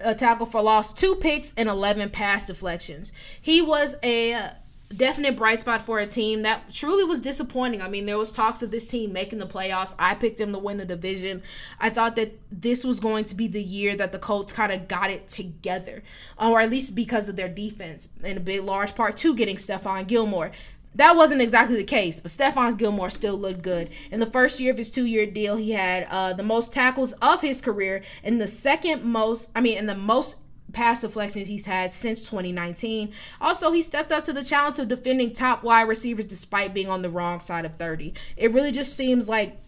a 0.00 0.14
tackle 0.14 0.46
for 0.46 0.62
loss, 0.62 0.92
two 0.92 1.14
picks, 1.16 1.52
and 1.56 1.68
11 1.68 2.10
pass 2.10 2.46
deflections. 2.46 3.12
He 3.40 3.60
was 3.60 3.96
a 4.02 4.34
uh, 4.34 4.50
definite 4.94 5.36
bright 5.36 5.60
spot 5.60 5.82
for 5.82 5.98
a 5.98 6.06
team 6.06 6.42
that 6.42 6.72
truly 6.72 7.04
was 7.04 7.20
disappointing. 7.20 7.82
I 7.82 7.88
mean, 7.88 8.06
there 8.06 8.16
was 8.16 8.32
talks 8.32 8.62
of 8.62 8.70
this 8.70 8.86
team 8.86 9.12
making 9.12 9.38
the 9.38 9.46
playoffs. 9.46 9.94
I 9.98 10.14
picked 10.14 10.38
them 10.38 10.52
to 10.52 10.58
win 10.58 10.78
the 10.78 10.86
division. 10.86 11.42
I 11.78 11.90
thought 11.90 12.16
that 12.16 12.38
this 12.50 12.84
was 12.84 12.98
going 12.98 13.26
to 13.26 13.34
be 13.34 13.48
the 13.48 13.62
year 13.62 13.96
that 13.96 14.12
the 14.12 14.18
Colts 14.18 14.52
kind 14.52 14.72
of 14.72 14.88
got 14.88 15.10
it 15.10 15.28
together, 15.28 16.02
or 16.40 16.60
at 16.60 16.70
least 16.70 16.94
because 16.94 17.28
of 17.28 17.36
their 17.36 17.48
defense, 17.48 18.08
in 18.24 18.38
a 18.38 18.40
big 18.40 18.62
large 18.62 18.94
part 18.94 19.16
to 19.18 19.34
getting 19.34 19.56
Stephon 19.56 20.06
Gilmore. 20.06 20.52
That 20.94 21.16
wasn't 21.16 21.42
exactly 21.42 21.76
the 21.76 21.84
case, 21.84 22.18
but 22.18 22.30
Stephon 22.30 22.76
Gilmore 22.76 23.10
still 23.10 23.36
looked 23.36 23.62
good. 23.62 23.90
In 24.10 24.20
the 24.20 24.26
first 24.26 24.58
year 24.58 24.72
of 24.72 24.78
his 24.78 24.90
two-year 24.90 25.26
deal, 25.26 25.56
he 25.56 25.72
had 25.72 26.08
uh, 26.10 26.32
the 26.32 26.42
most 26.42 26.72
tackles 26.72 27.12
of 27.20 27.42
his 27.42 27.60
career, 27.60 28.02
and 28.24 28.40
the 28.40 28.46
second 28.48 29.04
most, 29.04 29.50
I 29.54 29.60
mean, 29.60 29.78
in 29.78 29.86
the 29.86 29.94
most 29.94 30.36
pass 30.72 31.00
deflections 31.02 31.48
he's 31.48 31.66
had 31.66 31.92
since 31.92 32.28
2019. 32.28 33.12
Also, 33.40 33.70
he 33.72 33.82
stepped 33.82 34.12
up 34.12 34.24
to 34.24 34.32
the 34.32 34.44
challenge 34.44 34.78
of 34.78 34.88
defending 34.88 35.32
top 35.32 35.62
wide 35.62 35.88
receivers 35.88 36.26
despite 36.26 36.74
being 36.74 36.88
on 36.88 37.02
the 37.02 37.10
wrong 37.10 37.40
side 37.40 37.64
of 37.64 37.76
30. 37.76 38.14
It 38.36 38.52
really 38.52 38.72
just 38.72 38.94
seems 38.96 39.28
like 39.28 39.58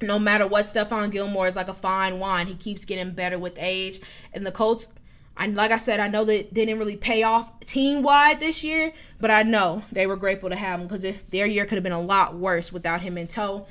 no 0.00 0.18
matter 0.18 0.46
what, 0.46 0.64
Stephon 0.64 1.10
Gilmore 1.10 1.46
is 1.46 1.56
like 1.56 1.68
a 1.68 1.74
fine 1.74 2.18
wine. 2.18 2.46
He 2.46 2.54
keeps 2.54 2.84
getting 2.84 3.12
better 3.12 3.38
with 3.38 3.56
age. 3.58 4.00
And 4.32 4.44
the 4.44 4.52
Colts, 4.52 4.88
I 5.36 5.46
like 5.46 5.70
I 5.70 5.76
said, 5.76 6.00
I 6.00 6.08
know 6.08 6.24
that 6.24 6.52
didn't 6.52 6.78
really 6.78 6.96
pay 6.96 7.22
off 7.22 7.60
team 7.60 8.02
wide 8.02 8.40
this 8.40 8.62
year, 8.62 8.92
but 9.20 9.30
I 9.30 9.42
know 9.42 9.84
they 9.92 10.06
were 10.06 10.16
grateful 10.16 10.50
to 10.50 10.56
have 10.56 10.80
him 10.80 10.86
because 10.86 11.06
their 11.30 11.46
year 11.46 11.64
could 11.66 11.76
have 11.76 11.84
been 11.84 11.92
a 11.92 12.00
lot 12.00 12.34
worse 12.36 12.72
without 12.72 13.00
him 13.00 13.16
in 13.16 13.26
tow. 13.26 13.66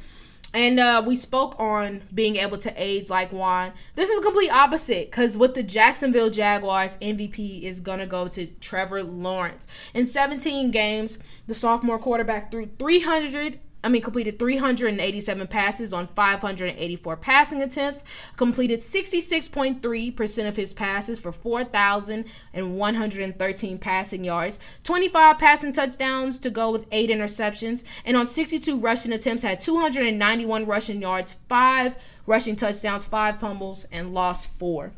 And 0.53 0.79
uh, 0.79 1.03
we 1.05 1.15
spoke 1.15 1.57
on 1.59 2.01
being 2.13 2.35
able 2.35 2.57
to 2.57 2.73
age 2.75 3.09
like 3.09 3.31
Juan. 3.31 3.71
This 3.95 4.09
is 4.09 4.23
complete 4.23 4.51
opposite 4.51 5.09
because 5.09 5.37
with 5.37 5.53
the 5.53 5.63
Jacksonville 5.63 6.29
Jaguars, 6.29 6.97
MVP 6.97 7.61
is 7.61 7.79
going 7.79 7.99
to 7.99 8.05
go 8.05 8.27
to 8.27 8.47
Trevor 8.59 9.03
Lawrence. 9.03 9.67
In 9.93 10.05
17 10.05 10.71
games, 10.71 11.19
the 11.47 11.53
sophomore 11.53 11.99
quarterback 11.99 12.51
threw 12.51 12.69
300 12.77 13.59
I 13.83 13.89
mean, 13.89 14.03
completed 14.03 14.37
387 14.37 15.47
passes 15.47 15.91
on 15.91 16.05
584 16.07 17.17
passing 17.17 17.63
attempts, 17.63 18.03
completed 18.37 18.79
66.3% 18.79 20.47
of 20.47 20.55
his 20.55 20.71
passes 20.73 21.19
for 21.19 21.31
4,113 21.31 23.77
passing 23.79 24.23
yards, 24.23 24.59
25 24.83 25.39
passing 25.39 25.73
touchdowns 25.73 26.37
to 26.39 26.51
go 26.51 26.71
with 26.71 26.85
8 26.91 27.09
interceptions, 27.09 27.83
and 28.05 28.15
on 28.15 28.27
62 28.27 28.77
rushing 28.77 29.13
attempts 29.13 29.41
had 29.43 29.59
291 29.59 30.65
rushing 30.65 31.01
yards, 31.01 31.35
5 31.49 32.21
rushing 32.27 32.55
touchdowns, 32.55 33.05
5 33.05 33.39
fumbles, 33.39 33.85
and 33.91 34.13
lost 34.13 34.51
4. 34.59 34.91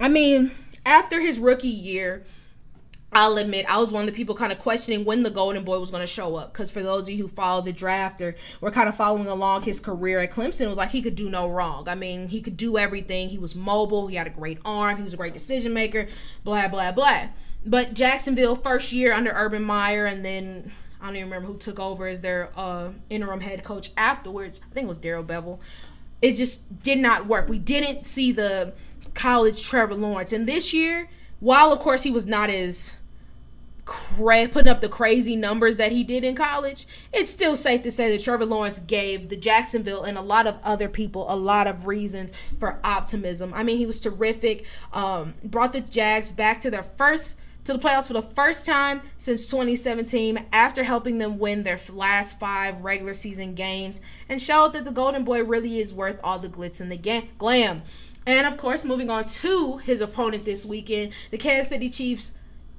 I 0.00 0.08
mean, 0.08 0.52
after 0.86 1.20
his 1.20 1.38
rookie 1.38 1.68
year, 1.68 2.24
I'll 3.14 3.36
admit 3.36 3.66
I 3.68 3.78
was 3.78 3.92
one 3.92 4.08
of 4.08 4.10
the 4.10 4.16
people 4.16 4.34
kind 4.34 4.52
of 4.52 4.58
questioning 4.58 5.04
when 5.04 5.22
the 5.22 5.30
Golden 5.30 5.64
Boy 5.64 5.78
was 5.78 5.90
going 5.90 6.02
to 6.02 6.06
show 6.06 6.36
up. 6.36 6.52
Because 6.52 6.70
for 6.70 6.82
those 6.82 7.02
of 7.02 7.10
you 7.10 7.22
who 7.22 7.28
followed 7.28 7.66
the 7.66 7.72
draft 7.72 8.22
or 8.22 8.34
were 8.62 8.70
kind 8.70 8.88
of 8.88 8.96
following 8.96 9.26
along 9.26 9.62
his 9.62 9.80
career 9.80 10.20
at 10.20 10.30
Clemson, 10.30 10.62
it 10.62 10.68
was 10.68 10.78
like 10.78 10.90
he 10.90 11.02
could 11.02 11.14
do 11.14 11.28
no 11.28 11.50
wrong. 11.50 11.88
I 11.88 11.94
mean, 11.94 12.28
he 12.28 12.40
could 12.40 12.56
do 12.56 12.78
everything. 12.78 13.28
He 13.28 13.36
was 13.36 13.54
mobile. 13.54 14.06
He 14.06 14.16
had 14.16 14.26
a 14.26 14.30
great 14.30 14.58
arm. 14.64 14.96
He 14.96 15.02
was 15.02 15.12
a 15.12 15.18
great 15.18 15.34
decision 15.34 15.74
maker. 15.74 16.06
Blah 16.42 16.68
blah 16.68 16.92
blah. 16.92 17.28
But 17.66 17.92
Jacksonville 17.92 18.56
first 18.56 18.92
year 18.92 19.12
under 19.12 19.30
Urban 19.30 19.62
Meyer, 19.62 20.06
and 20.06 20.24
then 20.24 20.72
I 21.00 21.06
don't 21.06 21.16
even 21.16 21.28
remember 21.28 21.48
who 21.48 21.58
took 21.58 21.78
over 21.78 22.06
as 22.06 22.22
their 22.22 22.48
uh, 22.56 22.92
interim 23.10 23.40
head 23.40 23.62
coach 23.62 23.90
afterwards. 23.96 24.60
I 24.70 24.72
think 24.72 24.86
it 24.86 24.88
was 24.88 24.98
Darrell 24.98 25.22
Bevell. 25.22 25.60
It 26.22 26.32
just 26.36 26.80
did 26.80 26.98
not 26.98 27.26
work. 27.26 27.48
We 27.48 27.58
didn't 27.58 28.06
see 28.06 28.32
the 28.32 28.72
college 29.12 29.62
Trevor 29.62 29.96
Lawrence, 29.96 30.32
and 30.32 30.48
this 30.48 30.72
year, 30.72 31.10
while 31.40 31.72
of 31.72 31.80
course 31.80 32.04
he 32.04 32.10
was 32.10 32.24
not 32.24 32.48
as 32.48 32.94
cra- 33.84 34.48
putting 34.48 34.70
up 34.70 34.80
the 34.80 34.88
crazy 34.88 35.36
numbers 35.36 35.76
that 35.76 35.92
he 35.92 36.04
did 36.04 36.24
in 36.24 36.34
college, 36.34 36.86
it's 37.12 37.30
still 37.30 37.56
safe 37.56 37.82
to 37.82 37.90
say 37.90 38.10
that 38.10 38.22
Trevor 38.22 38.46
Lawrence 38.46 38.78
gave 38.80 39.28
the 39.28 39.36
Jacksonville 39.36 40.04
and 40.04 40.16
a 40.16 40.22
lot 40.22 40.46
of 40.46 40.58
other 40.62 40.88
people 40.88 41.26
a 41.28 41.36
lot 41.36 41.66
of 41.66 41.86
reasons 41.86 42.32
for 42.58 42.78
optimism. 42.84 43.52
I 43.54 43.62
mean, 43.62 43.78
he 43.78 43.86
was 43.86 44.00
terrific. 44.00 44.66
Um, 44.92 45.34
brought 45.44 45.72
the 45.72 45.80
Jags 45.80 46.30
back 46.30 46.60
to 46.60 46.70
their 46.70 46.82
first 46.82 47.36
to 47.64 47.72
the 47.72 47.78
playoffs 47.78 48.08
for 48.08 48.14
the 48.14 48.22
first 48.22 48.66
time 48.66 49.00
since 49.18 49.46
2017 49.46 50.46
after 50.52 50.82
helping 50.82 51.18
them 51.18 51.38
win 51.38 51.62
their 51.62 51.78
last 51.90 52.40
five 52.40 52.82
regular 52.82 53.14
season 53.14 53.54
games 53.54 54.00
and 54.28 54.40
showed 54.40 54.72
that 54.72 54.84
the 54.84 54.90
Golden 54.90 55.22
Boy 55.22 55.44
really 55.44 55.78
is 55.78 55.94
worth 55.94 56.18
all 56.24 56.38
the 56.38 56.48
glitz 56.48 56.80
and 56.80 56.90
the 56.90 57.28
glam. 57.38 57.82
And 58.26 58.46
of 58.46 58.56
course, 58.56 58.84
moving 58.84 59.10
on 59.10 59.26
to 59.26 59.78
his 59.78 60.00
opponent 60.00 60.44
this 60.44 60.64
weekend, 60.64 61.12
the 61.30 61.38
Kansas 61.38 61.68
City 61.68 61.88
Chiefs 61.88 62.32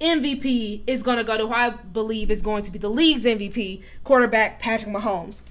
MVP 0.04 0.82
is 0.86 1.02
going 1.02 1.18
to 1.18 1.24
go 1.24 1.38
to 1.38 1.48
who 1.48 1.54
I 1.54 1.70
believe 1.70 2.30
is 2.30 2.42
going 2.42 2.64
to 2.64 2.72
be 2.72 2.78
the 2.78 2.90
league's 2.90 3.24
MVP, 3.26 3.82
quarterback 4.04 4.60
Patrick 4.60 4.94
Mahomes. 4.94 5.42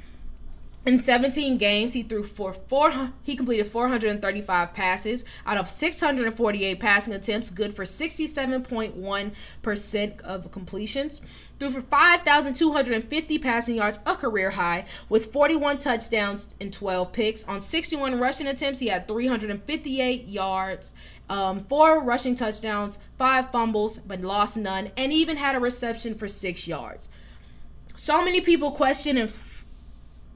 In 0.85 0.99
17 0.99 1.59
games, 1.59 1.92
he 1.92 2.03
threw 2.03 2.25
for 2.25 2.53
four. 2.53 3.12
He 3.23 3.37
completed 3.37 3.68
435 3.68 4.75
passes 4.75 5.25
out 5.47 5.57
of 5.57 5.71
648 5.71 6.81
passing 6.81 7.14
attempts, 7.14 7.51
good 7.51 7.73
for 7.73 7.85
67.1 7.85 9.33
percent 9.62 10.21
of 10.23 10.51
completions. 10.51 11.21
Threw 11.61 11.71
for 11.71 11.83
5,250 11.83 13.38
passing 13.38 13.77
yards, 13.77 14.01
a 14.05 14.16
career 14.16 14.51
high, 14.51 14.87
with 15.09 15.33
41 15.33 15.79
touchdowns 15.79 16.49
and 16.61 16.73
12 16.73 17.12
picks. 17.12 17.45
On 17.45 17.61
61 17.61 18.18
rushing 18.18 18.49
attempts, 18.49 18.81
he 18.81 18.88
had 18.88 19.07
358 19.07 20.27
yards, 20.27 20.95
um, 21.31 21.61
four 21.61 22.03
rushing 22.03 22.35
touchdowns, 22.35 22.99
five 23.18 23.53
fumbles, 23.53 23.99
but 23.99 24.21
lost 24.23 24.57
none, 24.57 24.90
and 24.97 25.12
even 25.12 25.37
had 25.37 25.55
a 25.55 25.61
reception 25.61 26.16
for 26.16 26.27
six 26.27 26.66
yards. 26.66 27.09
So 27.95 28.25
many 28.25 28.40
people 28.40 28.73
question 28.73 29.16
if 29.16 29.51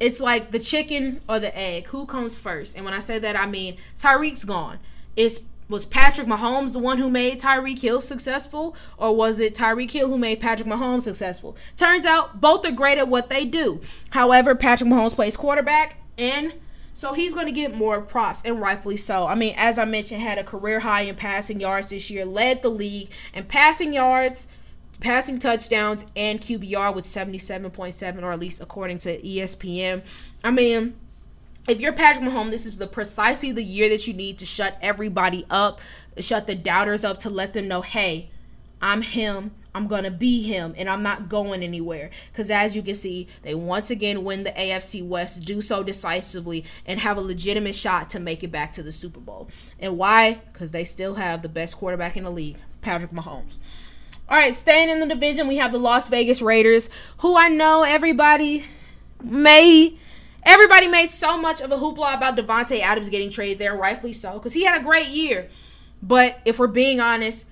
it's 0.00 0.20
like 0.20 0.50
the 0.50 0.58
chicken 0.58 1.20
or 1.28 1.38
the 1.38 1.56
egg. 1.56 1.88
Who 1.88 2.06
comes 2.06 2.38
first? 2.38 2.76
And 2.76 2.84
when 2.84 2.94
I 2.94 2.98
say 2.98 3.18
that, 3.18 3.36
I 3.36 3.46
mean 3.46 3.76
Tyreek's 3.96 4.44
gone. 4.44 4.78
Is 5.16 5.40
was 5.68 5.84
Patrick 5.84 6.28
Mahomes 6.28 6.72
the 6.74 6.78
one 6.78 6.98
who 6.98 7.10
made 7.10 7.40
Tyreek 7.40 7.80
Hill 7.80 8.00
successful, 8.00 8.76
or 8.98 9.16
was 9.16 9.40
it 9.40 9.54
Tyreek 9.54 9.90
Hill 9.90 10.08
who 10.08 10.18
made 10.18 10.40
Patrick 10.40 10.68
Mahomes 10.68 11.02
successful? 11.02 11.56
Turns 11.76 12.06
out 12.06 12.40
both 12.40 12.64
are 12.64 12.72
great 12.72 12.98
at 12.98 13.08
what 13.08 13.28
they 13.28 13.44
do. 13.44 13.80
However, 14.10 14.54
Patrick 14.54 14.88
Mahomes 14.88 15.14
plays 15.14 15.36
quarterback, 15.36 15.96
and 16.18 16.54
so 16.94 17.14
he's 17.14 17.34
going 17.34 17.46
to 17.46 17.52
get 17.52 17.74
more 17.74 18.00
props, 18.00 18.42
and 18.44 18.60
rightfully 18.60 18.96
so. 18.96 19.26
I 19.26 19.34
mean, 19.34 19.54
as 19.56 19.78
I 19.78 19.84
mentioned, 19.84 20.22
had 20.22 20.38
a 20.38 20.44
career 20.44 20.80
high 20.80 21.02
in 21.02 21.16
passing 21.16 21.60
yards 21.60 21.90
this 21.90 22.10
year, 22.10 22.24
led 22.24 22.62
the 22.62 22.70
league 22.70 23.10
in 23.34 23.44
passing 23.44 23.92
yards 23.92 24.46
passing 25.00 25.38
touchdowns 25.38 26.04
and 26.16 26.40
QBR 26.40 26.94
with 26.94 27.04
77.7, 27.04 28.22
or 28.22 28.32
at 28.32 28.40
least 28.40 28.60
according 28.60 28.98
to 28.98 29.20
ESPN. 29.20 30.04
I 30.42 30.50
mean, 30.50 30.94
if 31.68 31.80
you're 31.80 31.92
Patrick 31.92 32.28
Mahomes, 32.28 32.50
this 32.50 32.66
is 32.66 32.78
the 32.78 32.86
precisely 32.86 33.52
the 33.52 33.62
year 33.62 33.88
that 33.88 34.06
you 34.06 34.14
need 34.14 34.38
to 34.38 34.46
shut 34.46 34.78
everybody 34.80 35.44
up, 35.50 35.80
shut 36.18 36.46
the 36.46 36.54
doubters 36.54 37.04
up 37.04 37.18
to 37.18 37.30
let 37.30 37.52
them 37.52 37.68
know, 37.68 37.82
hey, 37.82 38.30
I'm 38.80 39.02
him. 39.02 39.52
I'm 39.74 39.88
going 39.88 40.04
to 40.04 40.10
be 40.10 40.42
him 40.42 40.74
and 40.78 40.88
I'm 40.88 41.02
not 41.02 41.28
going 41.28 41.62
anywhere. 41.62 42.08
Because 42.32 42.50
as 42.50 42.74
you 42.74 42.80
can 42.80 42.94
see, 42.94 43.26
they 43.42 43.54
once 43.54 43.90
again 43.90 44.24
win 44.24 44.44
the 44.44 44.52
AFC 44.52 45.06
West, 45.06 45.44
do 45.44 45.60
so 45.60 45.82
decisively, 45.82 46.64
and 46.86 46.98
have 46.98 47.18
a 47.18 47.20
legitimate 47.20 47.74
shot 47.74 48.08
to 48.10 48.20
make 48.20 48.42
it 48.42 48.50
back 48.50 48.72
to 48.72 48.82
the 48.82 48.90
Super 48.90 49.20
Bowl. 49.20 49.50
And 49.78 49.98
why? 49.98 50.40
Because 50.50 50.72
they 50.72 50.84
still 50.84 51.16
have 51.16 51.42
the 51.42 51.50
best 51.50 51.76
quarterback 51.76 52.16
in 52.16 52.24
the 52.24 52.30
league, 52.30 52.56
Patrick 52.80 53.10
Mahomes. 53.10 53.58
All 54.28 54.36
right, 54.36 54.52
staying 54.52 54.88
in 54.88 54.98
the 54.98 55.06
division, 55.06 55.46
we 55.46 55.58
have 55.58 55.70
the 55.70 55.78
Las 55.78 56.08
Vegas 56.08 56.42
Raiders, 56.42 56.88
who 57.18 57.36
I 57.36 57.48
know 57.48 57.84
everybody 57.84 58.64
may 59.22 59.96
everybody 60.42 60.88
made 60.88 61.08
so 61.08 61.40
much 61.40 61.60
of 61.60 61.70
a 61.70 61.76
hoopla 61.76 62.16
about 62.16 62.36
Davante 62.36 62.80
Adams 62.80 63.08
getting 63.08 63.30
traded 63.30 63.60
there, 63.60 63.76
rightfully 63.76 64.12
so, 64.12 64.32
because 64.32 64.52
he 64.52 64.64
had 64.64 64.80
a 64.80 64.84
great 64.84 65.08
year. 65.08 65.48
But 66.02 66.40
if 66.44 66.58
we're 66.58 66.66
being 66.66 66.98
honest, 66.98 67.46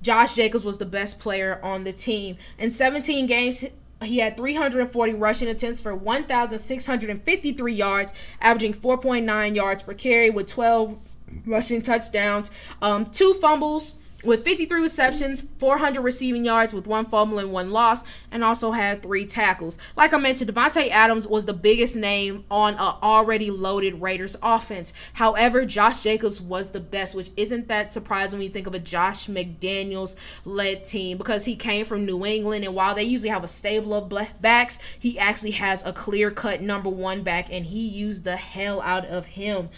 Josh 0.00 0.36
Jacobs 0.36 0.64
was 0.64 0.78
the 0.78 0.86
best 0.86 1.18
player 1.18 1.58
on 1.60 1.82
the 1.82 1.92
team. 1.92 2.36
In 2.56 2.70
17 2.70 3.26
games, 3.26 3.64
he 4.04 4.18
had 4.18 4.36
340 4.36 5.14
rushing 5.14 5.48
attempts 5.48 5.80
for 5.80 5.92
1,653 5.92 7.74
yards, 7.74 8.12
averaging 8.40 8.74
4.9 8.74 9.56
yards 9.56 9.82
per 9.82 9.94
carry 9.94 10.30
with 10.30 10.46
12 10.46 10.98
rushing 11.46 11.82
touchdowns, 11.82 12.52
um, 12.80 13.06
two 13.06 13.34
fumbles 13.34 13.94
with 14.24 14.44
53 14.44 14.80
receptions, 14.80 15.44
400 15.58 16.00
receiving 16.00 16.44
yards 16.44 16.72
with 16.72 16.86
one 16.86 17.06
fumble 17.06 17.38
and 17.38 17.52
one 17.52 17.70
loss, 17.70 18.04
and 18.30 18.44
also 18.44 18.70
had 18.70 19.02
three 19.02 19.26
tackles. 19.26 19.78
Like 19.96 20.12
I 20.12 20.18
mentioned, 20.18 20.52
Davante 20.52 20.88
Adams 20.90 21.26
was 21.26 21.46
the 21.46 21.52
biggest 21.52 21.96
name 21.96 22.44
on 22.50 22.74
an 22.74 22.94
already 23.02 23.50
loaded 23.50 24.00
Raiders 24.00 24.36
offense. 24.42 24.92
However, 25.12 25.64
Josh 25.64 26.02
Jacobs 26.02 26.40
was 26.40 26.70
the 26.70 26.80
best, 26.80 27.14
which 27.14 27.30
isn't 27.36 27.68
that 27.68 27.90
surprising 27.90 28.38
when 28.38 28.46
you 28.46 28.52
think 28.52 28.66
of 28.66 28.74
a 28.74 28.78
Josh 28.78 29.26
McDaniels 29.26 30.16
led 30.44 30.84
team 30.84 31.18
because 31.18 31.44
he 31.44 31.56
came 31.56 31.84
from 31.84 32.06
New 32.06 32.24
England, 32.24 32.64
and 32.64 32.74
while 32.74 32.94
they 32.94 33.02
usually 33.02 33.30
have 33.30 33.44
a 33.44 33.48
stable 33.48 33.94
of 33.94 34.12
backs, 34.40 34.78
he 34.98 35.18
actually 35.18 35.52
has 35.52 35.84
a 35.84 35.92
clear 35.92 36.30
cut 36.30 36.60
number 36.60 36.88
one 36.88 37.22
back, 37.22 37.48
and 37.50 37.66
he 37.66 37.88
used 37.88 38.24
the 38.24 38.36
hell 38.36 38.80
out 38.82 39.06
of 39.06 39.26
him 39.26 39.68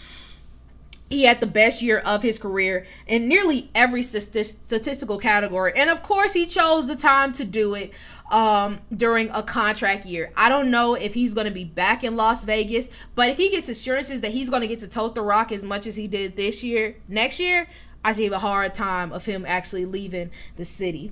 he 1.09 1.23
had 1.23 1.39
the 1.39 1.47
best 1.47 1.81
year 1.81 1.99
of 1.99 2.23
his 2.23 2.39
career 2.39 2.85
in 3.05 3.27
nearly 3.27 3.69
every 3.75 4.01
statistical 4.01 5.17
category. 5.17 5.73
And 5.75 5.89
of 5.89 6.01
course, 6.01 6.33
he 6.33 6.45
chose 6.45 6.87
the 6.87 6.95
time 6.95 7.31
to 7.33 7.45
do 7.45 7.75
it 7.75 7.93
um, 8.31 8.79
during 8.95 9.29
a 9.29 9.43
contract 9.43 10.05
year. 10.05 10.31
I 10.35 10.49
don't 10.49 10.71
know 10.71 10.95
if 10.95 11.13
he's 11.13 11.33
going 11.33 11.45
to 11.45 11.53
be 11.53 11.63
back 11.63 12.03
in 12.03 12.15
Las 12.15 12.43
Vegas, 12.43 12.89
but 13.13 13.29
if 13.29 13.37
he 13.37 13.49
gets 13.49 13.69
assurances 13.69 14.21
that 14.21 14.31
he's 14.31 14.49
going 14.49 14.61
to 14.61 14.67
get 14.67 14.79
to 14.79 14.87
tote 14.87 15.13
the 15.13 15.21
rock 15.21 15.51
as 15.51 15.63
much 15.63 15.85
as 15.85 15.95
he 15.95 16.07
did 16.07 16.35
this 16.35 16.63
year, 16.63 16.95
next 17.07 17.39
year, 17.39 17.67
I 18.03 18.13
see 18.13 18.25
a 18.27 18.39
hard 18.39 18.73
time 18.73 19.11
of 19.11 19.25
him 19.25 19.45
actually 19.47 19.85
leaving 19.85 20.31
the 20.55 20.65
city. 20.65 21.11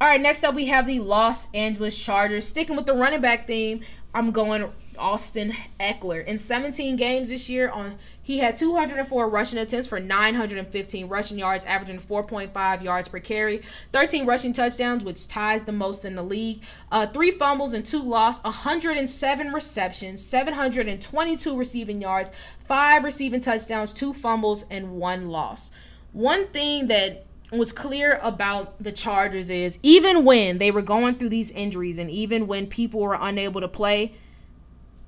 All 0.00 0.08
right, 0.08 0.20
next 0.20 0.44
up 0.44 0.54
we 0.54 0.66
have 0.66 0.86
the 0.86 1.00
Los 1.00 1.52
Angeles 1.52 1.98
Chargers. 1.98 2.46
Sticking 2.46 2.76
with 2.76 2.86
the 2.86 2.94
running 2.94 3.20
back 3.20 3.46
theme, 3.46 3.80
I'm 4.14 4.30
going 4.30 4.70
Austin 5.00 5.52
Ekeler. 5.80 6.24
In 6.24 6.38
17 6.38 6.96
games 6.96 7.30
this 7.30 7.48
year, 7.48 7.70
on 7.70 7.96
he 8.22 8.38
had 8.38 8.54
204 8.54 9.28
rushing 9.28 9.58
attempts 9.58 9.88
for 9.88 9.98
915 9.98 11.08
rushing 11.08 11.38
yards, 11.38 11.64
averaging 11.64 11.98
4.5 11.98 12.82
yards 12.82 13.08
per 13.08 13.18
carry, 13.18 13.58
13 13.92 14.26
rushing 14.26 14.52
touchdowns, 14.52 15.04
which 15.04 15.26
ties 15.26 15.64
the 15.64 15.72
most 15.72 16.04
in 16.04 16.14
the 16.14 16.22
league, 16.22 16.62
uh, 16.92 17.06
three 17.06 17.32
fumbles 17.32 17.72
and 17.72 17.84
two 17.84 18.02
loss, 18.02 18.42
107 18.44 19.52
receptions, 19.52 20.24
722 20.24 21.56
receiving 21.56 22.00
yards, 22.00 22.30
five 22.66 23.02
receiving 23.02 23.40
touchdowns, 23.40 23.92
two 23.92 24.12
fumbles, 24.12 24.64
and 24.70 24.92
one 24.92 25.28
loss. 25.28 25.70
One 26.12 26.46
thing 26.48 26.86
that 26.88 27.26
was 27.52 27.72
clear 27.72 28.20
about 28.22 28.80
the 28.82 28.92
Chargers 28.92 29.50
is 29.50 29.78
even 29.82 30.24
when 30.24 30.58
they 30.58 30.70
were 30.70 30.82
going 30.82 31.16
through 31.16 31.30
these 31.30 31.50
injuries 31.50 31.98
and 31.98 32.10
even 32.10 32.46
when 32.46 32.66
people 32.66 33.00
were 33.00 33.18
unable 33.20 33.60
to 33.60 33.68
play, 33.68 34.14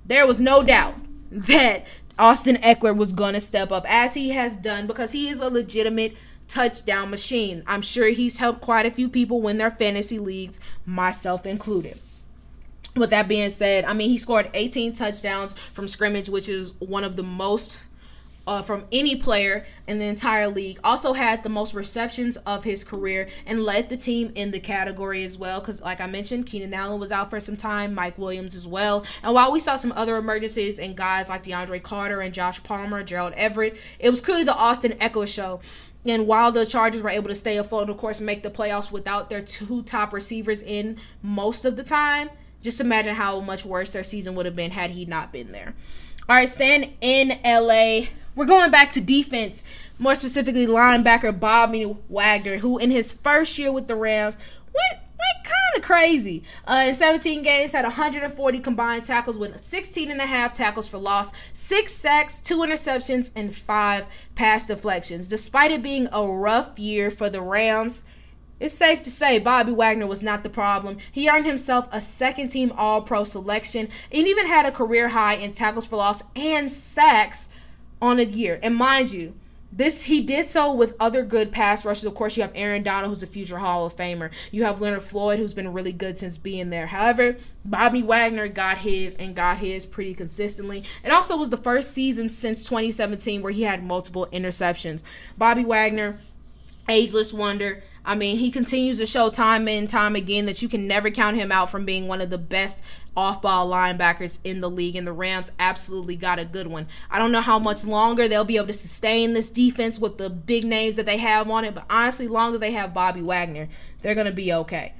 there 0.07 0.27
was 0.27 0.41
no 0.41 0.63
doubt 0.63 0.95
that 1.31 1.87
Austin 2.19 2.57
Ekeler 2.57 2.97
was 2.97 3.13
going 3.13 3.35
to 3.35 3.41
step 3.41 3.73
up 3.73 3.85
as 3.89 4.15
he 4.15 4.31
has 4.31 4.57
done 4.57 4.87
because 4.87 5.13
he 5.13 5.29
is 5.29 5.41
a 5.41 5.49
legitimate 5.49 6.17
touchdown 6.49 7.11
machine. 7.11 7.63
I'm 7.67 7.83
sure 7.83 8.09
he's 8.09 8.39
helped 8.39 8.61
quite 8.61 8.87
a 8.87 8.91
few 8.91 9.09
people 9.09 9.41
win 9.41 9.59
their 9.59 9.71
fantasy 9.71 10.19
leagues, 10.19 10.61
myself 10.85 11.47
included. 11.47 11.99
With 12.95 13.11
that 13.11 13.27
being 13.27 13.49
said, 13.49 13.85
I 13.85 13.95
mean, 13.95 14.11
he 14.11 14.19
scored 14.19 14.51
18 14.53 14.93
touchdowns 14.93 15.55
from 15.55 15.89
scrimmage, 15.89 16.29
which 16.29 16.49
is 16.49 16.75
one 16.79 17.05
of 17.05 17.17
the 17.17 17.23
most 17.23 17.85
uh, 18.47 18.63
from 18.63 18.85
any 18.93 19.17
player 19.17 19.65
in 19.87 19.99
the 19.99 20.05
entire 20.05 20.49
league. 20.49 20.79
Also 20.85 21.13
had 21.13 21.43
the 21.43 21.49
most 21.49 21.75
receptions 21.75 22.37
of 22.39 22.65
his 22.65 22.85
career 22.85 23.29
and 23.47 23.61
led 23.61 23.89
the 23.89 23.97
team 23.97 24.33
in 24.35 24.51
the 24.51 24.61
category 24.61 25.25
as 25.25 25.39
well. 25.39 25.61
Because, 25.61 25.81
like 25.81 26.01
I 26.01 26.07
mentioned, 26.07 26.47
Keenan 26.47 26.75
Allen 26.75 27.01
was 27.01 27.13
out 27.13 27.31
for 27.31 27.41
some 27.41 27.57
time, 27.57 27.95
Mike 27.95 28.19
Williams 28.19 28.55
as 28.55 28.67
well. 28.67 29.05
And 29.23 29.35
while 29.35 29.53
we 29.53 29.61
saw 29.61 29.77
some 29.77 29.93
other 29.93 30.17
emergencies 30.17 30.79
and 30.79 30.97
guys 30.97 31.29
like 31.29 31.45
DeAndre 31.45 31.83
Carter 31.83 32.21
and 32.21 32.35
Josh 32.35 32.63
Palmer, 32.63 33.03
Gerald 33.03 33.33
Everett, 33.35 33.77
it 33.99 34.11
was 34.11 34.21
clearly 34.21 34.45
the 34.45 34.55
Austin 34.55 34.93
Ekeler 34.93 35.33
show. 35.33 35.61
And 36.05 36.27
while 36.27 36.51
the 36.51 36.67
Chargers 36.67 37.03
were 37.03 37.11
able 37.11 37.29
to 37.29 37.35
stay 37.35 37.59
afloat 37.59 37.83
and, 37.83 37.91
of 37.91 37.97
course, 37.97 38.21
make 38.21 38.43
the 38.43 38.51
playoffs 38.51 38.91
without 38.91 39.31
their 39.31 39.43
two 39.43 39.83
top 39.85 40.13
receivers 40.13 40.61
in 40.61 40.99
most 41.23 41.65
of 41.65 41.77
the 41.77 41.85
time, 41.85 42.29
just 42.61 42.81
imagine 42.81 43.15
how 43.15 43.41
much 43.41 43.65
worse 43.65 43.93
their 43.93 44.03
season 44.03 44.35
would 44.35 44.47
have 44.47 44.57
been 44.57 44.71
had 44.71 44.91
he 44.91 45.05
not 45.05 45.33
been 45.33 45.53
there. 45.53 45.75
All 46.29 46.37
right, 46.37 46.49
staying 46.49 46.97
in 47.01 47.39
LA, 47.45 48.07
we're 48.35 48.47
going 48.47 48.71
back 48.71 48.93
to 48.93 49.01
defense, 49.01 49.63
more 49.99 50.15
specifically 50.15 50.67
linebacker 50.67 51.39
Bobby 51.39 51.97
Wagner, 52.09 52.59
who 52.59 52.79
in 52.79 52.91
his 52.91 53.13
first 53.13 53.59
year 53.59 53.73
with 53.73 53.89
the 53.89 53.97
Rams 53.97 54.37
went 54.67 55.03
went 55.23 55.45
kind 55.45 55.77
of 55.77 55.83
crazy. 55.83 56.43
Uh, 56.67 56.87
in 56.89 56.95
17 56.95 57.43
games, 57.43 57.73
had 57.73 57.85
140 57.85 58.61
combined 58.61 59.05
tackles 59.05 59.39
with 59.39 59.63
16 59.63 60.11
and 60.11 60.21
a 60.21 60.27
half 60.27 60.53
tackles 60.53 60.89
for 60.89 60.99
loss, 60.99 61.33
six 61.53 61.93
sacks, 61.93 62.41
two 62.41 62.59
interceptions, 62.59 63.31
and 63.37 63.55
five 63.55 64.07
pass 64.35 64.67
deflections. 64.67 65.29
Despite 65.29 65.71
it 65.71 65.83
being 65.83 66.09
a 66.13 66.27
rough 66.27 66.79
year 66.79 67.11
for 67.11 67.31
the 67.31 67.41
Rams, 67.41 68.05
it's 68.59 68.75
safe 68.75 69.03
to 69.03 69.11
say 69.11 69.39
Bobby 69.39 69.73
Wagner 69.73 70.07
was 70.07 70.23
not 70.23 70.45
the 70.45 70.49
problem. 70.49 70.99
He 71.11 71.29
earned 71.29 71.47
himself 71.47 71.89
a 71.91 72.01
second 72.01 72.49
team 72.49 72.73
All 72.77 73.03
Pro 73.03 73.25
selection 73.25 73.89
and 74.13 74.27
even 74.27 74.47
had 74.47 74.67
a 74.67 74.73
career 74.73 75.09
high 75.09 75.35
in 75.35 75.53
tackles 75.53 75.87
for 75.87 75.97
loss 75.97 76.23
and 76.37 76.71
sacks 76.71 77.49
on 78.03 78.19
a 78.19 78.25
year. 78.25 78.61
And 78.63 78.77
mind 78.77 79.13
you, 79.13 79.35
this 79.75 80.03
he 80.03 80.21
did 80.21 80.47
so 80.47 80.75
with 80.75 80.95
other 81.01 81.25
good 81.25 81.51
pass 81.51 81.87
rushers. 81.87 82.05
Of 82.05 82.15
course, 82.15 82.37
you 82.37 82.43
have 82.43 82.53
Aaron 82.55 82.83
Donald, 82.83 83.11
who's 83.11 83.23
a 83.23 83.27
future 83.27 83.57
Hall 83.57 83.87
of 83.87 83.97
Famer. 83.97 84.31
You 84.51 84.65
have 84.65 84.83
Leonard 84.83 85.03
Floyd, 85.03 85.39
who's 85.39 85.55
been 85.55 85.73
really 85.73 85.93
good 85.93 86.19
since 86.19 86.37
being 86.37 86.69
there. 86.69 86.87
However, 86.87 87.37
Bobby 87.65 88.03
Wagner 88.03 88.49
got 88.49 88.77
his 88.77 89.15
and 89.15 89.35
got 89.35 89.59
his 89.59 89.87
pretty 89.87 90.13
consistently. 90.13 90.85
It 91.03 91.11
also 91.11 91.39
was 91.39 91.49
the 91.49 91.57
first 91.57 91.93
season 91.93 92.29
since 92.29 92.65
2017 92.65 93.41
where 93.41 93.53
he 93.53 93.63
had 93.63 93.83
multiple 93.83 94.29
interceptions. 94.31 95.03
Bobby 95.39 95.65
Wagner, 95.65 96.19
ageless 96.91 97.33
wonder. 97.33 97.83
I 98.05 98.17
mean, 98.17 98.39
he 98.39 98.51
continues 98.51 98.99
to 98.99 99.07
show 99.07 99.31
time 99.31 99.69
and 99.69 99.89
time 99.89 100.17
again 100.17 100.47
that 100.47 100.61
you 100.61 100.69
can 100.69 100.89
never 100.89 101.11
count 101.11 101.37
him 101.37 101.53
out 101.53 101.71
from 101.71 101.85
being 101.85 102.09
one 102.09 102.21
of 102.21 102.31
the 102.31 102.39
best 102.39 102.83
off 103.17 103.41
ball 103.41 103.71
linebackers 103.71 104.39
in 104.43 104.61
the 104.61 104.69
league. 104.69 104.97
And 104.97 105.07
the 105.07 105.13
Rams 105.13 105.53
absolutely 105.61 106.17
got 106.17 106.41
a 106.41 106.45
good 106.45 106.67
one. 106.67 106.89
I 107.11 107.21
don't 107.21 107.31
know 107.31 107.41
how 107.41 107.61
much 107.61 107.85
longer 107.85 108.27
they'll 108.27 108.45
be 108.45 108.57
able 108.57 108.67
to 108.67 108.73
sustain 108.73 109.35
this 109.35 109.51
defense 109.51 110.01
with 110.01 110.19
the 110.19 110.29
big 110.29 110.65
names 110.65 110.97
that 110.97 111.07
they 111.07 111.19
have 111.19 111.49
on 111.49 111.65
it, 111.65 111.75
but 111.75 111.87
honestly, 111.89 112.27
long 112.27 112.55
as 112.55 112.61
they 112.61 112.73
have 112.73 112.93
Bobby 112.93 113.23
Wagner, 113.23 113.69
they're 114.01 114.17
going 114.17 114.27
to 114.27 114.33
be 114.33 114.53
okay. 114.53 114.95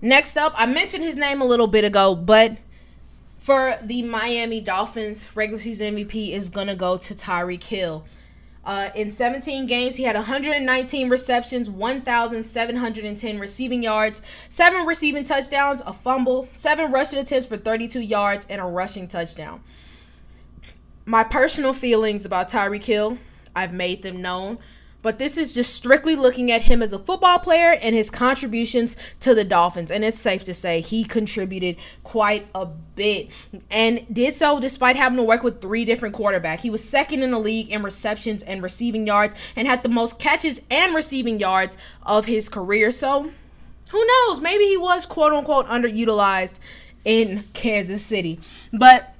Next 0.00 0.36
up, 0.36 0.52
I 0.56 0.66
mentioned 0.66 1.02
his 1.02 1.16
name 1.16 1.40
a 1.40 1.44
little 1.44 1.66
bit 1.66 1.84
ago, 1.84 2.14
but 2.14 2.58
for 3.38 3.78
the 3.82 4.02
Miami 4.02 4.60
Dolphins, 4.60 5.28
regular 5.34 5.58
season 5.58 5.96
MVP 5.96 6.30
is 6.30 6.48
going 6.48 6.66
to 6.66 6.74
go 6.74 6.96
to 6.96 7.14
Tyreek 7.14 7.64
Hill. 7.64 8.04
Uh, 8.66 8.90
in 8.96 9.12
17 9.12 9.66
games, 9.66 9.94
he 9.94 10.02
had 10.02 10.16
119 10.16 11.08
receptions, 11.08 11.70
1,710 11.70 13.38
receiving 13.38 13.80
yards, 13.80 14.22
seven 14.50 14.84
receiving 14.84 15.22
touchdowns, 15.22 15.80
a 15.86 15.92
fumble, 15.92 16.48
seven 16.52 16.90
rushing 16.90 17.20
attempts 17.20 17.46
for 17.46 17.56
32 17.56 18.00
yards, 18.00 18.44
and 18.50 18.60
a 18.60 18.64
rushing 18.64 19.06
touchdown. 19.06 19.62
My 21.04 21.22
personal 21.22 21.72
feelings 21.72 22.24
about 22.24 22.48
Tyreek 22.48 22.84
Hill, 22.84 23.18
I've 23.54 23.72
made 23.72 24.02
them 24.02 24.20
known 24.20 24.58
but 25.06 25.20
this 25.20 25.36
is 25.36 25.54
just 25.54 25.72
strictly 25.72 26.16
looking 26.16 26.50
at 26.50 26.62
him 26.62 26.82
as 26.82 26.92
a 26.92 26.98
football 26.98 27.38
player 27.38 27.78
and 27.80 27.94
his 27.94 28.10
contributions 28.10 28.96
to 29.20 29.36
the 29.36 29.44
Dolphins. 29.44 29.92
And 29.92 30.04
it's 30.04 30.18
safe 30.18 30.42
to 30.42 30.52
say 30.52 30.80
he 30.80 31.04
contributed 31.04 31.76
quite 32.02 32.48
a 32.56 32.66
bit 32.66 33.30
and 33.70 34.04
did 34.12 34.34
so 34.34 34.58
despite 34.58 34.96
having 34.96 35.16
to 35.18 35.22
work 35.22 35.44
with 35.44 35.60
three 35.60 35.84
different 35.84 36.16
quarterbacks. 36.16 36.58
He 36.58 36.70
was 36.70 36.82
second 36.82 37.22
in 37.22 37.30
the 37.30 37.38
league 37.38 37.70
in 37.70 37.84
receptions 37.84 38.42
and 38.42 38.64
receiving 38.64 39.06
yards 39.06 39.36
and 39.54 39.68
had 39.68 39.84
the 39.84 39.88
most 39.88 40.18
catches 40.18 40.60
and 40.72 40.92
receiving 40.92 41.38
yards 41.38 41.78
of 42.02 42.24
his 42.24 42.48
career. 42.48 42.90
So 42.90 43.30
who 43.90 44.06
knows? 44.06 44.40
Maybe 44.40 44.64
he 44.64 44.76
was 44.76 45.06
quote 45.06 45.32
unquote 45.32 45.66
underutilized 45.66 46.58
in 47.04 47.44
Kansas 47.52 48.02
City. 48.02 48.40
But 48.72 49.14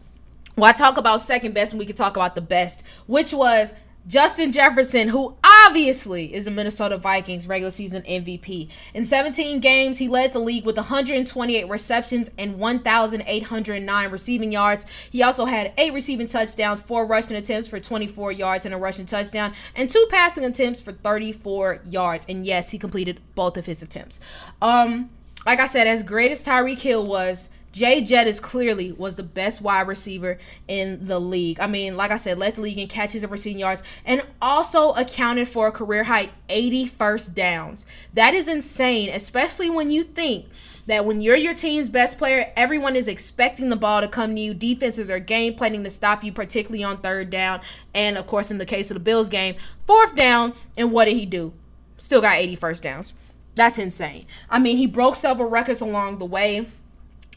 well, 0.57 0.69
I 0.69 0.73
talk 0.73 0.97
about 0.97 1.21
second 1.21 1.55
best, 1.55 1.75
we 1.75 1.87
can 1.87 1.95
talk 1.95 2.17
about 2.17 2.35
the 2.35 2.41
best, 2.41 2.83
which 3.07 3.33
was 3.33 3.75
Justin 4.07 4.53
Jefferson, 4.53 5.09
who 5.09 5.37
obviously 5.43 6.33
is 6.33 6.47
a 6.47 6.51
Minnesota 6.51 6.97
Vikings 6.97 7.47
regular 7.47 7.73
season 7.73 8.03
MVP. 8.03 8.71
In 8.95 9.05
17 9.05 9.59
games, 9.59 9.99
he 9.99 10.07
led 10.07 10.33
the 10.33 10.39
league 10.39 10.65
with 10.65 10.77
128 10.77 11.69
receptions 11.69 12.31
and 12.39 12.59
1,809 12.59 14.11
receiving 14.11 14.53
yards. 14.53 15.09
He 15.11 15.23
also 15.23 15.45
had 15.45 15.73
eight 15.77 15.93
receiving 15.93 16.29
touchdowns, 16.29 16.81
four 16.81 17.05
rushing 17.05 17.37
attempts 17.37 17.67
for 17.67 17.81
24 17.81 18.31
yards 18.33 18.65
and 18.65 18.75
a 18.75 18.79
rushing 18.79 19.07
touchdown, 19.07 19.53
and 19.75 19.91
two 19.91 20.07
passing 20.09 20.45
attempts 20.45 20.81
for 20.81 20.93
34 20.93 21.83
yards. 21.85 22.27
And 22.29 22.47
yes, 22.47 22.71
he 22.71 22.79
completed 22.79 23.21
both 23.35 23.57
of 23.57 23.67
his 23.67 23.83
attempts. 23.83 24.21
Um, 24.63 25.11
like 25.45 25.59
I 25.59 25.67
said, 25.67 25.87
as 25.87 26.03
great 26.03 26.31
as 26.31 26.45
Tyreek 26.45 26.81
Hill 26.81 27.07
was, 27.07 27.49
JJettas 27.77 28.41
clearly 28.41 28.93
was 28.93 29.17
the 29.17 29.23
best 29.23 29.61
wide 29.61 29.87
receiver 29.87 30.39
in 30.67 31.05
the 31.05 31.19
league. 31.19 31.61
I 31.61 31.67
mean, 31.67 31.95
like 31.95 32.11
I 32.11 32.17
said, 32.17 32.39
led 32.39 32.55
the 32.55 32.63
league 32.63 32.79
in 32.79 32.89
catches 32.89 33.23
and 33.23 33.31
receiving 33.31 33.59
yards 33.59 33.83
and 34.07 34.23
also 34.41 34.93
accounted 34.93 35.47
for 35.47 35.67
a 35.67 35.73
career 35.73 36.05
high 36.05 36.31
80 36.49 36.87
first 36.87 37.35
downs. 37.35 37.85
That 38.15 38.33
is 38.33 38.49
insane, 38.49 39.11
especially 39.11 39.69
when 39.69 39.91
you 39.91 40.05
think 40.05 40.47
that 40.87 41.05
when 41.05 41.21
you're 41.21 41.37
your 41.37 41.53
team's 41.53 41.91
best 41.91 42.17
player, 42.17 42.51
everyone 42.57 42.97
is 42.97 43.09
expecting 43.09 43.69
the 43.69 43.77
ball 43.77 44.01
to 44.01 44.09
come 44.09 44.35
to 44.35 44.41
you. 44.41 44.55
Defenses 44.55 45.11
are 45.11 45.19
game 45.19 45.53
planning 45.53 45.85
to 45.85 45.91
stop 45.91 46.25
you, 46.25 46.33
particularly 46.33 46.83
on 46.83 46.97
third 46.97 47.29
down. 47.29 47.61
And 47.95 48.17
of 48.17 48.27
course, 48.27 48.51
in 48.51 48.57
the 48.57 48.65
case 48.65 48.91
of 48.91 48.95
the 48.95 49.01
Bills 49.01 49.29
game, 49.29 49.57
fourth 49.87 50.15
down. 50.15 50.55
And 50.79 50.93
what 50.93 51.05
did 51.05 51.17
he 51.19 51.27
do? 51.27 51.53
Still 51.99 52.23
got 52.23 52.37
80 52.37 52.55
first 52.57 52.83
downs. 52.83 53.13
That's 53.55 53.79
insane. 53.79 54.27
I 54.49 54.59
mean, 54.61 54.79
he 54.79 54.87
broke 54.87 55.17
several 55.17 55.51
records 55.51 55.83
along 55.83 56.19
the 56.19 56.25
way 56.25 56.69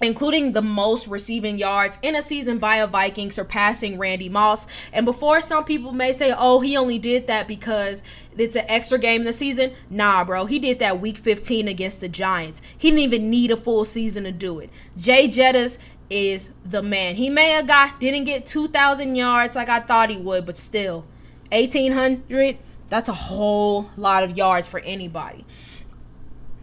including 0.02 0.52
the 0.52 0.62
most 0.62 1.08
receiving 1.08 1.58
yards 1.58 2.00
in 2.02 2.16
a 2.16 2.22
season 2.22 2.58
by 2.58 2.78
a 2.78 2.88
Viking, 2.88 3.32
surpassing 3.32 3.97
Randy 3.97 4.30
Moss. 4.30 4.89
And 4.93 5.06
before 5.06 5.41
some 5.41 5.66
people 5.66 5.91
may 5.91 6.12
say, 6.12 6.34
oh, 6.38 6.60
he 6.60 6.78
only 6.78 7.00
did 7.00 7.28
that 7.28 7.47
because 7.47 8.04
it's 8.38 8.56
an 8.56 8.66
extra 8.68 8.97
game 8.97 9.22
in 9.22 9.26
the 9.26 9.34
season, 9.34 9.74
nah, 9.89 10.24
bro. 10.24 10.45
He 10.45 10.60
did 10.60 10.80
that 10.80 11.02
week 11.02 11.18
15 11.18 11.68
against 11.68 12.02
the 12.02 12.10
Giants. 12.10 12.62
He 12.78 12.89
didn't 12.89 13.04
even 13.04 13.30
need 13.30 13.52
a 13.52 13.58
full 13.58 13.86
season 13.86 14.24
to 14.24 14.32
do 14.32 14.60
it. 14.60 14.70
JJettas 14.97 15.78
is 16.10 16.50
the 16.66 16.82
man. 16.82 17.16
He 17.16 17.30
may 17.30 17.52
have 17.52 17.68
got, 17.68 18.00
didn't 18.00 18.24
get 18.24 18.45
2,000 18.45 19.16
yards 19.16 19.56
like 19.56 19.70
I 19.70 19.80
thought 19.80 20.10
he 20.10 20.18
would, 20.18 20.45
but 20.45 20.58
still, 20.58 21.06
1,800, 21.52 22.58
that's 22.89 23.10
a 23.10 23.14
whole 23.14 23.89
lot 23.97 24.24
of 24.24 24.36
yards 24.36 24.68
for 24.68 24.80
anybody. 24.80 25.45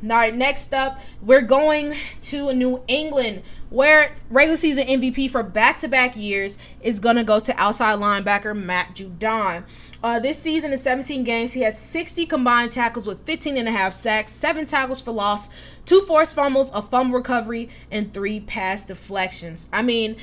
All 0.02 0.10
right, 0.10 0.34
next 0.34 0.74
up, 0.74 1.00
we're 1.22 1.40
going 1.40 1.94
to 2.22 2.52
New 2.52 2.82
England, 2.86 3.42
where 3.70 4.14
regular 4.28 4.58
season 4.58 4.86
MVP 4.86 5.30
for 5.30 5.42
back 5.42 5.78
to 5.78 5.88
back 5.88 6.16
years 6.16 6.58
is 6.82 7.00
going 7.00 7.16
to 7.16 7.24
go 7.24 7.40
to 7.40 7.58
outside 7.58 7.98
linebacker 7.98 8.54
Matt 8.54 8.94
Judon. 8.94 9.64
Uh, 10.02 10.20
this 10.20 10.38
season 10.38 10.70
in 10.70 10.78
17 10.78 11.24
games, 11.24 11.54
he 11.54 11.62
has 11.62 11.78
60 11.78 12.26
combined 12.26 12.72
tackles 12.72 13.06
with 13.06 13.24
15 13.24 13.56
and 13.56 13.68
a 13.68 13.72
half 13.72 13.94
sacks, 13.94 14.32
seven 14.32 14.66
tackles 14.66 15.00
for 15.00 15.12
loss, 15.12 15.48
two 15.86 16.02
forced 16.02 16.34
fumbles, 16.34 16.70
a 16.74 16.82
fumble 16.82 17.16
recovery, 17.16 17.70
and 17.90 18.12
three 18.12 18.40
pass 18.40 18.84
deflections. 18.84 19.66
I 19.72 19.80
mean, 19.80 20.16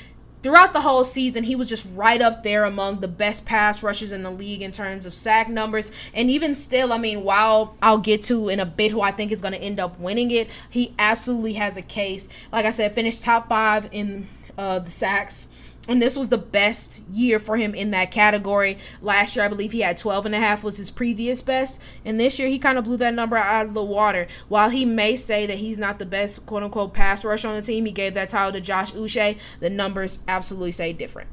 throughout 0.43 0.73
the 0.73 0.81
whole 0.81 1.03
season, 1.03 1.43
he 1.45 1.55
was 1.55 1.69
just 1.69 1.87
right 1.95 2.21
up 2.21 2.43
there 2.43 2.65
among 2.65 2.99
the 2.99 3.07
best 3.07 3.45
pass 3.45 3.81
rushers 3.81 4.11
in 4.11 4.21
the 4.21 4.29
league 4.29 4.61
in 4.61 4.71
terms 4.71 5.05
of 5.05 5.13
sack 5.13 5.49
numbers. 5.49 5.91
And 6.13 6.29
even 6.29 6.53
still, 6.53 6.93
I 6.93 6.97
mean, 6.97 7.23
while 7.23 7.75
I'll 7.81 7.97
get 7.97 8.21
to 8.23 8.49
in 8.49 8.59
a 8.59 8.65
bit 8.65 8.91
who 8.91 9.01
I 9.01 9.11
think 9.11 9.31
is 9.31 9.41
going 9.41 9.53
to 9.53 9.61
end 9.61 9.79
up 9.79 9.97
winning 9.99 10.29
it, 10.31 10.49
he 10.69 10.93
absolutely 10.99 11.53
has 11.53 11.77
a 11.77 11.81
case. 11.81 12.27
Like 12.51 12.65
I 12.65 12.71
said, 12.71 12.91
finished 12.91 13.23
top 13.23 13.49
five 13.49 13.87
in 13.91 14.27
uh, 14.57 14.79
the 14.79 14.91
sacks 14.91 15.47
and 15.87 16.01
this 16.01 16.15
was 16.15 16.29
the 16.29 16.37
best 16.37 17.01
year 17.11 17.39
for 17.39 17.57
him 17.57 17.75
in 17.75 17.91
that 17.91 18.11
category. 18.11 18.77
Last 19.01 19.35
year 19.35 19.43
i 19.45 19.47
believe 19.47 19.71
he 19.71 19.81
had 19.81 19.97
12 19.97 20.27
and 20.27 20.35
a 20.35 20.39
half 20.39 20.63
was 20.63 20.77
his 20.77 20.91
previous 20.91 21.41
best. 21.41 21.81
And 22.05 22.19
this 22.19 22.39
year 22.39 22.47
he 22.47 22.59
kind 22.59 22.77
of 22.77 22.85
blew 22.85 22.97
that 22.97 23.13
number 23.13 23.35
out 23.35 23.65
of 23.65 23.73
the 23.73 23.83
water. 23.83 24.27
While 24.47 24.69
he 24.69 24.85
may 24.85 25.15
say 25.15 25.45
that 25.45 25.57
he's 25.57 25.77
not 25.77 25.99
the 25.99 26.05
best 26.05 26.45
quote 26.45 26.63
unquote 26.63 26.93
pass 26.93 27.25
rush 27.25 27.45
on 27.45 27.55
the 27.55 27.61
team 27.61 27.85
he 27.85 27.91
gave 27.91 28.13
that 28.13 28.29
title 28.29 28.53
to 28.53 28.61
josh 28.61 28.93
uche. 28.93 29.37
The 29.59 29.69
numbers 29.69 30.19
absolutely 30.27 30.71
say 30.71 30.93
different 30.93 31.29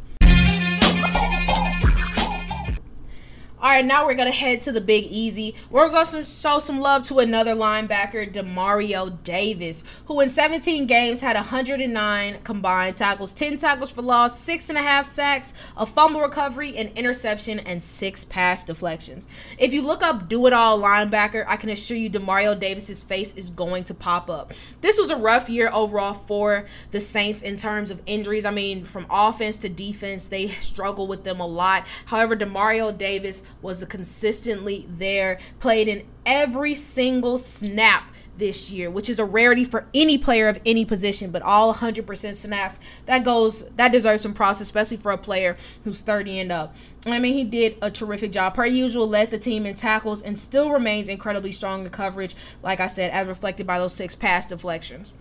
All 3.62 3.68
right, 3.68 3.84
now 3.84 4.06
we're 4.06 4.14
gonna 4.14 4.30
head 4.30 4.62
to 4.62 4.72
the 4.72 4.80
Big 4.80 5.04
Easy. 5.10 5.54
We're 5.68 5.90
gonna 5.90 6.24
show 6.24 6.58
some 6.60 6.80
love 6.80 7.04
to 7.08 7.18
another 7.18 7.54
linebacker, 7.54 8.32
Demario 8.32 9.22
Davis, 9.22 9.84
who 10.06 10.22
in 10.22 10.30
17 10.30 10.86
games 10.86 11.20
had 11.20 11.36
109 11.36 12.38
combined 12.42 12.96
tackles, 12.96 13.34
10 13.34 13.58
tackles 13.58 13.90
for 13.90 14.00
loss, 14.00 14.40
six 14.40 14.70
and 14.70 14.78
a 14.78 14.80
half 14.80 15.04
sacks, 15.04 15.52
a 15.76 15.84
fumble 15.84 16.22
recovery, 16.22 16.74
an 16.78 16.88
interception, 16.96 17.60
and 17.60 17.82
six 17.82 18.24
pass 18.24 18.64
deflections. 18.64 19.26
If 19.58 19.74
you 19.74 19.82
look 19.82 20.02
up 20.02 20.26
"do 20.26 20.46
it 20.46 20.54
all" 20.54 20.78
linebacker, 20.78 21.44
I 21.46 21.56
can 21.56 21.68
assure 21.68 21.98
you 21.98 22.08
Demario 22.08 22.58
Davis's 22.58 23.02
face 23.02 23.34
is 23.34 23.50
going 23.50 23.84
to 23.84 23.94
pop 23.94 24.30
up. 24.30 24.54
This 24.80 24.98
was 24.98 25.10
a 25.10 25.16
rough 25.16 25.50
year 25.50 25.68
overall 25.70 26.14
for 26.14 26.64
the 26.92 27.00
Saints 27.00 27.42
in 27.42 27.58
terms 27.58 27.90
of 27.90 28.00
injuries. 28.06 28.46
I 28.46 28.52
mean, 28.52 28.84
from 28.84 29.06
offense 29.10 29.58
to 29.58 29.68
defense, 29.68 30.28
they 30.28 30.48
struggle 30.48 31.06
with 31.06 31.24
them 31.24 31.40
a 31.40 31.46
lot. 31.46 31.86
However, 32.06 32.34
Demario 32.34 32.96
Davis 32.96 33.42
was 33.62 33.84
consistently 33.84 34.86
there, 34.88 35.38
played 35.58 35.88
in 35.88 36.06
every 36.24 36.74
single 36.74 37.38
snap 37.38 38.12
this 38.40 38.72
year, 38.72 38.90
which 38.90 39.08
is 39.08 39.20
a 39.20 39.24
rarity 39.24 39.64
for 39.64 39.86
any 39.94 40.18
player 40.18 40.48
of 40.48 40.58
any 40.66 40.84
position, 40.84 41.30
but 41.30 41.42
all 41.42 41.72
100% 41.72 42.34
snaps. 42.34 42.80
That 43.06 43.22
goes 43.22 43.64
that 43.76 43.92
deserves 43.92 44.22
some 44.22 44.34
props, 44.34 44.60
especially 44.60 44.96
for 44.96 45.12
a 45.12 45.18
player 45.18 45.56
who's 45.84 46.00
30 46.00 46.40
and 46.40 46.50
up. 46.50 46.74
I 47.06 47.20
mean, 47.20 47.34
he 47.34 47.44
did 47.44 47.76
a 47.80 47.90
terrific 47.90 48.32
job. 48.32 48.54
Per 48.54 48.66
usual, 48.66 49.08
led 49.08 49.30
the 49.30 49.38
team 49.38 49.66
in 49.66 49.74
tackles 49.74 50.22
and 50.22 50.38
still 50.38 50.70
remains 50.70 51.08
incredibly 51.08 51.52
strong 51.52 51.84
in 51.84 51.90
coverage, 51.90 52.34
like 52.62 52.80
I 52.80 52.88
said, 52.88 53.12
as 53.12 53.28
reflected 53.28 53.66
by 53.66 53.78
those 53.78 53.94
six 53.94 54.16
pass 54.16 54.48
deflections. 54.48 55.12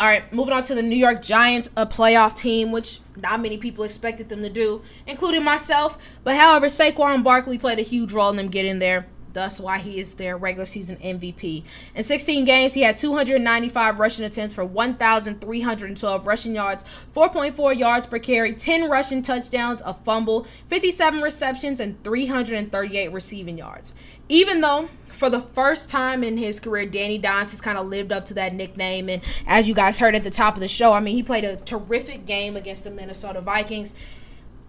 All 0.00 0.06
right, 0.06 0.32
moving 0.32 0.54
on 0.54 0.62
to 0.62 0.74
the 0.74 0.82
New 0.82 0.96
York 0.96 1.20
Giants, 1.20 1.68
a 1.76 1.84
playoff 1.84 2.34
team, 2.34 2.72
which 2.72 3.00
not 3.18 3.42
many 3.42 3.58
people 3.58 3.84
expected 3.84 4.30
them 4.30 4.40
to 4.40 4.48
do, 4.48 4.80
including 5.06 5.44
myself. 5.44 6.18
But 6.24 6.36
however, 6.36 6.68
Saquon 6.68 7.22
Barkley 7.22 7.58
played 7.58 7.78
a 7.78 7.82
huge 7.82 8.14
role 8.14 8.30
in 8.30 8.36
them 8.36 8.48
getting 8.48 8.78
there. 8.78 9.06
Thus, 9.34 9.60
why 9.60 9.76
he 9.76 10.00
is 10.00 10.14
their 10.14 10.38
regular 10.38 10.64
season 10.64 10.96
MVP. 10.96 11.64
In 11.94 12.02
16 12.02 12.46
games, 12.46 12.72
he 12.72 12.80
had 12.80 12.96
295 12.96 13.98
rushing 13.98 14.24
attempts 14.24 14.54
for 14.54 14.64
1,312 14.64 16.26
rushing 16.26 16.54
yards, 16.54 16.82
4.4 17.14 17.78
yards 17.78 18.06
per 18.06 18.18
carry, 18.18 18.54
10 18.54 18.88
rushing 18.88 19.20
touchdowns, 19.20 19.82
a 19.84 19.92
fumble, 19.92 20.44
57 20.68 21.20
receptions, 21.20 21.78
and 21.78 22.02
338 22.04 23.12
receiving 23.12 23.58
yards. 23.58 23.92
Even 24.30 24.62
though 24.62 24.88
for 25.20 25.28
the 25.28 25.42
first 25.42 25.90
time 25.90 26.24
in 26.24 26.38
his 26.38 26.58
career, 26.58 26.86
Danny 26.86 27.18
Dimes 27.18 27.50
has 27.50 27.60
kind 27.60 27.76
of 27.76 27.86
lived 27.86 28.10
up 28.10 28.24
to 28.24 28.34
that 28.34 28.54
nickname. 28.54 29.10
And 29.10 29.20
as 29.46 29.68
you 29.68 29.74
guys 29.74 29.98
heard 29.98 30.14
at 30.14 30.24
the 30.24 30.30
top 30.30 30.54
of 30.54 30.60
the 30.60 30.66
show, 30.66 30.94
I 30.94 31.00
mean, 31.00 31.14
he 31.14 31.22
played 31.22 31.44
a 31.44 31.56
terrific 31.56 32.24
game 32.24 32.56
against 32.56 32.84
the 32.84 32.90
Minnesota 32.90 33.42
Vikings. 33.42 33.94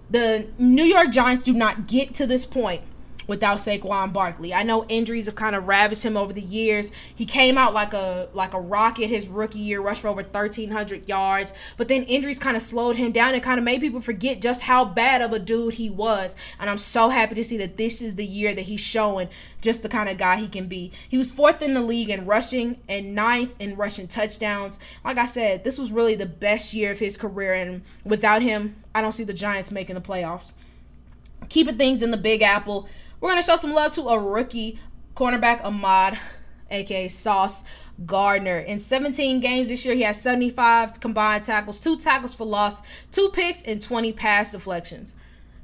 The 0.09 0.49
New 0.57 0.83
York 0.83 1.09
Giants 1.09 1.45
do 1.45 1.53
not 1.53 1.87
get 1.87 2.13
to 2.15 2.27
this 2.27 2.45
point 2.45 2.81
without 3.27 3.57
Saquon 3.57 4.13
Barkley. 4.13 4.53
I 4.53 4.63
know 4.63 4.85
injuries 4.85 5.25
have 5.25 5.35
kind 5.35 5.55
of 5.55 5.67
ravaged 5.67 6.03
him 6.03 6.17
over 6.17 6.33
the 6.33 6.41
years. 6.41 6.91
He 7.15 7.25
came 7.25 7.57
out 7.57 7.73
like 7.73 7.93
a 7.93 8.29
like 8.33 8.53
a 8.53 8.59
rocket 8.59 9.07
his 9.07 9.27
rookie 9.27 9.59
year, 9.59 9.81
rushed 9.81 10.01
for 10.01 10.07
over 10.07 10.23
1300 10.23 11.07
yards, 11.07 11.53
but 11.77 11.87
then 11.87 12.03
injuries 12.03 12.39
kind 12.39 12.55
of 12.55 12.63
slowed 12.63 12.95
him 12.95 13.11
down 13.11 13.33
and 13.33 13.43
kind 13.43 13.57
of 13.57 13.63
made 13.63 13.81
people 13.81 14.01
forget 14.01 14.41
just 14.41 14.63
how 14.63 14.85
bad 14.85 15.21
of 15.21 15.33
a 15.33 15.39
dude 15.39 15.75
he 15.75 15.89
was. 15.89 16.35
And 16.59 16.69
I'm 16.69 16.77
so 16.77 17.09
happy 17.09 17.35
to 17.35 17.43
see 17.43 17.57
that 17.57 17.77
this 17.77 18.01
is 18.01 18.15
the 18.15 18.25
year 18.25 18.53
that 18.53 18.61
he's 18.63 18.81
showing 18.81 19.29
just 19.61 19.83
the 19.83 19.89
kind 19.89 20.09
of 20.09 20.17
guy 20.17 20.37
he 20.37 20.47
can 20.47 20.67
be. 20.67 20.91
He 21.07 21.17
was 21.17 21.31
fourth 21.31 21.61
in 21.61 21.73
the 21.73 21.81
league 21.81 22.09
in 22.09 22.25
rushing 22.25 22.79
and 22.89 23.15
ninth 23.15 23.59
in 23.59 23.75
rushing 23.75 24.07
touchdowns. 24.07 24.79
Like 25.03 25.17
I 25.17 25.25
said, 25.25 25.63
this 25.63 25.77
was 25.77 25.91
really 25.91 26.15
the 26.15 26.25
best 26.25 26.73
year 26.73 26.91
of 26.91 26.99
his 26.99 27.17
career 27.17 27.53
and 27.53 27.81
without 28.03 28.41
him, 28.41 28.75
I 28.93 29.01
don't 29.01 29.11
see 29.11 29.23
the 29.23 29.33
Giants 29.33 29.71
making 29.71 29.95
the 29.95 30.01
playoffs. 30.01 30.51
Keeping 31.49 31.77
things 31.77 32.01
in 32.01 32.11
the 32.11 32.17
Big 32.17 32.41
Apple. 32.41 32.87
We're 33.21 33.29
going 33.29 33.39
to 33.39 33.45
show 33.45 33.55
some 33.55 33.73
love 33.73 33.91
to 33.93 34.01
a 34.07 34.19
rookie 34.19 34.79
cornerback, 35.15 35.63
Ahmad, 35.63 36.17
aka 36.71 37.07
Sauce 37.07 37.63
Gardner. 38.03 38.57
In 38.57 38.79
17 38.79 39.39
games 39.39 39.67
this 39.67 39.85
year, 39.85 39.93
he 39.93 40.01
has 40.01 40.19
75 40.19 40.99
combined 40.99 41.43
tackles, 41.43 41.79
two 41.79 41.97
tackles 41.97 42.33
for 42.33 42.45
loss, 42.47 42.81
two 43.11 43.29
picks, 43.29 43.61
and 43.61 43.79
20 43.79 44.11
pass 44.13 44.53
deflections. 44.53 45.13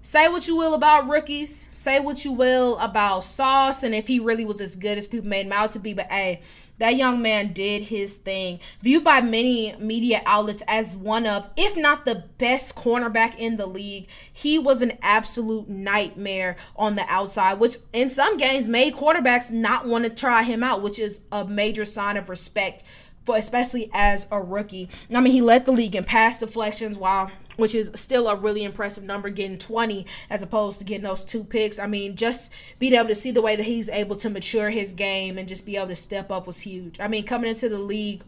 Say 0.04 0.30
what 0.30 0.48
you 0.48 0.56
will 0.56 0.76
about 0.76 1.10
rookies. 1.10 1.66
Say 1.72 2.00
what 2.00 2.24
you 2.24 2.32
will 2.32 2.78
about 2.78 3.24
Sauce 3.24 3.82
and 3.82 3.96
if 3.96 4.08
he 4.08 4.20
really 4.20 4.46
was 4.46 4.62
as 4.62 4.76
good 4.76 5.00
as 5.00 5.08
people 5.08 5.28
made 5.28 5.48
him 5.48 5.52
out 5.52 5.72
to 5.72 5.80
be. 5.80 5.96
But 5.96 6.12
hey, 6.12 6.42
that 6.80 6.96
young 6.96 7.22
man 7.22 7.54
did 7.54 7.84
his 7.84 8.18
thing. 8.18 8.60
Viewed 8.82 9.04
by 9.04 9.22
many 9.22 9.76
media 9.80 10.22
outlets 10.26 10.64
as 10.68 10.96
one 10.96 11.26
of, 11.26 11.50
if 11.58 11.76
not 11.76 12.06
the 12.06 12.24
best 12.38 12.76
cornerback 12.76 13.36
in 13.38 13.58
the 13.58 13.66
league, 13.66 14.08
he 14.32 14.60
was 14.60 14.82
an 14.82 14.94
absolute 15.02 15.68
nightmare 15.68 16.56
on 16.76 16.96
the 16.96 17.06
outside, 17.08 17.60
which 17.60 17.78
in 17.94 18.10
some 18.10 18.38
games 18.38 18.68
made 18.68 18.94
quarterbacks 18.94 19.52
not 19.52 19.86
want 19.86 20.06
to 20.06 20.10
try 20.10 20.44
him 20.44 20.64
out, 20.64 20.82
which 20.82 21.00
is 21.00 21.22
a 21.32 21.46
major 21.46 21.86
sign 21.86 22.18
of 22.18 22.30
respect 22.30 22.84
for 23.24 23.36
especially 23.36 23.90
as 23.94 24.26
a 24.32 24.42
rookie. 24.42 24.88
I 25.14 25.20
mean, 25.20 25.34
he 25.34 25.42
led 25.42 25.66
the 25.66 25.74
league 25.74 25.98
in 25.98 26.06
pass 26.06 26.40
deflections 26.40 26.98
while 26.98 27.30
which 27.58 27.76
is 27.76 27.92
still 27.96 28.28
a 28.28 28.36
really 28.36 28.64
impressive 28.64 29.04
number, 29.04 29.30
getting 29.30 29.58
20 29.58 30.06
as 30.30 30.42
opposed 30.42 30.80
to 30.80 30.86
getting 30.86 31.04
those 31.04 31.26
two 31.26 31.44
picks. 31.44 31.78
I 31.80 31.88
mean, 31.88 32.16
just 32.16 32.54
being 32.80 32.94
able 32.94 33.10
to 33.10 33.16
see 33.16 33.32
the 33.32 33.42
way 33.42 33.56
that 33.56 33.64
he's 33.64 33.90
able 33.90 34.16
to 34.18 34.30
mature 34.30 34.70
his 34.70 34.94
game 34.94 35.38
and 35.38 35.48
just 35.48 35.66
be 35.66 35.76
able 35.76 35.90
to 35.90 35.96
step 35.96 36.32
up 36.32 36.48
was 36.48 36.62
huge. 36.62 37.00
I 37.00 37.08
mean, 37.08 37.26
coming 37.26 37.50
into 37.50 37.68
the 37.68 37.80
league, 37.80 38.24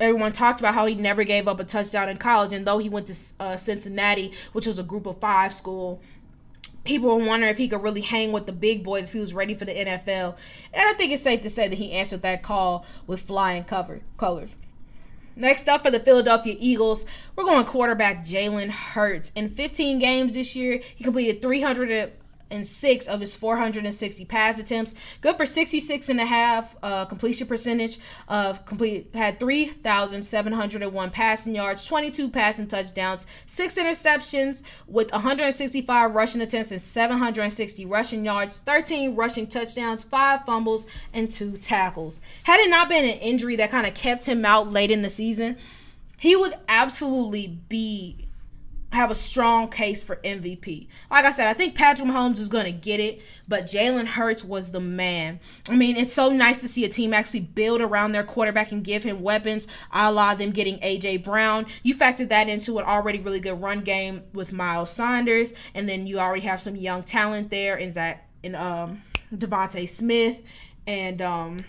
everyone 0.00 0.32
talked 0.32 0.60
about 0.60 0.74
how 0.74 0.86
he 0.86 0.94
never 0.94 1.24
gave 1.24 1.46
up 1.46 1.60
a 1.60 1.64
touchdown 1.64 2.08
in 2.08 2.16
college, 2.16 2.52
and 2.52 2.66
though 2.66 2.78
he 2.78 2.88
went 2.88 3.06
to 3.06 3.16
uh, 3.40 3.56
Cincinnati, 3.56 4.32
which 4.52 4.66
was 4.66 4.78
a 4.78 4.82
group 4.82 5.06
of 5.06 5.20
five 5.20 5.54
school, 5.54 6.00
people 6.84 7.08
were 7.08 7.24
wondering 7.24 7.50
if 7.50 7.58
he 7.58 7.68
could 7.68 7.82
really 7.82 8.00
hang 8.00 8.32
with 8.32 8.46
the 8.46 8.52
big 8.52 8.82
boys 8.82 9.08
if 9.08 9.14
he 9.14 9.20
was 9.20 9.34
ready 9.34 9.54
for 9.54 9.64
the 9.64 9.72
NFL. 9.72 10.36
And 10.72 10.88
I 10.88 10.92
think 10.94 11.12
it's 11.12 11.22
safe 11.22 11.40
to 11.42 11.50
say 11.50 11.68
that 11.68 11.76
he 11.76 11.92
answered 11.92 12.22
that 12.22 12.42
call 12.42 12.84
with 13.06 13.22
flying 13.22 13.64
cover 13.64 14.02
colors. 14.16 14.50
Next 15.36 15.68
up 15.68 15.82
for 15.82 15.90
the 15.90 15.98
Philadelphia 15.98 16.54
Eagles, 16.58 17.04
we're 17.34 17.44
going 17.44 17.64
quarterback 17.64 18.24
Jalen 18.24 18.70
Hurts. 18.70 19.32
In 19.34 19.48
15 19.48 19.98
games 19.98 20.34
this 20.34 20.54
year, 20.54 20.80
he 20.94 21.02
completed 21.02 21.42
300 21.42 22.12
and 22.54 22.66
six 22.66 23.06
of 23.06 23.20
his 23.20 23.36
460 23.36 24.24
pass 24.24 24.58
attempts. 24.58 24.94
Good 25.20 25.36
for 25.36 25.44
66 25.44 26.08
and 26.08 26.20
a 26.20 26.24
half 26.26 26.76
uh, 26.82 27.04
completion 27.04 27.46
percentage. 27.46 27.98
Of 28.28 28.64
complete 28.64 29.10
had 29.14 29.38
3,701 29.38 31.10
passing 31.10 31.54
yards, 31.54 31.84
22 31.84 32.30
passing 32.30 32.66
touchdowns, 32.66 33.26
six 33.46 33.76
interceptions 33.76 34.62
with 34.86 35.12
165 35.12 36.14
rushing 36.14 36.40
attempts 36.40 36.70
and 36.70 36.80
760 36.80 37.86
rushing 37.86 38.24
yards, 38.24 38.58
13 38.58 39.14
rushing 39.14 39.46
touchdowns, 39.46 40.02
five 40.02 40.44
fumbles, 40.46 40.86
and 41.12 41.30
two 41.30 41.56
tackles. 41.56 42.20
Had 42.44 42.60
it 42.60 42.70
not 42.70 42.88
been 42.88 43.04
an 43.04 43.18
injury 43.18 43.56
that 43.56 43.70
kind 43.70 43.86
of 43.86 43.94
kept 43.94 44.26
him 44.26 44.44
out 44.44 44.70
late 44.70 44.90
in 44.90 45.02
the 45.02 45.08
season, 45.08 45.56
he 46.18 46.36
would 46.36 46.54
absolutely 46.68 47.58
be 47.68 48.28
have 48.94 49.10
a 49.10 49.14
strong 49.14 49.68
case 49.68 50.02
for 50.02 50.16
MVP. 50.16 50.88
Like 51.10 51.24
I 51.24 51.30
said, 51.30 51.48
I 51.48 51.52
think 51.52 51.74
Patrick 51.74 52.08
Mahomes 52.08 52.38
is 52.38 52.48
going 52.48 52.64
to 52.64 52.72
get 52.72 53.00
it, 53.00 53.22
but 53.48 53.64
Jalen 53.64 54.06
Hurts 54.06 54.44
was 54.44 54.70
the 54.70 54.80
man. 54.80 55.40
I 55.68 55.76
mean, 55.76 55.96
it's 55.96 56.12
so 56.12 56.30
nice 56.30 56.60
to 56.62 56.68
see 56.68 56.84
a 56.84 56.88
team 56.88 57.12
actually 57.12 57.40
build 57.40 57.80
around 57.80 58.12
their 58.12 58.24
quarterback 58.24 58.72
and 58.72 58.84
give 58.84 59.02
him 59.02 59.22
weapons, 59.22 59.66
a 59.92 60.10
la 60.12 60.34
them 60.34 60.50
getting 60.50 60.78
A.J. 60.82 61.18
Brown. 61.18 61.66
You 61.82 61.94
factor 61.94 62.24
that 62.26 62.48
into 62.48 62.78
an 62.78 62.84
already 62.84 63.20
really 63.20 63.40
good 63.40 63.60
run 63.60 63.80
game 63.80 64.22
with 64.32 64.52
Miles 64.52 64.90
Sanders, 64.90 65.52
and 65.74 65.88
then 65.88 66.06
you 66.06 66.18
already 66.18 66.42
have 66.42 66.60
some 66.60 66.76
young 66.76 67.02
talent 67.02 67.50
there 67.50 67.76
in 67.76 67.92
that 67.92 68.28
in 68.42 68.54
um 68.54 69.02
DeVonta 69.34 69.88
Smith 69.88 70.42
and 70.86 71.20
um 71.20 71.64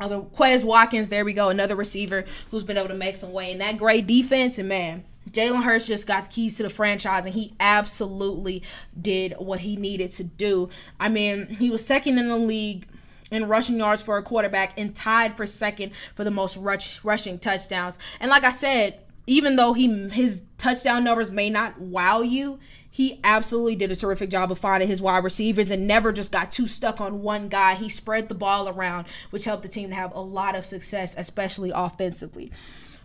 Other 0.00 0.20
Quez 0.20 0.64
Watkins, 0.64 1.08
there 1.08 1.24
we 1.24 1.32
go, 1.32 1.48
another 1.48 1.76
receiver 1.76 2.24
who's 2.50 2.64
been 2.64 2.76
able 2.76 2.88
to 2.88 2.94
make 2.94 3.16
some 3.16 3.32
way 3.32 3.50
in 3.50 3.58
that 3.58 3.76
great 3.76 4.06
defense. 4.06 4.58
And 4.58 4.68
man, 4.68 5.04
Jalen 5.30 5.62
Hurts 5.62 5.86
just 5.86 6.06
got 6.06 6.24
the 6.24 6.30
keys 6.30 6.56
to 6.56 6.62
the 6.62 6.70
franchise, 6.70 7.24
and 7.24 7.34
he 7.34 7.52
absolutely 7.60 8.62
did 9.00 9.34
what 9.38 9.60
he 9.60 9.76
needed 9.76 10.12
to 10.12 10.24
do. 10.24 10.68
I 11.00 11.08
mean, 11.08 11.46
he 11.46 11.70
was 11.70 11.84
second 11.84 12.18
in 12.18 12.28
the 12.28 12.36
league 12.36 12.86
in 13.30 13.48
rushing 13.48 13.78
yards 13.78 14.02
for 14.02 14.18
a 14.18 14.22
quarterback 14.22 14.78
and 14.78 14.94
tied 14.94 15.36
for 15.36 15.46
second 15.46 15.92
for 16.14 16.24
the 16.24 16.30
most 16.30 16.56
rush, 16.56 17.04
rushing 17.04 17.38
touchdowns. 17.38 17.98
And 18.20 18.30
like 18.30 18.44
I 18.44 18.50
said, 18.50 19.00
even 19.26 19.56
though 19.56 19.72
he 19.72 20.08
his 20.08 20.42
touchdown 20.58 21.02
numbers 21.02 21.32
may 21.32 21.50
not 21.50 21.80
wow 21.80 22.20
you, 22.20 22.60
he 22.88 23.20
absolutely 23.24 23.74
did 23.74 23.90
a 23.90 23.96
terrific 23.96 24.30
job 24.30 24.50
of 24.50 24.58
finding 24.58 24.88
his 24.88 25.02
wide 25.02 25.24
receivers 25.24 25.70
and 25.70 25.86
never 25.86 26.12
just 26.12 26.32
got 26.32 26.50
too 26.50 26.66
stuck 26.66 27.00
on 27.00 27.22
one 27.22 27.48
guy. 27.48 27.74
He 27.74 27.88
spread 27.88 28.28
the 28.28 28.34
ball 28.34 28.68
around, 28.68 29.06
which 29.30 29.44
helped 29.44 29.64
the 29.64 29.68
team 29.68 29.90
to 29.90 29.94
have 29.94 30.14
a 30.14 30.20
lot 30.20 30.56
of 30.56 30.64
success, 30.64 31.14
especially 31.18 31.72
offensively. 31.74 32.52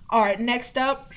All 0.10 0.22
right, 0.22 0.40
next 0.40 0.78
up, 0.78 1.12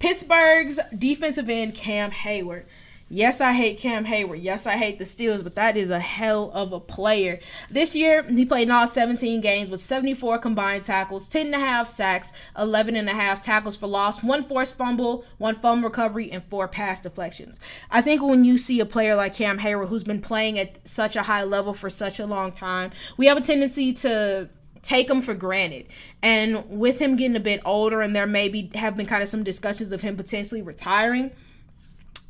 Pittsburgh's 0.00 0.80
defensive 0.96 1.50
end 1.50 1.74
Cam 1.74 2.10
Heyward. 2.10 2.64
Yes, 3.12 3.40
I 3.40 3.52
hate 3.52 3.76
Cam 3.76 4.06
Heyward. 4.06 4.38
Yes, 4.40 4.66
I 4.66 4.76
hate 4.76 4.98
the 4.98 5.04
Steelers, 5.04 5.42
but 5.42 5.56
that 5.56 5.76
is 5.76 5.90
a 5.90 5.98
hell 5.98 6.50
of 6.54 6.72
a 6.72 6.80
player. 6.80 7.38
This 7.68 7.94
year, 7.94 8.22
he 8.22 8.46
played 8.46 8.68
in 8.68 8.70
all 8.70 8.86
17 8.86 9.40
games 9.40 9.68
with 9.68 9.80
74 9.80 10.38
combined 10.38 10.84
tackles, 10.84 11.28
10 11.28 11.46
and 11.46 11.54
a 11.56 11.58
half 11.58 11.86
sacks, 11.86 12.32
11 12.56 12.96
and 12.96 13.10
a 13.10 13.12
half 13.12 13.40
tackles 13.42 13.76
for 13.76 13.88
loss, 13.88 14.22
one 14.22 14.42
forced 14.42 14.78
fumble, 14.78 15.24
one 15.38 15.56
fumble 15.56 15.88
recovery, 15.88 16.30
and 16.30 16.44
four 16.44 16.66
pass 16.66 17.00
deflections. 17.00 17.60
I 17.90 18.00
think 18.00 18.22
when 18.22 18.44
you 18.44 18.56
see 18.56 18.80
a 18.80 18.86
player 18.86 19.16
like 19.16 19.34
Cam 19.34 19.58
Heyward, 19.58 19.88
who's 19.88 20.04
been 20.04 20.22
playing 20.22 20.58
at 20.58 20.86
such 20.86 21.14
a 21.14 21.24
high 21.24 21.42
level 21.42 21.74
for 21.74 21.90
such 21.90 22.20
a 22.20 22.26
long 22.26 22.52
time, 22.52 22.92
we 23.18 23.26
have 23.26 23.36
a 23.36 23.42
tendency 23.42 23.92
to 23.92 24.48
take 24.82 25.10
him 25.10 25.20
for 25.20 25.34
granted. 25.34 25.86
And 26.22 26.68
with 26.68 27.00
him 27.00 27.16
getting 27.16 27.36
a 27.36 27.40
bit 27.40 27.60
older, 27.64 28.00
and 28.00 28.14
there 28.14 28.26
maybe 28.26 28.70
have 28.74 28.96
been 28.96 29.06
kind 29.06 29.22
of 29.22 29.28
some 29.28 29.42
discussions 29.42 29.92
of 29.92 30.00
him 30.00 30.16
potentially 30.16 30.62
retiring 30.62 31.30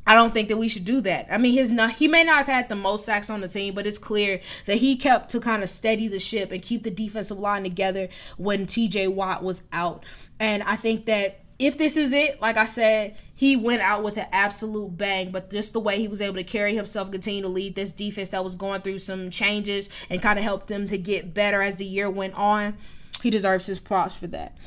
I 0.05 0.15
don't 0.15 0.33
think 0.33 0.49
that 0.49 0.57
we 0.57 0.67
should 0.67 0.85
do 0.85 0.99
that. 1.01 1.27
I 1.31 1.37
mean, 1.37 1.53
his 1.53 1.69
not 1.69 1.93
he 1.93 2.07
may 2.07 2.23
not 2.23 2.37
have 2.37 2.47
had 2.47 2.69
the 2.69 2.75
most 2.75 3.05
sacks 3.05 3.29
on 3.29 3.41
the 3.41 3.47
team, 3.47 3.73
but 3.73 3.85
it's 3.85 3.97
clear 3.97 4.41
that 4.65 4.77
he 4.77 4.95
kept 4.95 5.29
to 5.29 5.39
kind 5.39 5.63
of 5.63 5.69
steady 5.69 6.07
the 6.07 6.19
ship 6.19 6.51
and 6.51 6.61
keep 6.61 6.83
the 6.83 6.91
defensive 6.91 7.39
line 7.39 7.63
together 7.63 8.09
when 8.37 8.65
TJ 8.65 9.13
Watt 9.13 9.43
was 9.43 9.61
out. 9.71 10.03
And 10.39 10.63
I 10.63 10.75
think 10.75 11.05
that 11.05 11.40
if 11.61 11.77
this 11.77 11.95
is 11.95 12.11
it, 12.11 12.41
like 12.41 12.57
I 12.57 12.65
said, 12.65 13.15
he 13.35 13.55
went 13.55 13.83
out 13.83 14.03
with 14.03 14.17
an 14.17 14.25
absolute 14.31 14.97
bang. 14.97 15.31
But 15.31 15.51
just 15.51 15.73
the 15.73 15.79
way 15.79 15.99
he 15.99 16.07
was 16.07 16.19
able 16.19 16.37
to 16.37 16.43
carry 16.43 16.75
himself, 16.75 17.11
continue 17.11 17.43
to 17.43 17.47
lead 17.47 17.75
this 17.75 17.91
defense 17.91 18.31
that 18.31 18.43
was 18.43 18.55
going 18.55 18.81
through 18.81 18.99
some 18.99 19.29
changes 19.29 19.89
and 20.09 20.21
kind 20.21 20.39
of 20.39 20.43
helped 20.43 20.67
them 20.67 20.87
to 20.87 20.97
get 20.97 21.33
better 21.33 21.61
as 21.61 21.75
the 21.75 21.85
year 21.85 22.09
went 22.09 22.33
on, 22.33 22.75
he 23.21 23.29
deserves 23.29 23.67
his 23.67 23.79
props 23.79 24.15
for 24.15 24.27
that. 24.27 24.57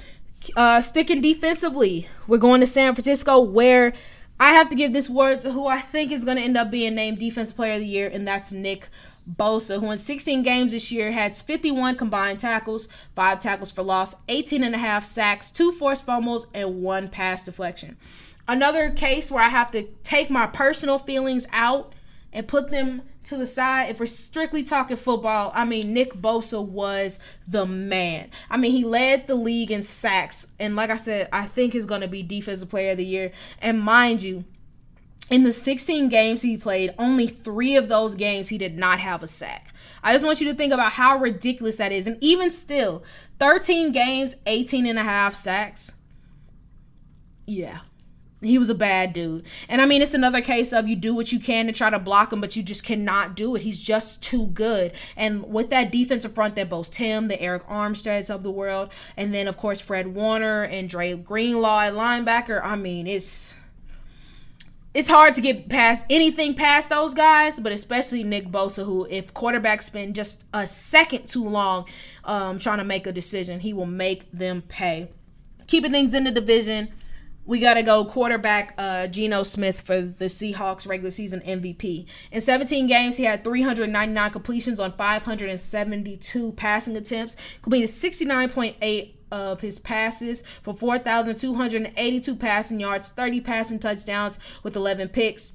Uh, 0.54 0.80
sticking 0.80 1.20
defensively, 1.20 2.08
we're 2.28 2.38
going 2.38 2.60
to 2.60 2.66
San 2.66 2.94
Francisco 2.94 3.40
where 3.40 3.92
I 4.38 4.52
have 4.52 4.68
to 4.68 4.76
give 4.76 4.92
this 4.92 5.10
word 5.10 5.40
to 5.40 5.52
who 5.52 5.66
I 5.66 5.80
think 5.80 6.12
is 6.12 6.24
going 6.24 6.36
to 6.36 6.42
end 6.42 6.56
up 6.56 6.70
being 6.70 6.94
named 6.94 7.18
Defense 7.18 7.52
Player 7.52 7.74
of 7.74 7.80
the 7.80 7.86
Year, 7.86 8.10
and 8.12 8.26
that's 8.26 8.52
Nick 8.52 8.88
Bosa, 9.30 9.80
who 9.80 9.90
in 9.90 9.98
16 9.98 10.42
games 10.42 10.72
this 10.72 10.92
year 10.92 11.12
has 11.12 11.40
51 11.40 11.96
combined 11.96 12.40
tackles, 12.40 12.88
5 13.14 13.38
tackles 13.40 13.72
for 13.72 13.82
loss, 13.82 14.14
18 14.28 14.62
and 14.62 14.74
a 14.74 14.78
half 14.78 15.04
sacks, 15.04 15.50
2 15.50 15.72
forced 15.72 16.04
fumbles, 16.04 16.46
and 16.52 16.82
1 16.82 17.08
pass 17.08 17.44
deflection. 17.44 17.96
Another 18.46 18.90
case 18.90 19.30
where 19.30 19.42
I 19.42 19.48
have 19.48 19.70
to 19.72 19.84
take 20.02 20.28
my 20.28 20.46
personal 20.46 20.98
feelings 20.98 21.46
out 21.52 21.94
and 22.32 22.46
put 22.46 22.68
them 22.68 23.02
to 23.24 23.36
the 23.36 23.46
side, 23.46 23.90
if 23.90 24.00
we're 24.00 24.06
strictly 24.06 24.62
talking 24.62 24.96
football, 24.96 25.50
I 25.54 25.64
mean, 25.64 25.94
Nick 25.94 26.14
Bosa 26.14 26.62
was 26.62 27.18
the 27.48 27.64
man. 27.64 28.28
I 28.50 28.58
mean, 28.58 28.72
he 28.72 28.84
led 28.84 29.26
the 29.26 29.34
league 29.34 29.70
in 29.70 29.82
sacks. 29.82 30.48
And 30.58 30.76
like 30.76 30.90
I 30.90 30.96
said, 30.96 31.28
I 31.32 31.46
think 31.46 31.72
he's 31.72 31.86
going 31.86 32.02
to 32.02 32.08
be 32.08 32.22
Defensive 32.22 32.68
Player 32.68 32.92
of 32.92 32.98
the 32.98 33.06
Year. 33.06 33.32
And 33.62 33.80
mind 33.80 34.22
you, 34.22 34.44
in 35.30 35.42
the 35.42 35.52
16 35.52 36.08
games 36.08 36.42
he 36.42 36.56
played, 36.56 36.94
only 36.98 37.26
three 37.26 37.76
of 37.76 37.88
those 37.88 38.14
games 38.14 38.48
he 38.48 38.58
did 38.58 38.76
not 38.76 39.00
have 39.00 39.22
a 39.22 39.26
sack. 39.26 39.74
I 40.02 40.12
just 40.12 40.24
want 40.24 40.40
you 40.40 40.50
to 40.50 40.56
think 40.56 40.72
about 40.72 40.92
how 40.92 41.16
ridiculous 41.16 41.78
that 41.78 41.92
is. 41.92 42.06
And 42.06 42.18
even 42.20 42.50
still, 42.50 43.02
13 43.38 43.92
games, 43.92 44.36
18 44.46 44.86
and 44.86 44.98
a 44.98 45.02
half 45.02 45.34
sacks. 45.34 45.94
Yeah, 47.46 47.80
he 48.42 48.58
was 48.58 48.68
a 48.68 48.74
bad 48.74 49.12
dude. 49.12 49.46
And 49.68 49.80
I 49.80 49.86
mean, 49.86 50.02
it's 50.02 50.14
another 50.14 50.40
case 50.42 50.72
of 50.72 50.88
you 50.88 50.96
do 50.96 51.14
what 51.14 51.32
you 51.32 51.40
can 51.40 51.66
to 51.66 51.72
try 51.72 51.90
to 51.90 51.98
block 51.98 52.32
him, 52.32 52.40
but 52.40 52.54
you 52.54 52.62
just 52.62 52.84
cannot 52.84 53.34
do 53.34 53.56
it. 53.56 53.62
He's 53.62 53.82
just 53.82 54.22
too 54.22 54.46
good. 54.48 54.92
And 55.16 55.50
with 55.50 55.70
that 55.70 55.90
defensive 55.90 56.34
front 56.34 56.54
that 56.56 56.68
boasts 56.68 56.96
him, 56.96 57.26
the 57.26 57.38
Arik 57.38 57.66
Armsteads 57.66 58.34
of 58.34 58.42
the 58.42 58.50
world, 58.50 58.92
and 59.16 59.34
then, 59.34 59.48
of 59.48 59.56
course, 59.56 59.80
Fred 59.80 60.08
Warner 60.08 60.64
and 60.64 60.88
Dre 60.88 61.14
Greenlaw 61.14 61.80
at 61.80 61.94
linebacker, 61.94 62.62
I 62.62 62.76
mean, 62.76 63.06
it's. 63.06 63.54
It's 64.94 65.10
hard 65.10 65.34
to 65.34 65.40
get 65.40 65.68
past 65.68 66.06
anything 66.08 66.54
past 66.54 66.88
those 66.88 67.14
guys, 67.14 67.58
but 67.58 67.72
especially 67.72 68.22
Nick 68.22 68.46
Bosa, 68.46 68.84
who, 68.84 69.08
if 69.10 69.34
quarterbacks 69.34 69.82
spend 69.82 70.14
just 70.14 70.44
a 70.54 70.68
second 70.68 71.26
too 71.26 71.44
long 71.44 71.88
um, 72.24 72.60
trying 72.60 72.78
to 72.78 72.84
make 72.84 73.08
a 73.08 73.12
decision, 73.12 73.58
he 73.58 73.72
will 73.72 73.86
make 73.86 74.30
them 74.30 74.62
pay. 74.62 75.08
Keeping 75.66 75.90
things 75.90 76.14
in 76.14 76.22
the 76.22 76.30
division, 76.30 76.92
we 77.44 77.58
got 77.58 77.74
to 77.74 77.82
go 77.82 78.04
quarterback 78.04 78.72
uh, 78.78 79.08
Geno 79.08 79.42
Smith 79.42 79.80
for 79.80 80.00
the 80.00 80.26
Seahawks 80.26 80.86
regular 80.86 81.10
season 81.10 81.40
MVP. 81.40 82.06
In 82.30 82.40
17 82.40 82.86
games, 82.86 83.16
he 83.16 83.24
had 83.24 83.42
399 83.42 84.30
completions 84.30 84.78
on 84.78 84.92
572 84.92 86.52
passing 86.52 86.96
attempts, 86.96 87.36
completed 87.62 87.90
69.8 87.90 89.14
of 89.34 89.60
his 89.60 89.78
passes 89.78 90.42
for 90.62 90.72
4,282 90.72 92.36
passing 92.36 92.80
yards, 92.80 93.10
30 93.10 93.40
passing 93.40 93.78
touchdowns 93.78 94.38
with 94.62 94.76
11 94.76 95.08
picks. 95.08 95.52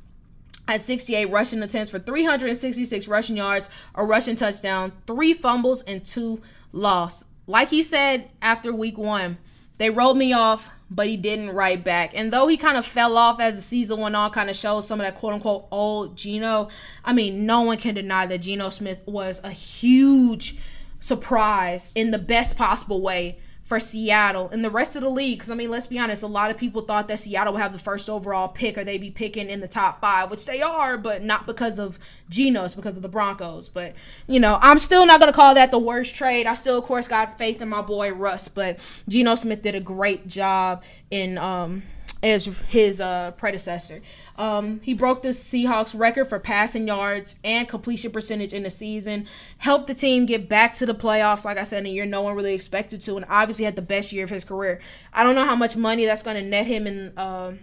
Had 0.68 0.82
68 0.82 1.32
rushing 1.32 1.64
attempts 1.64 1.90
for 1.90 2.00
366 2.00 3.08
rushing 3.08 3.38
yards, 3.38 3.70
a 3.96 4.04
rushing 4.04 4.36
touchdown, 4.36 4.92
three 5.08 5.34
fumbles, 5.34 5.82
and 5.84 6.06
two 6.06 6.42
loss. 6.72 7.24
Like 7.48 7.70
he 7.70 7.82
said 7.82 8.30
after 8.42 8.72
week 8.72 8.98
one, 8.98 9.38
they 9.78 9.90
rolled 9.90 10.18
me 10.18 10.34
off 10.34 10.70
but 10.92 11.08
he 11.08 11.18
didn't 11.18 11.52
write 11.52 11.84
back. 11.84 12.12
And 12.16 12.34
though 12.34 12.48
he 12.48 12.58
kind 12.58 12.78
of 12.78 12.86
fell 12.86 13.18
off 13.18 13.40
as 13.40 13.56
the 13.56 13.62
season 13.62 14.00
went 14.00 14.16
on, 14.16 14.32
kind 14.32 14.50
of 14.50 14.56
showed 14.56 14.82
some 14.82 15.00
of 15.00 15.06
that 15.06 15.16
quote 15.16 15.34
unquote 15.34 15.68
old 15.72 16.18
Geno, 16.18 16.70
I 17.06 17.14
mean, 17.14 17.46
no 17.46 17.62
one 17.62 17.78
can 17.78 17.96
deny 17.96 18.26
that 18.26 18.40
Geno 18.40 18.70
Smith 18.70 19.02
was 19.06 19.40
a 19.44 19.52
huge 19.52 20.56
surprise 21.00 21.92
in 21.96 22.12
the 22.12 22.18
best 22.18 22.58
possible 22.58 23.02
way 23.02 23.40
for 23.70 23.80
Seattle 23.80 24.50
and 24.50 24.66
the 24.66 24.70
rest 24.72 24.96
of 24.96 25.04
the 25.04 25.10
league. 25.10 25.38
Because, 25.38 25.52
I 25.52 25.56
mean, 25.56 25.70
let's 25.70 25.86
be 25.86 26.00
honest, 26.00 26.24
a 26.24 26.28
lot 26.28 26.50
of 26.50 26.58
people 26.58 26.82
thought 26.82 27.08
that 27.08 27.20
Seattle 27.20 27.54
would 27.54 27.62
have 27.62 27.72
the 27.72 27.78
first 27.78 28.10
overall 28.10 28.48
pick 28.48 28.80
or 28.80 28.84
they'd 28.84 28.98
be 28.98 29.12
picking 29.12 29.48
in 29.48 29.60
the 29.60 29.68
top 29.68 30.02
five, 30.02 30.32
which 30.32 30.48
they 30.48 30.64
are, 30.64 30.98
but 30.98 31.24
not 31.24 31.46
because 31.46 31.78
of 31.78 32.00
Geno, 32.30 32.66
it's 32.66 32.74
because 32.74 32.98
of 32.98 33.04
the 33.04 33.10
Broncos. 33.10 33.70
But, 33.70 33.94
you 34.28 34.40
know, 34.40 34.58
I'm 34.60 34.80
still 34.80 35.06
not 35.06 35.20
going 35.20 35.32
to 35.32 35.36
call 35.36 35.54
that 35.54 35.70
the 35.70 35.78
worst 35.78 36.16
trade. 36.16 36.48
I 36.48 36.56
still, 36.56 36.80
of 36.80 36.84
course, 36.84 37.08
got 37.08 37.38
faith 37.38 37.62
in 37.62 37.70
my 37.70 37.84
boy 37.84 38.12
Russ, 38.12 38.48
but 38.48 38.80
Geno 39.08 39.36
Smith 39.36 39.62
did 39.62 39.76
a 39.76 39.80
great 39.80 40.28
job 40.28 40.84
in. 41.12 41.38
um 41.38 41.84
as 42.22 42.46
his 42.68 43.00
uh, 43.00 43.32
predecessor. 43.32 44.02
Um, 44.38 44.82
he 44.82 44.94
broke 44.94 45.22
the 45.22 45.30
Seahawks 45.30 45.98
record 45.98 46.26
for 46.26 46.40
passing 46.40 46.88
yards 46.88 47.36
and 47.44 47.68
completion 47.68 48.12
percentage 48.12 48.54
in 48.54 48.64
the 48.64 48.70
season, 48.70 49.26
helped 49.58 49.88
the 49.88 49.94
team 49.94 50.26
get 50.26 50.50
back 50.50 50.74
to 50.74 50.86
the 50.86 50.96
playoffs, 50.96 51.46
like 51.46 51.58
I 51.58 51.64
said, 51.64 51.80
in 51.80 51.86
a 51.86 51.90
year 51.90 52.06
no 52.06 52.22
one 52.22 52.36
really 52.36 52.54
expected 52.54 53.02
to, 53.02 53.16
and 53.16 53.26
obviously 53.30 53.66
had 53.66 53.76
the 53.76 53.82
best 53.82 54.12
year 54.12 54.24
of 54.24 54.30
his 54.30 54.44
career. 54.44 54.80
I 55.14 55.24
don't 55.24 55.36
know 55.36 55.46
how 55.46 55.56
much 55.56 55.78
money 55.78 56.06
that's 56.06 56.24
going 56.24 56.38
to 56.38 56.44
net 56.44 56.68
him 56.68 56.88
in 56.88 57.18
uh, 57.18 57.54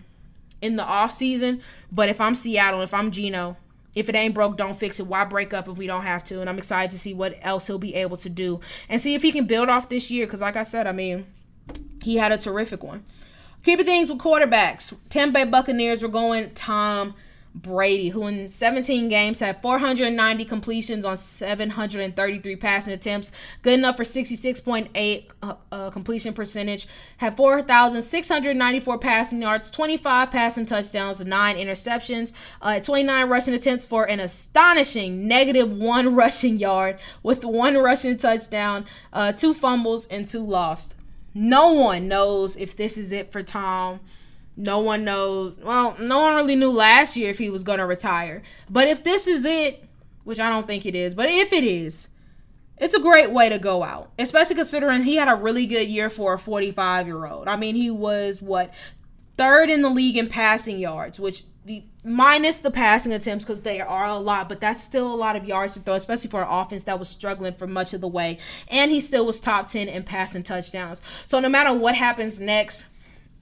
in 0.62 0.76
the 0.76 0.82
offseason, 0.82 1.60
but 1.92 2.08
if 2.08 2.20
I'm 2.20 2.34
Seattle, 2.34 2.80
if 2.80 2.94
I'm 2.94 3.10
Geno, 3.10 3.58
if 3.94 4.08
it 4.08 4.14
ain't 4.14 4.34
broke, 4.34 4.56
don't 4.56 4.76
fix 4.76 5.00
it. 5.00 5.06
Why 5.06 5.24
break 5.24 5.54
up 5.54 5.68
if 5.68 5.76
we 5.78 5.86
don't 5.86 6.02
have 6.02 6.24
to? 6.24 6.40
And 6.40 6.48
I'm 6.48 6.58
excited 6.58 6.90
to 6.92 6.98
see 6.98 7.14
what 7.14 7.38
else 7.42 7.66
he'll 7.66 7.78
be 7.78 7.94
able 7.94 8.16
to 8.18 8.28
do 8.28 8.60
and 8.88 9.00
see 9.00 9.14
if 9.14 9.22
he 9.22 9.32
can 9.32 9.46
build 9.46 9.68
off 9.68 9.88
this 9.88 10.10
year. 10.10 10.26
Because, 10.26 10.40
like 10.40 10.56
I 10.56 10.62
said, 10.62 10.86
I 10.86 10.92
mean, 10.92 11.26
he 12.02 12.16
had 12.16 12.30
a 12.30 12.38
terrific 12.38 12.82
one. 12.82 13.04
Keeping 13.66 13.84
things 13.84 14.08
with 14.08 14.20
quarterbacks, 14.20 14.96
Tampa 15.08 15.40
Bay 15.40 15.44
Buccaneers 15.44 16.00
were 16.00 16.08
going 16.08 16.54
Tom 16.54 17.16
Brady, 17.52 18.10
who 18.10 18.28
in 18.28 18.48
17 18.48 19.08
games 19.08 19.40
had 19.40 19.60
490 19.60 20.44
completions 20.44 21.04
on 21.04 21.16
733 21.16 22.54
passing 22.54 22.94
attempts, 22.94 23.32
good 23.62 23.74
enough 23.74 23.96
for 23.96 24.04
66.8 24.04 25.30
uh, 25.42 25.54
uh, 25.72 25.90
completion 25.90 26.32
percentage, 26.32 26.86
had 27.16 27.36
4,694 27.36 28.98
passing 28.98 29.42
yards, 29.42 29.68
25 29.72 30.30
passing 30.30 30.64
touchdowns, 30.64 31.24
9 31.24 31.56
interceptions, 31.56 32.30
uh, 32.62 32.78
29 32.78 33.28
rushing 33.28 33.54
attempts 33.54 33.84
for 33.84 34.04
an 34.04 34.20
astonishing 34.20 35.26
negative 35.26 35.76
one 35.76 36.14
rushing 36.14 36.56
yard 36.60 37.00
with 37.24 37.44
one 37.44 37.76
rushing 37.76 38.16
touchdown, 38.16 38.86
uh, 39.12 39.32
two 39.32 39.52
fumbles, 39.52 40.06
and 40.06 40.28
two 40.28 40.46
lost 40.46 40.94
no 41.36 41.70
one 41.74 42.08
knows 42.08 42.56
if 42.56 42.74
this 42.76 42.96
is 42.96 43.12
it 43.12 43.30
for 43.30 43.42
Tom. 43.42 44.00
No 44.56 44.78
one 44.78 45.04
knows. 45.04 45.54
Well, 45.62 45.94
no 46.00 46.20
one 46.20 46.34
really 46.34 46.56
knew 46.56 46.70
last 46.70 47.14
year 47.14 47.28
if 47.28 47.36
he 47.36 47.50
was 47.50 47.62
going 47.62 47.78
to 47.78 47.84
retire. 47.84 48.42
But 48.70 48.88
if 48.88 49.04
this 49.04 49.26
is 49.26 49.44
it, 49.44 49.84
which 50.24 50.40
I 50.40 50.48
don't 50.48 50.66
think 50.66 50.86
it 50.86 50.94
is, 50.94 51.14
but 51.14 51.28
if 51.28 51.52
it 51.52 51.62
is, 51.62 52.08
it's 52.78 52.94
a 52.94 53.00
great 53.00 53.32
way 53.32 53.50
to 53.50 53.58
go 53.58 53.82
out, 53.82 54.12
especially 54.18 54.56
considering 54.56 55.02
he 55.02 55.16
had 55.16 55.28
a 55.28 55.34
really 55.34 55.66
good 55.66 55.90
year 55.90 56.08
for 56.08 56.32
a 56.32 56.38
45 56.38 57.06
year 57.06 57.26
old. 57.26 57.48
I 57.48 57.56
mean, 57.56 57.74
he 57.74 57.90
was 57.90 58.40
what 58.40 58.72
third 59.36 59.68
in 59.68 59.82
the 59.82 59.90
league 59.90 60.16
in 60.16 60.28
passing 60.28 60.78
yards, 60.78 61.20
which 61.20 61.44
minus 62.04 62.60
the 62.60 62.70
passing 62.70 63.12
attempts 63.12 63.44
because 63.44 63.62
they 63.62 63.80
are 63.80 64.06
a 64.06 64.16
lot, 64.16 64.48
but 64.48 64.60
that's 64.60 64.82
still 64.82 65.12
a 65.12 65.16
lot 65.16 65.36
of 65.36 65.44
yards 65.44 65.74
to 65.74 65.80
throw, 65.80 65.94
especially 65.94 66.30
for 66.30 66.42
an 66.42 66.48
offense 66.48 66.84
that 66.84 66.98
was 66.98 67.08
struggling 67.08 67.54
for 67.54 67.66
much 67.66 67.92
of 67.92 68.00
the 68.00 68.08
way. 68.08 68.38
And 68.68 68.90
he 68.90 69.00
still 69.00 69.26
was 69.26 69.40
top 69.40 69.68
10 69.68 69.88
in 69.88 70.02
passing 70.04 70.42
touchdowns. 70.42 71.02
So 71.26 71.40
no 71.40 71.48
matter 71.48 71.72
what 71.72 71.94
happens 71.94 72.38
next, 72.38 72.84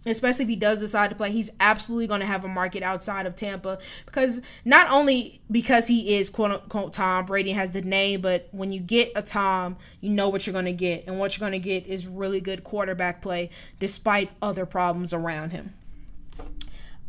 especially 0.06 0.44
if 0.44 0.48
he 0.48 0.56
does 0.56 0.80
decide 0.80 1.10
to 1.10 1.16
play, 1.16 1.30
he's 1.30 1.50
absolutely 1.60 2.06
going 2.06 2.20
to 2.20 2.26
have 2.26 2.44
a 2.44 2.48
market 2.48 2.82
outside 2.82 3.26
of 3.26 3.36
Tampa 3.36 3.78
because 4.06 4.40
not 4.64 4.90
only 4.90 5.40
because 5.50 5.86
he 5.86 6.16
is 6.16 6.28
quote 6.28 6.50
unquote 6.50 6.92
Tom 6.92 7.24
Brady 7.26 7.52
has 7.52 7.72
the 7.72 7.82
name, 7.82 8.20
but 8.20 8.48
when 8.52 8.72
you 8.72 8.80
get 8.80 9.12
a 9.14 9.22
Tom, 9.22 9.76
you 10.00 10.10
know 10.10 10.28
what 10.28 10.46
you're 10.46 10.52
going 10.52 10.64
to 10.66 10.72
get, 10.72 11.04
and 11.06 11.18
what 11.18 11.36
you're 11.36 11.48
going 11.48 11.60
to 11.60 11.66
get 11.66 11.86
is 11.86 12.06
really 12.06 12.40
good 12.40 12.64
quarterback 12.64 13.22
play 13.22 13.50
despite 13.80 14.30
other 14.42 14.66
problems 14.66 15.12
around 15.12 15.50
him. 15.50 15.74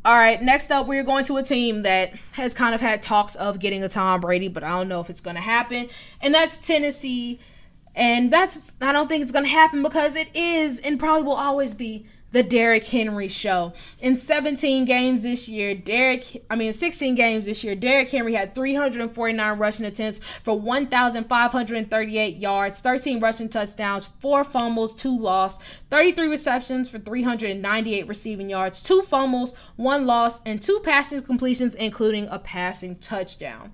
All 0.05 0.13
right, 0.15 0.39
next 0.39 0.69
up, 0.69 0.85
we're 0.85 1.03
going 1.03 1.25
to 1.25 1.37
a 1.37 1.43
team 1.43 1.81
that 1.81 2.13
has 2.33 2.53
kind 2.53 2.75
of 2.75 2.81
had 2.81 3.01
talks 3.01 3.33
of 3.33 3.57
getting 3.59 3.83
a 3.83 3.89
Tom 3.89 4.21
Brady, 4.21 4.49
but 4.49 4.63
I 4.63 4.69
don't 4.69 4.87
know 4.87 5.01
if 5.01 5.09
it's 5.09 5.19
going 5.19 5.35
to 5.35 5.41
happen, 5.41 5.89
and 6.21 6.31
that's 6.31 6.59
Tennessee. 6.59 7.39
And 7.95 8.31
that's 8.31 8.59
I 8.81 8.91
don't 8.91 9.07
think 9.07 9.23
it's 9.23 9.31
going 9.31 9.45
to 9.45 9.51
happen 9.51 9.81
because 9.81 10.15
it 10.15 10.27
is 10.35 10.77
and 10.77 10.99
probably 10.99 11.23
will 11.23 11.33
always 11.33 11.73
be 11.73 12.05
the 12.35 12.43
Derrick 12.43 12.85
Henry 12.85 13.29
show. 13.29 13.71
In 14.01 14.13
17 14.13 14.83
games 14.83 15.23
this 15.23 15.47
year, 15.47 15.73
Derrick, 15.73 16.43
I 16.49 16.57
mean 16.57 16.73
16 16.73 17.15
games 17.15 17.45
this 17.45 17.63
year, 17.63 17.75
Derrick 17.75 18.09
Henry 18.09 18.33
had 18.33 18.53
349 18.53 19.57
rushing 19.57 19.85
attempts 19.85 20.19
for 20.43 20.59
1,538 20.59 22.35
yards, 22.35 22.81
13 22.81 23.21
rushing 23.21 23.47
touchdowns, 23.47 24.03
4 24.19 24.43
fumbles, 24.43 24.93
2 24.95 25.17
lost, 25.17 25.61
33 25.89 26.27
receptions 26.27 26.89
for 26.89 26.99
398 26.99 28.05
receiving 28.05 28.49
yards, 28.49 28.83
2 28.83 29.03
fumbles, 29.03 29.53
1 29.77 30.05
loss, 30.05 30.41
and 30.45 30.61
2 30.61 30.81
passing 30.83 31.21
completions, 31.21 31.73
including 31.73 32.27
a 32.27 32.37
passing 32.37 32.97
touchdown 32.97 33.71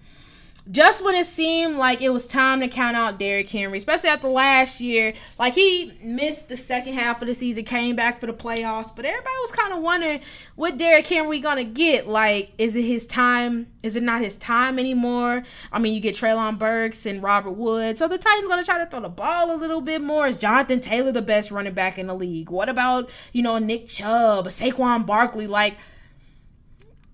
just 0.69 1.03
when 1.03 1.15
it 1.15 1.25
seemed 1.25 1.77
like 1.77 2.01
it 2.01 2.09
was 2.09 2.27
time 2.27 2.59
to 2.59 2.67
count 2.67 2.95
out 2.95 3.17
Derrick 3.17 3.49
Henry, 3.49 3.77
especially 3.79 4.09
after 4.09 4.27
last 4.27 4.79
year, 4.79 5.13
like 5.39 5.55
he 5.55 5.91
missed 6.03 6.49
the 6.49 6.57
second 6.57 6.93
half 6.93 7.21
of 7.21 7.27
the 7.27 7.33
season, 7.33 7.65
came 7.65 7.95
back 7.95 8.19
for 8.19 8.27
the 8.27 8.33
playoffs, 8.33 8.95
but 8.95 9.03
everybody 9.05 9.35
was 9.41 9.51
kind 9.51 9.73
of 9.73 9.79
wondering 9.79 10.19
what 10.55 10.77
Derrick 10.77 11.07
Henry 11.07 11.39
gonna 11.39 11.63
get. 11.63 12.07
Like, 12.07 12.53
is 12.59 12.75
it 12.75 12.83
his 12.83 13.07
time? 13.07 13.67
Is 13.81 13.95
it 13.95 14.03
not 14.03 14.21
his 14.21 14.37
time 14.37 14.77
anymore? 14.77 15.41
I 15.71 15.79
mean, 15.79 15.95
you 15.95 15.99
get 15.99 16.15
Treylon 16.15 16.59
Burks 16.59 17.07
and 17.07 17.23
Robert 17.23 17.51
Woods, 17.51 17.97
so 17.97 18.07
the 18.07 18.19
Titans 18.19 18.47
gonna 18.47 18.63
try 18.63 18.77
to 18.77 18.85
throw 18.85 19.01
the 19.01 19.09
ball 19.09 19.53
a 19.53 19.57
little 19.57 19.81
bit 19.81 20.01
more. 20.01 20.27
Is 20.27 20.37
Jonathan 20.37 20.79
Taylor 20.79 21.11
the 21.11 21.23
best 21.23 21.49
running 21.49 21.73
back 21.73 21.97
in 21.97 22.05
the 22.05 22.15
league? 22.15 22.51
What 22.51 22.69
about 22.69 23.09
you 23.33 23.41
know 23.41 23.57
Nick 23.57 23.87
Chubb, 23.87 24.47
Saquon 24.47 25.07
Barkley? 25.07 25.47
Like, 25.47 25.77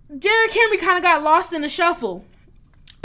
Derrick 0.09 0.51
Henry 0.51 0.77
kind 0.77 0.97
of 0.97 1.03
got 1.03 1.23
lost 1.23 1.53
in 1.53 1.61
the 1.61 1.69
shuffle 1.69 2.25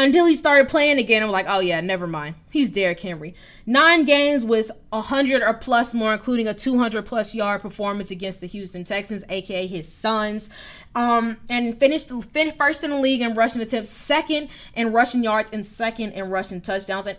until 0.03 0.27
he 0.27 0.35
started 0.35 0.69
playing 0.69 0.99
again. 0.99 1.23
I'm 1.23 1.31
like, 1.31 1.47
oh 1.49 1.61
yeah, 1.61 1.81
never 1.81 2.07
mind. 2.07 2.35
He's 2.51 2.71
Derrick 2.71 3.01
Henry. 3.01 3.35
Nine 3.67 4.05
games 4.05 4.45
with 4.45 4.71
100 4.91 5.43
or 5.43 5.55
plus 5.55 5.95
more, 5.95 6.13
including 6.13 6.49
a 6.49 6.55
200 6.55 7.07
plus 7.07 7.35
yard 7.35 7.63
performance 7.63 8.11
against 8.11 8.41
the 8.41 8.49
Houston 8.49 8.83
Texans, 8.83 9.25
aka 9.29 9.67
his 9.67 9.93
sons. 9.93 10.51
Um, 10.95 11.39
and 11.49 11.79
finished 11.79 12.11
first 12.59 12.85
in 12.85 12.91
the 12.91 12.99
league 12.99 13.23
in 13.23 13.35
rushing 13.35 13.63
attempts, 13.63 13.91
second 13.91 14.49
in 14.75 14.93
rushing 14.93 15.23
yards, 15.23 15.53
and 15.53 15.65
second 15.65 16.13
in 16.13 16.31
rushing 16.31 16.61
touchdowns. 16.61 17.07
And 17.07 17.19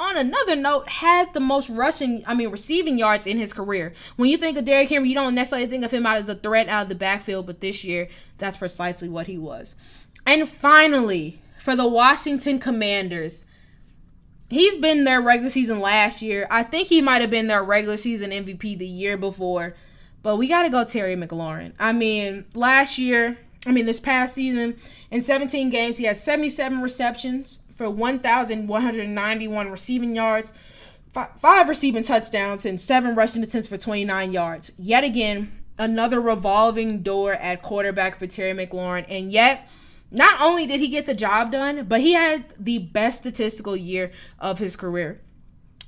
on 0.00 0.16
another 0.16 0.56
note, 0.56 0.88
had 0.88 1.32
the 1.32 1.40
most 1.40 1.70
rushing, 1.70 2.24
I 2.26 2.34
mean, 2.34 2.48
receiving 2.48 2.98
yards 2.98 3.26
in 3.26 3.38
his 3.38 3.52
career. 3.52 3.92
When 4.16 4.30
you 4.30 4.36
think 4.36 4.58
of 4.58 4.64
Derrick 4.64 4.88
Henry, 4.88 5.10
you 5.10 5.14
don't 5.14 5.34
necessarily 5.34 5.68
think 5.68 5.84
of 5.84 5.92
him 5.92 6.06
out 6.06 6.16
as 6.16 6.28
a 6.28 6.34
threat 6.34 6.68
out 6.68 6.84
of 6.84 6.88
the 6.88 6.94
backfield, 6.96 7.46
but 7.46 7.60
this 7.60 7.84
year, 7.84 8.08
that's 8.38 8.56
precisely 8.56 9.08
what 9.08 9.28
he 9.28 9.38
was. 9.38 9.76
And 10.26 10.48
finally, 10.48 11.39
for 11.60 11.76
the 11.76 11.86
Washington 11.86 12.58
Commanders. 12.58 13.44
He's 14.48 14.76
been 14.76 15.04
their 15.04 15.20
regular 15.20 15.50
season 15.50 15.80
last 15.80 16.22
year. 16.22 16.46
I 16.50 16.62
think 16.62 16.88
he 16.88 17.00
might 17.00 17.20
have 17.20 17.30
been 17.30 17.46
their 17.46 17.62
regular 17.62 17.96
season 17.96 18.30
MVP 18.30 18.78
the 18.78 18.86
year 18.86 19.16
before. 19.16 19.76
But 20.22 20.36
we 20.36 20.48
got 20.48 20.62
to 20.62 20.70
go 20.70 20.84
Terry 20.84 21.16
McLaurin. 21.16 21.72
I 21.78 21.92
mean, 21.92 22.46
last 22.54 22.98
year, 22.98 23.38
I 23.66 23.72
mean, 23.72 23.86
this 23.86 24.00
past 24.00 24.34
season, 24.34 24.76
in 25.10 25.22
17 25.22 25.70
games, 25.70 25.96
he 25.98 26.04
had 26.04 26.16
77 26.16 26.80
receptions 26.80 27.58
for 27.74 27.88
1,191 27.88 29.70
receiving 29.70 30.14
yards, 30.14 30.52
five 31.12 31.68
receiving 31.68 32.02
touchdowns, 32.02 32.66
and 32.66 32.80
seven 32.80 33.14
rushing 33.14 33.42
attempts 33.42 33.68
for 33.68 33.78
29 33.78 34.32
yards. 34.32 34.72
Yet 34.76 35.04
again, 35.04 35.52
another 35.78 36.20
revolving 36.20 37.02
door 37.02 37.34
at 37.34 37.62
quarterback 37.62 38.18
for 38.18 38.26
Terry 38.26 38.52
McLaurin. 38.52 39.06
And 39.08 39.32
yet, 39.32 39.68
not 40.10 40.40
only 40.40 40.66
did 40.66 40.80
he 40.80 40.88
get 40.88 41.06
the 41.06 41.14
job 41.14 41.52
done, 41.52 41.86
but 41.86 42.00
he 42.00 42.12
had 42.14 42.44
the 42.58 42.78
best 42.78 43.18
statistical 43.18 43.76
year 43.76 44.10
of 44.38 44.58
his 44.58 44.76
career. 44.76 45.20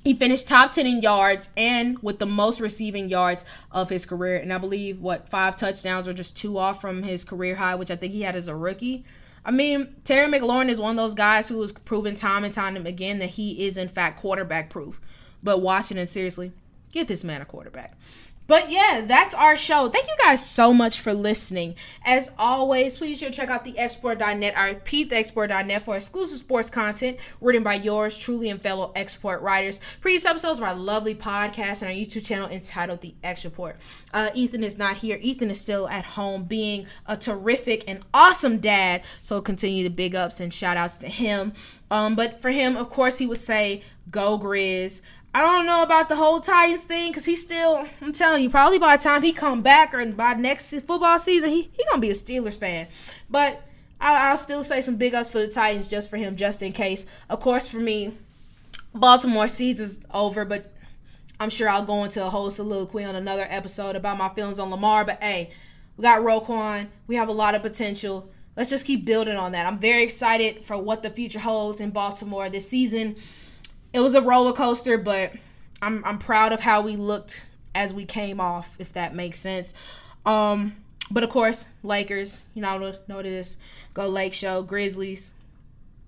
He 0.03 0.13
finished 0.13 0.49
top 0.49 0.71
10 0.71 0.85
in 0.85 1.01
yards 1.01 1.49
and 1.55 1.97
with 1.99 2.19
the 2.19 2.25
most 2.25 2.59
receiving 2.59 3.07
yards 3.07 3.45
of 3.71 3.89
his 3.89 4.05
career. 4.05 4.35
And 4.35 4.51
I 4.51 4.57
believe, 4.57 4.99
what, 4.99 5.29
five 5.29 5.55
touchdowns 5.55 6.07
or 6.07 6.13
just 6.13 6.35
two 6.35 6.57
off 6.57 6.81
from 6.81 7.03
his 7.03 7.23
career 7.23 7.55
high, 7.55 7.75
which 7.75 7.89
I 7.89 7.95
think 7.95 8.11
he 8.11 8.21
had 8.21 8.35
as 8.35 8.49
a 8.49 8.55
rookie. 8.55 9.05
I 9.45 9.51
mean, 9.51 9.95
Terry 10.03 10.31
McLaurin 10.31 10.69
is 10.69 10.79
one 10.79 10.91
of 10.91 10.97
those 10.97 11.13
guys 11.13 11.47
who 11.47 11.61
has 11.61 11.71
proven 11.71 12.15
time 12.15 12.43
and 12.43 12.53
time 12.53 12.75
again 12.85 13.19
that 13.19 13.31
he 13.31 13.65
is, 13.65 13.77
in 13.77 13.87
fact, 13.87 14.19
quarterback 14.19 14.69
proof. 14.69 14.99
But 15.41 15.61
Washington, 15.61 16.07
seriously, 16.07 16.51
get 16.93 17.07
this 17.07 17.23
man 17.23 17.41
a 17.41 17.45
quarterback. 17.45 17.97
But 18.45 18.69
yeah, 18.69 19.03
that's 19.05 19.33
our 19.33 19.55
show. 19.55 19.87
Thank 19.87 20.07
you 20.07 20.15
guys 20.21 20.45
so 20.45 20.73
much 20.73 20.99
for 20.99 21.13
listening. 21.13 21.75
As 22.05 22.29
always, 22.37 22.97
please 22.97 23.19
sure 23.19 23.29
check 23.29 23.49
out 23.49 23.63
the 23.63 23.71
xreport.net. 23.71 24.57
I 24.57 24.71
repeat, 24.71 25.09
the 25.09 25.15
xreport.net 25.15 25.85
for 25.85 25.95
exclusive 25.95 26.39
sports 26.39 26.69
content 26.69 27.17
written 27.39 27.63
by 27.63 27.75
yours 27.75 28.17
truly 28.17 28.49
and 28.49 28.61
fellow 28.61 28.91
X 28.95 29.15
Report 29.15 29.41
writers. 29.41 29.79
Previous 30.01 30.25
episodes 30.25 30.59
of 30.59 30.65
our 30.65 30.75
lovely 30.75 31.15
podcast 31.15 31.81
and 31.81 31.83
our 31.83 31.95
YouTube 31.95 32.25
channel 32.25 32.49
entitled 32.49 32.99
The 32.99 33.15
X 33.23 33.45
Report. 33.45 33.77
Uh, 34.13 34.29
Ethan 34.35 34.63
is 34.63 34.77
not 34.77 34.97
here. 34.97 35.17
Ethan 35.21 35.49
is 35.49 35.61
still 35.61 35.87
at 35.87 36.03
home 36.03 36.43
being 36.43 36.85
a 37.05 37.15
terrific 37.15 37.85
and 37.87 38.01
awesome 38.13 38.57
dad. 38.57 39.03
So 39.21 39.39
continue 39.41 39.83
the 39.83 39.89
big 39.89 40.15
ups 40.15 40.41
and 40.41 40.53
shout 40.53 40.75
outs 40.75 40.97
to 40.99 41.07
him. 41.07 41.53
Um, 41.89 42.15
but 42.15 42.41
for 42.41 42.49
him, 42.49 42.75
of 42.75 42.89
course, 42.89 43.19
he 43.19 43.27
would 43.27 43.37
say, 43.37 43.83
Go 44.09 44.37
Grizz. 44.37 45.01
I 45.35 45.41
don't 45.41 45.65
know 45.65 45.81
about 45.81 46.09
the 46.09 46.15
whole 46.15 46.39
Titans 46.39 46.83
thing 46.83 47.09
because 47.09 47.25
he's 47.25 47.41
still. 47.41 47.87
I'm 48.01 48.11
telling 48.11 48.43
you, 48.43 48.49
probably 48.49 48.77
by 48.77 48.97
the 48.97 49.03
time 49.03 49.23
he 49.23 49.33
come 49.33 49.63
back 49.63 49.93
or 49.93 50.05
by 50.05 50.33
next 50.35 50.69
football 50.81 51.17
season, 51.17 51.49
he 51.49 51.71
he 51.73 51.83
gonna 51.89 52.01
be 52.01 52.11
a 52.11 52.13
Steelers 52.13 52.59
fan. 52.59 52.87
But 53.29 53.65
I, 53.99 54.29
will 54.29 54.37
still 54.37 54.63
say 54.63 54.81
some 54.81 54.97
big 54.97 55.15
ups 55.15 55.31
for 55.31 55.39
the 55.39 55.47
Titans 55.47 55.87
just 55.87 56.09
for 56.09 56.17
him, 56.17 56.35
just 56.35 56.61
in 56.61 56.71
case. 56.71 57.07
Of 57.29 57.39
course, 57.39 57.67
for 57.67 57.77
me, 57.77 58.15
Baltimore 58.93 59.47
season's 59.47 59.99
over, 60.13 60.45
but 60.45 60.71
I'm 61.39 61.49
sure 61.49 61.67
I'll 61.67 61.83
go 61.83 62.03
into 62.03 62.23
a 62.23 62.29
whole 62.29 62.51
soliloquy 62.51 63.03
on 63.03 63.15
another 63.15 63.47
episode 63.49 63.95
about 63.95 64.17
my 64.19 64.29
feelings 64.29 64.59
on 64.59 64.69
Lamar. 64.69 65.03
But 65.03 65.23
hey, 65.23 65.51
we 65.97 66.03
got 66.03 66.21
Roquan. 66.21 66.89
We 67.07 67.15
have 67.15 67.29
a 67.29 67.33
lot 67.33 67.55
of 67.55 67.63
potential. 67.63 68.29
Let's 68.55 68.69
just 68.69 68.85
keep 68.85 69.03
building 69.03 69.37
on 69.37 69.53
that. 69.53 69.65
I'm 69.65 69.79
very 69.79 70.03
excited 70.03 70.63
for 70.63 70.77
what 70.77 71.01
the 71.01 71.09
future 71.09 71.39
holds 71.39 71.81
in 71.81 71.89
Baltimore 71.89 72.49
this 72.49 72.69
season 72.69 73.15
it 73.93 73.99
was 73.99 74.15
a 74.15 74.21
roller 74.21 74.53
coaster, 74.53 74.97
but 74.97 75.33
I'm 75.81 76.03
I'm 76.03 76.17
proud 76.17 76.51
of 76.51 76.59
how 76.59 76.81
we 76.81 76.95
looked 76.95 77.43
as 77.75 77.93
we 77.93 78.05
came 78.05 78.39
off, 78.39 78.75
if 78.79 78.93
that 78.93 79.15
makes 79.15 79.39
sense. 79.39 79.73
Um, 80.25 80.75
but 81.11 81.23
of 81.23 81.29
course, 81.29 81.65
Lakers, 81.83 82.43
you 82.53 82.61
know, 82.61 82.77
know 82.77 83.15
what 83.15 83.25
it 83.25 83.33
is. 83.33 83.57
Go 83.93 84.07
Lake 84.07 84.33
Show, 84.33 84.63
Grizzlies. 84.63 85.31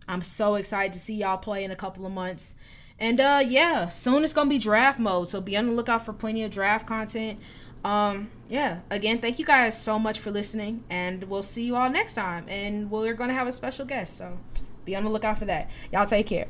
I'm 0.08 0.22
so 0.22 0.56
excited 0.56 0.94
to 0.94 1.00
see 1.00 1.16
y'all 1.16 1.38
play 1.38 1.64
in 1.64 1.72
a 1.72 1.76
couple 1.76 2.06
of 2.06 2.12
months. 2.12 2.56
And 3.00 3.20
uh 3.20 3.44
yeah, 3.46 3.88
soon 3.90 4.24
it's 4.24 4.34
gonna 4.34 4.50
be 4.50 4.58
draft 4.58 5.00
mode, 5.00 5.28
so 5.28 5.42
be 5.42 5.58
on 5.58 5.68
the 5.68 5.74
lookout 5.74 6.06
for 6.06 6.14
plenty 6.14 6.44
of 6.44 6.52
draft 6.52 6.88
content. 6.88 7.40
Um, 7.84 8.32
yeah, 8.48 8.80
again, 8.90 9.20
thank 9.20 9.38
you 9.38 9.46
guys 9.46 9.80
so 9.80 10.00
much 10.00 10.20
for 10.20 10.32
listening, 10.32 10.84
and 10.90 11.24
we'll 11.26 11.44
see 11.44 11.66
you 11.66 11.76
all 11.76 11.90
next 11.90 12.16
time. 12.16 12.46
And 12.48 12.90
we're 12.90 13.14
gonna 13.14 13.34
have 13.34 13.48
a 13.48 13.52
special 13.52 13.86
guest, 13.86 14.18
so 14.18 14.38
be 14.86 14.96
on 14.96 15.04
the 15.04 15.10
lookout 15.10 15.38
for 15.38 15.46
that. 15.46 15.70
Y'all 15.92 16.06
take 16.06 16.28
care. 16.28 16.48